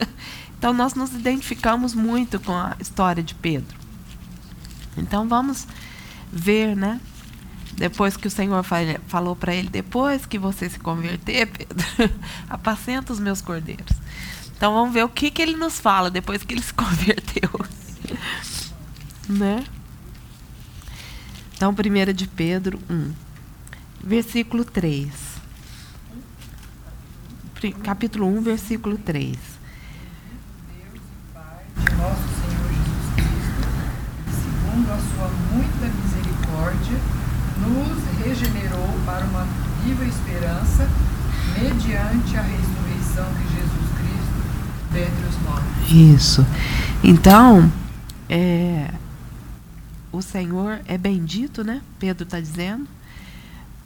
então 0.56 0.72
nós 0.72 0.94
nos 0.94 1.12
identificamos 1.12 1.94
muito 1.94 2.40
com 2.40 2.54
a 2.54 2.74
história 2.80 3.22
de 3.22 3.34
Pedro. 3.34 3.76
Então 4.96 5.28
vamos 5.28 5.66
ver, 6.32 6.74
né? 6.74 6.98
Depois 7.74 8.16
que 8.16 8.26
o 8.26 8.30
Senhor 8.30 8.64
falou 9.06 9.36
para 9.36 9.54
ele, 9.54 9.68
depois 9.68 10.24
que 10.24 10.38
você 10.38 10.70
se 10.70 10.78
converter, 10.80 11.48
Pedro, 11.48 11.86
apacenta 12.48 13.12
os 13.12 13.20
meus 13.20 13.42
cordeiros. 13.42 13.92
Então 14.56 14.72
vamos 14.72 14.94
ver 14.94 15.04
o 15.04 15.08
que, 15.08 15.30
que 15.30 15.42
ele 15.42 15.54
nos 15.54 15.78
fala 15.78 16.10
depois 16.10 16.42
que 16.42 16.54
ele 16.54 16.62
se 16.62 16.72
converteu. 16.72 17.50
né? 19.28 19.64
Então, 21.58 21.72
1 21.72 22.12
de 22.12 22.28
Pedro 22.28 22.78
1, 22.88 23.10
versículo 24.04 24.64
3. 24.64 25.08
Capítulo 27.82 28.28
1, 28.28 28.42
versículo 28.42 28.96
3. 28.96 29.26
Deus 29.26 29.40
e 30.94 31.00
Pai 31.34 31.64
de 31.76 31.96
nosso 31.96 32.22
Senhor 32.38 32.70
Jesus 32.70 33.10
Cristo, 33.16 33.66
segundo 34.40 34.88
a 34.92 34.98
sua 34.98 35.28
muita 35.50 35.86
misericórdia, 36.00 36.96
nos 37.58 38.24
regenerou 38.24 38.94
para 39.04 39.24
uma 39.24 39.44
viva 39.82 40.04
esperança, 40.04 40.88
mediante 41.60 42.36
a 42.36 42.42
ressurreição 42.42 43.26
de 43.34 43.42
Jesus 43.56 43.88
Cristo 43.98 44.38
dentre 44.92 45.26
os 45.28 45.36
mortos. 45.42 45.90
Isso. 45.90 46.46
Então, 47.02 47.68
é, 48.28 48.94
o 50.12 50.22
Senhor 50.22 50.80
é 50.86 50.96
bendito, 50.96 51.62
né? 51.62 51.82
Pedro 51.98 52.24
está 52.24 52.40
dizendo. 52.40 52.86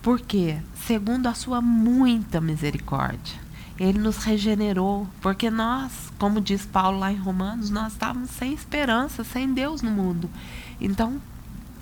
Porque, 0.03 0.57
segundo 0.87 1.29
a 1.29 1.35
sua 1.35 1.61
muita 1.61 2.41
misericórdia, 2.41 3.41
ele 3.79 3.99
nos 3.99 4.19
regenerou, 4.19 5.09
porque 5.21 5.51
nós, 5.51 5.93
como 6.19 6.41
diz 6.41 6.67
Paulo 6.67 6.99
lá 6.99 7.13
em 7.13 7.17
Romanos, 7.17 7.71
nós 7.71 7.93
estávamos 7.93 8.31
sem 8.31 8.53
esperança, 8.53 9.25
sem 9.25 9.53
Deus 9.53 9.81
no 9.81 9.91
mundo. 9.91 10.29
Então, 10.81 11.21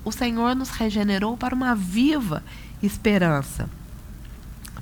o 0.03 0.11
Senhor 0.11 0.55
nos 0.55 0.69
regenerou 0.69 1.35
para 1.35 1.53
uma 1.53 1.75
viva 1.75 2.43
esperança, 2.81 3.69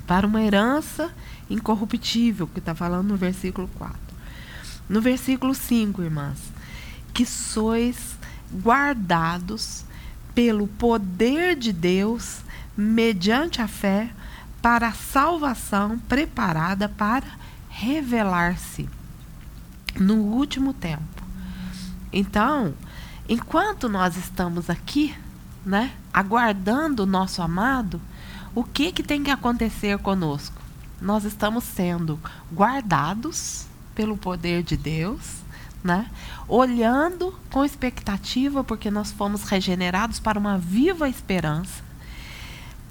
para 0.06 0.28
uma 0.28 0.42
herança 0.42 1.12
incorruptível, 1.50 2.48
que 2.48 2.60
está 2.60 2.76
falando 2.76 3.08
no 3.10 3.18
versículo 3.18 3.70
4. 3.78 3.98
No 4.88 5.02
versículo 5.02 5.54
5, 5.54 6.02
irmãs, 6.02 6.40
que 7.14 7.26
sois 7.26 8.19
guardados 8.52 9.84
pelo 10.34 10.68
poder 10.68 11.56
de 11.56 11.74
Deus, 11.74 12.40
mediante 12.76 13.62
a 13.62 13.68
fé, 13.68 14.10
para 14.62 14.90
a 14.90 14.94
salvação 14.94 15.98
preparada 16.00 16.90
para 16.90 17.26
revelar-se 17.70 18.90
no 20.00 20.16
último 20.16 20.74
tempo. 20.74 21.24
Então, 22.12 22.74
enquanto 23.28 23.88
nós 23.88 24.18
estamos 24.18 24.70
aqui, 24.70 25.16
né, 25.66 25.94
aguardando 26.14 27.04
o 27.04 27.08
nosso 27.08 27.42
amado, 27.42 28.02
o 28.56 28.64
que 28.64 28.92
que 28.92 29.04
tem 29.04 29.24
que 29.24 29.32
acontecer 29.32 29.98
conosco? 30.00 30.60
Nós 31.02 31.24
estamos 31.24 31.64
sendo 31.64 32.20
guardados 32.54 33.66
pelo 33.94 34.18
poder 34.18 34.64
de 34.64 34.76
Deus, 34.76 35.22
né? 35.84 36.10
Olhando 36.48 37.38
com 37.52 37.64
expectativa, 37.64 38.64
porque 38.64 38.92
nós 38.92 39.12
fomos 39.12 39.44
regenerados 39.44 40.20
para 40.20 40.40
uma 40.40 40.58
viva 40.58 41.08
esperança, 41.08 41.84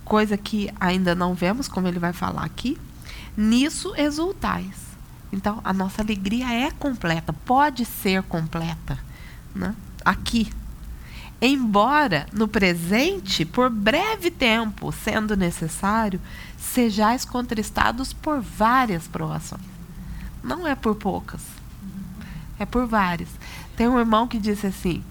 coisa 0.04 0.36
que 0.36 0.72
ainda 0.80 1.14
não 1.14 1.34
vemos, 1.34 1.68
como 1.68 1.86
ele 1.86 1.98
vai 1.98 2.12
falar 2.12 2.44
aqui. 2.44 2.78
Nisso 3.36 3.94
exultais. 3.96 4.88
Então, 5.30 5.60
a 5.62 5.72
nossa 5.72 6.00
alegria 6.00 6.50
é 6.50 6.70
completa, 6.70 7.32
pode 7.32 7.84
ser 7.84 8.22
completa, 8.22 8.98
né? 9.54 9.74
Aqui. 10.04 10.50
Embora 11.40 12.26
no 12.32 12.48
presente, 12.48 13.44
por 13.44 13.70
breve 13.70 14.30
tempo, 14.30 14.90
sendo 14.90 15.36
necessário, 15.36 16.20
sejais 16.56 17.24
contristados 17.24 18.12
por 18.12 18.40
várias 18.40 19.06
provações. 19.06 19.62
Não 20.42 20.66
é 20.66 20.74
por 20.74 20.96
poucas 20.96 21.57
é 22.58 22.66
por 22.66 22.86
vários. 22.86 23.28
Tem 23.76 23.88
um 23.88 23.98
irmão 23.98 24.26
que 24.26 24.38
disse 24.38 24.66
assim: 24.66 25.02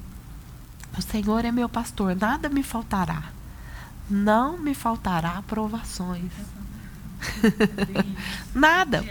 O 0.98 1.02
Senhor 1.02 1.46
é 1.46 1.52
meu 1.52 1.70
pastor, 1.70 2.16
nada 2.16 2.50
me 2.50 2.64
faltará. 2.64 3.24
Não 4.10 4.58
me 4.58 4.74
faltará 4.74 5.42
provações. 5.48 6.32
nada. 8.54 9.04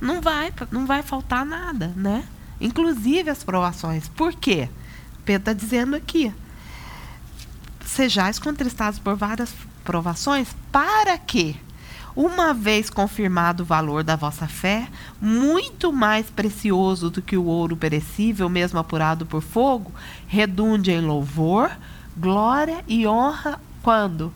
Não 0.00 0.20
vai, 0.20 0.52
não 0.70 0.86
vai 0.86 1.02
faltar 1.02 1.44
nada, 1.44 1.92
né? 1.96 2.24
Inclusive 2.60 3.30
as 3.30 3.42
provações. 3.42 4.08
Por 4.08 4.34
quê? 4.34 4.68
Pedro 5.24 5.40
está 5.40 5.52
dizendo 5.52 5.96
aqui: 5.96 6.32
Sejais 7.84 8.38
contristados 8.38 8.98
por 8.98 9.16
várias 9.16 9.54
provações, 9.84 10.48
para 10.70 11.16
que 11.18 11.58
uma 12.14 12.52
vez 12.52 12.90
confirmado 12.90 13.62
o 13.62 13.66
valor 13.66 14.04
da 14.04 14.16
vossa 14.16 14.46
fé, 14.46 14.88
muito 15.20 15.92
mais 15.92 16.28
precioso 16.28 17.10
do 17.10 17.22
que 17.22 17.36
o 17.36 17.44
ouro 17.44 17.76
perecível, 17.76 18.48
mesmo 18.48 18.78
apurado 18.78 19.24
por 19.24 19.42
fogo, 19.42 19.92
redunde 20.26 20.90
em 20.90 21.00
louvor, 21.00 21.70
glória 22.16 22.84
e 22.86 23.06
honra 23.06 23.60
quando? 23.82 24.32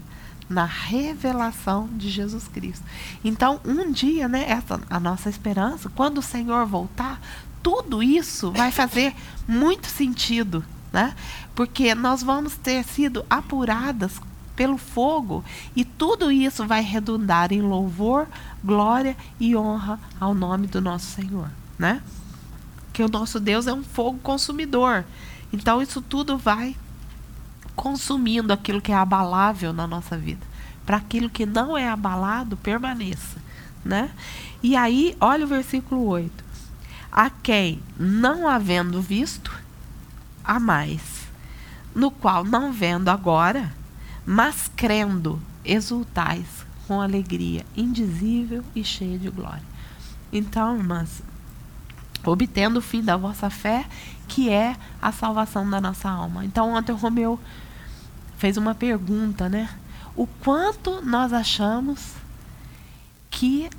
Na 0.49 0.65
revelação 0.65 1.89
de 1.93 2.09
Jesus 2.09 2.49
Cristo. 2.49 2.85
Então, 3.25 3.61
um 3.65 3.91
dia, 3.91 4.29
né, 4.29 4.45
essa 4.49 4.81
a 4.89 5.01
nossa 5.01 5.29
esperança, 5.29 5.91
quando 5.95 6.19
o 6.19 6.23
Senhor 6.23 6.65
voltar, 6.67 7.21
tudo 7.63 8.01
isso 8.01 8.53
vai 8.53 8.71
fazer 8.71 9.13
muito 9.47 9.89
sentido, 9.89 10.65
né? 10.93 11.15
Porque 11.53 11.97
nós 11.97 12.23
vamos 12.23 12.55
ter 12.55 12.85
sido 12.85 13.27
apuradas 13.29 14.21
pelo 14.57 14.79
fogo, 14.79 15.45
e 15.77 15.85
tudo 15.85 16.33
isso 16.33 16.67
vai 16.67 16.83
redundar 16.83 17.53
em 17.53 17.61
louvor, 17.61 18.27
glória 18.65 19.15
e 19.39 19.55
honra 19.55 20.01
ao 20.19 20.35
nome 20.35 20.67
do 20.67 20.81
nosso 20.81 21.07
Senhor, 21.07 21.49
né? 21.79 22.03
Que 22.93 23.03
o 23.03 23.09
nosso 23.09 23.39
Deus 23.39 23.67
é 23.67 23.73
um 23.73 23.85
fogo 23.85 24.19
consumidor. 24.19 25.05
Então 25.53 25.83
isso 25.83 26.01
tudo 26.01 26.39
vai 26.39 26.75
consumindo 27.77 28.53
aquilo 28.53 28.81
que 28.81 28.91
é 28.91 28.97
abalável 28.97 29.73
na 29.73 29.87
nossa 29.87 30.17
vida, 30.17 30.45
para 30.87 30.97
aquilo 30.97 31.29
que 31.29 31.45
não 31.45 31.77
é 31.77 31.89
abalado 31.89 32.57
permaneça, 32.57 33.37
né? 33.85 34.11
E 34.63 34.75
aí, 34.75 35.15
olha 35.21 35.45
o 35.45 35.49
versículo 35.49 36.07
8. 36.07 36.45
A 37.13 37.29
quem 37.29 37.81
não 37.99 38.49
havendo 38.49 39.01
visto, 39.01 39.53
a 40.43 40.59
mais, 40.59 41.27
no 41.95 42.11
qual 42.11 42.45
não 42.45 42.73
vendo 42.73 43.09
agora, 43.09 43.73
mas 44.27 44.69
crendo, 44.75 45.41
exultais 45.65 46.67
com 46.87 47.01
alegria 47.01 47.65
indizível 47.77 48.65
e 48.75 48.83
cheia 48.83 49.19
de 49.19 49.31
glória. 49.31 49.63
Então, 50.33 50.77
irmãs, 50.77 51.23
obtendo 52.25 52.81
o 52.81 52.83
fim 52.83 53.03
da 53.03 53.17
vossa 53.17 53.49
fé, 53.49 53.87
que 54.27 54.51
é 54.51 54.77
a 55.01 55.13
salvação 55.13 55.69
da 55.69 55.81
nossa 55.81 56.11
alma. 56.11 56.45
Então, 56.45 56.73
ontem 56.73 56.93
o 56.93 56.97
Romeu 56.97 57.39
fez 58.37 58.57
uma 58.57 58.75
pergunta, 58.75 59.49
né? 59.49 59.71
O 60.15 60.27
quanto 60.27 61.01
nós 61.03 61.33
achamos 61.33 62.15
que 63.31 63.71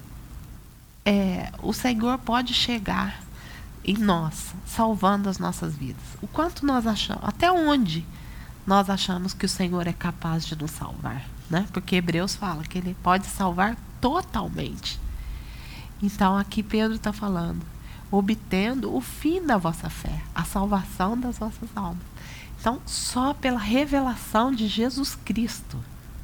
é, 1.05 1.51
o 1.61 1.73
Senhor 1.73 2.17
pode 2.19 2.53
chegar 2.53 3.21
em 3.83 3.97
nós, 3.97 4.53
salvando 4.65 5.29
as 5.29 5.39
nossas 5.39 5.75
vidas? 5.75 6.03
O 6.21 6.27
quanto 6.27 6.65
nós 6.65 6.85
achamos? 6.85 7.23
Até 7.23 7.51
onde? 7.51 8.05
Nós 8.67 8.89
achamos 8.89 9.33
que 9.33 9.45
o 9.45 9.49
Senhor 9.49 9.87
é 9.87 9.93
capaz 9.93 10.45
de 10.45 10.55
nos 10.55 10.71
salvar, 10.71 11.25
né? 11.49 11.65
Porque 11.71 11.95
Hebreus 11.95 12.35
fala 12.35 12.63
que 12.63 12.77
ele 12.77 12.95
pode 13.01 13.25
salvar 13.25 13.77
totalmente. 14.01 14.99
Então 16.03 16.37
aqui 16.37 16.61
Pedro 16.61 16.97
está 16.97 17.13
falando, 17.13 17.65
obtendo 18.11 18.93
o 18.93 18.99
fim 18.99 19.41
da 19.41 19.57
vossa 19.57 19.89
fé, 19.89 20.21
a 20.35 20.43
salvação 20.43 21.17
das 21.17 21.37
vossas 21.37 21.69
almas. 21.73 22.03
Então, 22.59 22.81
só 22.85 23.33
pela 23.33 23.59
revelação 23.59 24.51
de 24.51 24.67
Jesus 24.67 25.15
Cristo, 25.23 25.77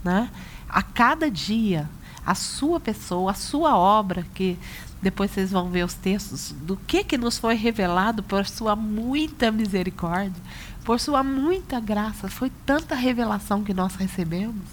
né? 0.03 0.29
A 0.67 0.81
cada 0.81 1.31
dia, 1.31 1.89
a 2.25 2.35
sua 2.35 2.79
pessoa, 2.79 3.31
a 3.31 3.35
sua 3.35 3.77
obra, 3.77 4.25
que 4.33 4.57
depois 5.01 5.31
vocês 5.31 5.51
vão 5.51 5.69
ver 5.69 5.83
os 5.83 5.93
textos 5.93 6.53
do 6.61 6.77
que 6.77 7.03
que 7.03 7.17
nos 7.17 7.37
foi 7.37 7.55
revelado 7.55 8.23
por 8.23 8.45
sua 8.45 8.75
muita 8.75 9.51
misericórdia, 9.51 10.41
por 10.85 10.99
sua 10.99 11.23
muita 11.23 11.79
graça, 11.79 12.29
foi 12.29 12.49
tanta 12.65 12.95
revelação 12.95 13.63
que 13.63 13.73
nós 13.73 13.95
recebemos. 13.95 14.63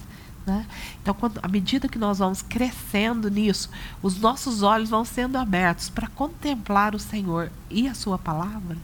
Né? 0.46 0.66
Então, 1.02 1.14
quando, 1.14 1.38
à 1.42 1.48
medida 1.48 1.88
que 1.88 1.98
nós 1.98 2.18
vamos 2.18 2.42
crescendo 2.42 3.30
nisso, 3.30 3.70
os 4.02 4.18
nossos 4.18 4.62
olhos 4.62 4.90
vão 4.90 5.04
sendo 5.04 5.36
abertos 5.36 5.88
para 5.88 6.08
contemplar 6.08 6.94
o 6.94 6.98
Senhor 6.98 7.50
e 7.68 7.86
a 7.86 7.94
Sua 7.94 8.18
palavra, 8.18 8.76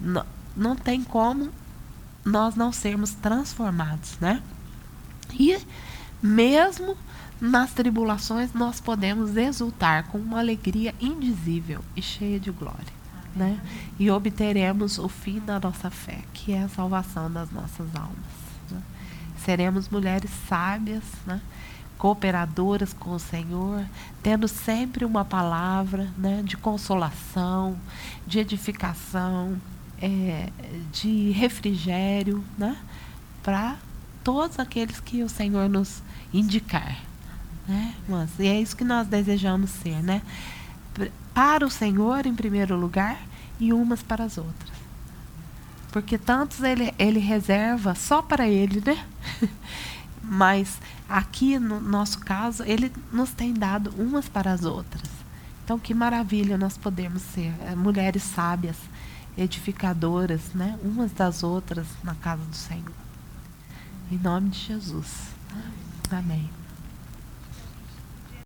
não, 0.00 0.24
não 0.56 0.76
tem 0.76 1.02
como 1.02 1.50
nós 2.24 2.54
não 2.54 2.72
sermos 2.72 3.12
transformados. 3.14 4.16
Né? 4.20 4.42
E 5.32 5.58
mesmo 6.22 6.96
nas 7.42 7.72
tribulações 7.72 8.54
nós 8.54 8.80
podemos 8.80 9.36
exultar 9.36 10.04
com 10.04 10.16
uma 10.16 10.38
alegria 10.38 10.94
indizível 11.00 11.82
e 11.96 12.00
cheia 12.00 12.38
de 12.38 12.52
glória. 12.52 13.02
Né? 13.34 13.60
E 13.98 14.08
obteremos 14.12 14.96
o 14.96 15.08
fim 15.08 15.40
da 15.40 15.58
nossa 15.58 15.90
fé, 15.90 16.20
que 16.32 16.52
é 16.52 16.62
a 16.62 16.68
salvação 16.68 17.28
das 17.28 17.50
nossas 17.50 17.92
almas. 17.96 18.14
Né? 18.70 18.80
Seremos 19.44 19.88
mulheres 19.88 20.30
sábias, 20.48 21.02
né? 21.26 21.40
cooperadoras 21.98 22.92
com 22.92 23.10
o 23.10 23.18
Senhor, 23.18 23.84
tendo 24.22 24.46
sempre 24.46 25.04
uma 25.04 25.24
palavra 25.24 26.08
né? 26.16 26.42
de 26.44 26.56
consolação, 26.56 27.76
de 28.24 28.38
edificação, 28.38 29.60
é, 30.00 30.48
de 30.92 31.32
refrigério, 31.32 32.44
né? 32.56 32.76
para 33.42 33.78
todos 34.22 34.60
aqueles 34.60 35.00
que 35.00 35.24
o 35.24 35.28
Senhor 35.28 35.68
nos 35.68 36.04
indicar. 36.32 37.11
Né? 37.66 37.94
Mas, 38.08 38.30
e 38.38 38.46
é 38.46 38.60
isso 38.60 38.76
que 38.76 38.84
nós 38.84 39.06
desejamos 39.06 39.70
ser, 39.70 40.02
né? 40.02 40.22
Para 41.32 41.64
o 41.64 41.70
Senhor 41.70 42.26
em 42.26 42.34
primeiro 42.34 42.76
lugar 42.76 43.18
e 43.58 43.72
umas 43.72 44.02
para 44.02 44.24
as 44.24 44.36
outras. 44.36 44.72
Porque 45.90 46.18
tantos 46.18 46.62
ele, 46.62 46.92
ele 46.98 47.20
reserva 47.20 47.94
só 47.94 48.22
para 48.22 48.48
ele, 48.48 48.82
né? 48.84 49.04
Mas 50.22 50.78
aqui 51.08 51.58
no 51.58 51.80
nosso 51.80 52.18
caso, 52.20 52.62
ele 52.64 52.92
nos 53.12 53.32
tem 53.32 53.52
dado 53.52 53.92
umas 53.98 54.28
para 54.28 54.52
as 54.52 54.64
outras. 54.64 55.10
Então 55.64 55.78
que 55.78 55.94
maravilha 55.94 56.58
nós 56.58 56.76
podemos 56.76 57.22
ser 57.22 57.54
é, 57.60 57.74
mulheres 57.74 58.22
sábias, 58.22 58.76
edificadoras, 59.36 60.52
né? 60.54 60.78
Umas 60.82 61.12
das 61.12 61.42
outras 61.42 61.86
na 62.02 62.14
casa 62.14 62.42
do 62.44 62.56
Senhor. 62.56 62.92
Em 64.10 64.18
nome 64.18 64.50
de 64.50 64.58
Jesus. 64.58 65.28
Amém. 66.10 66.61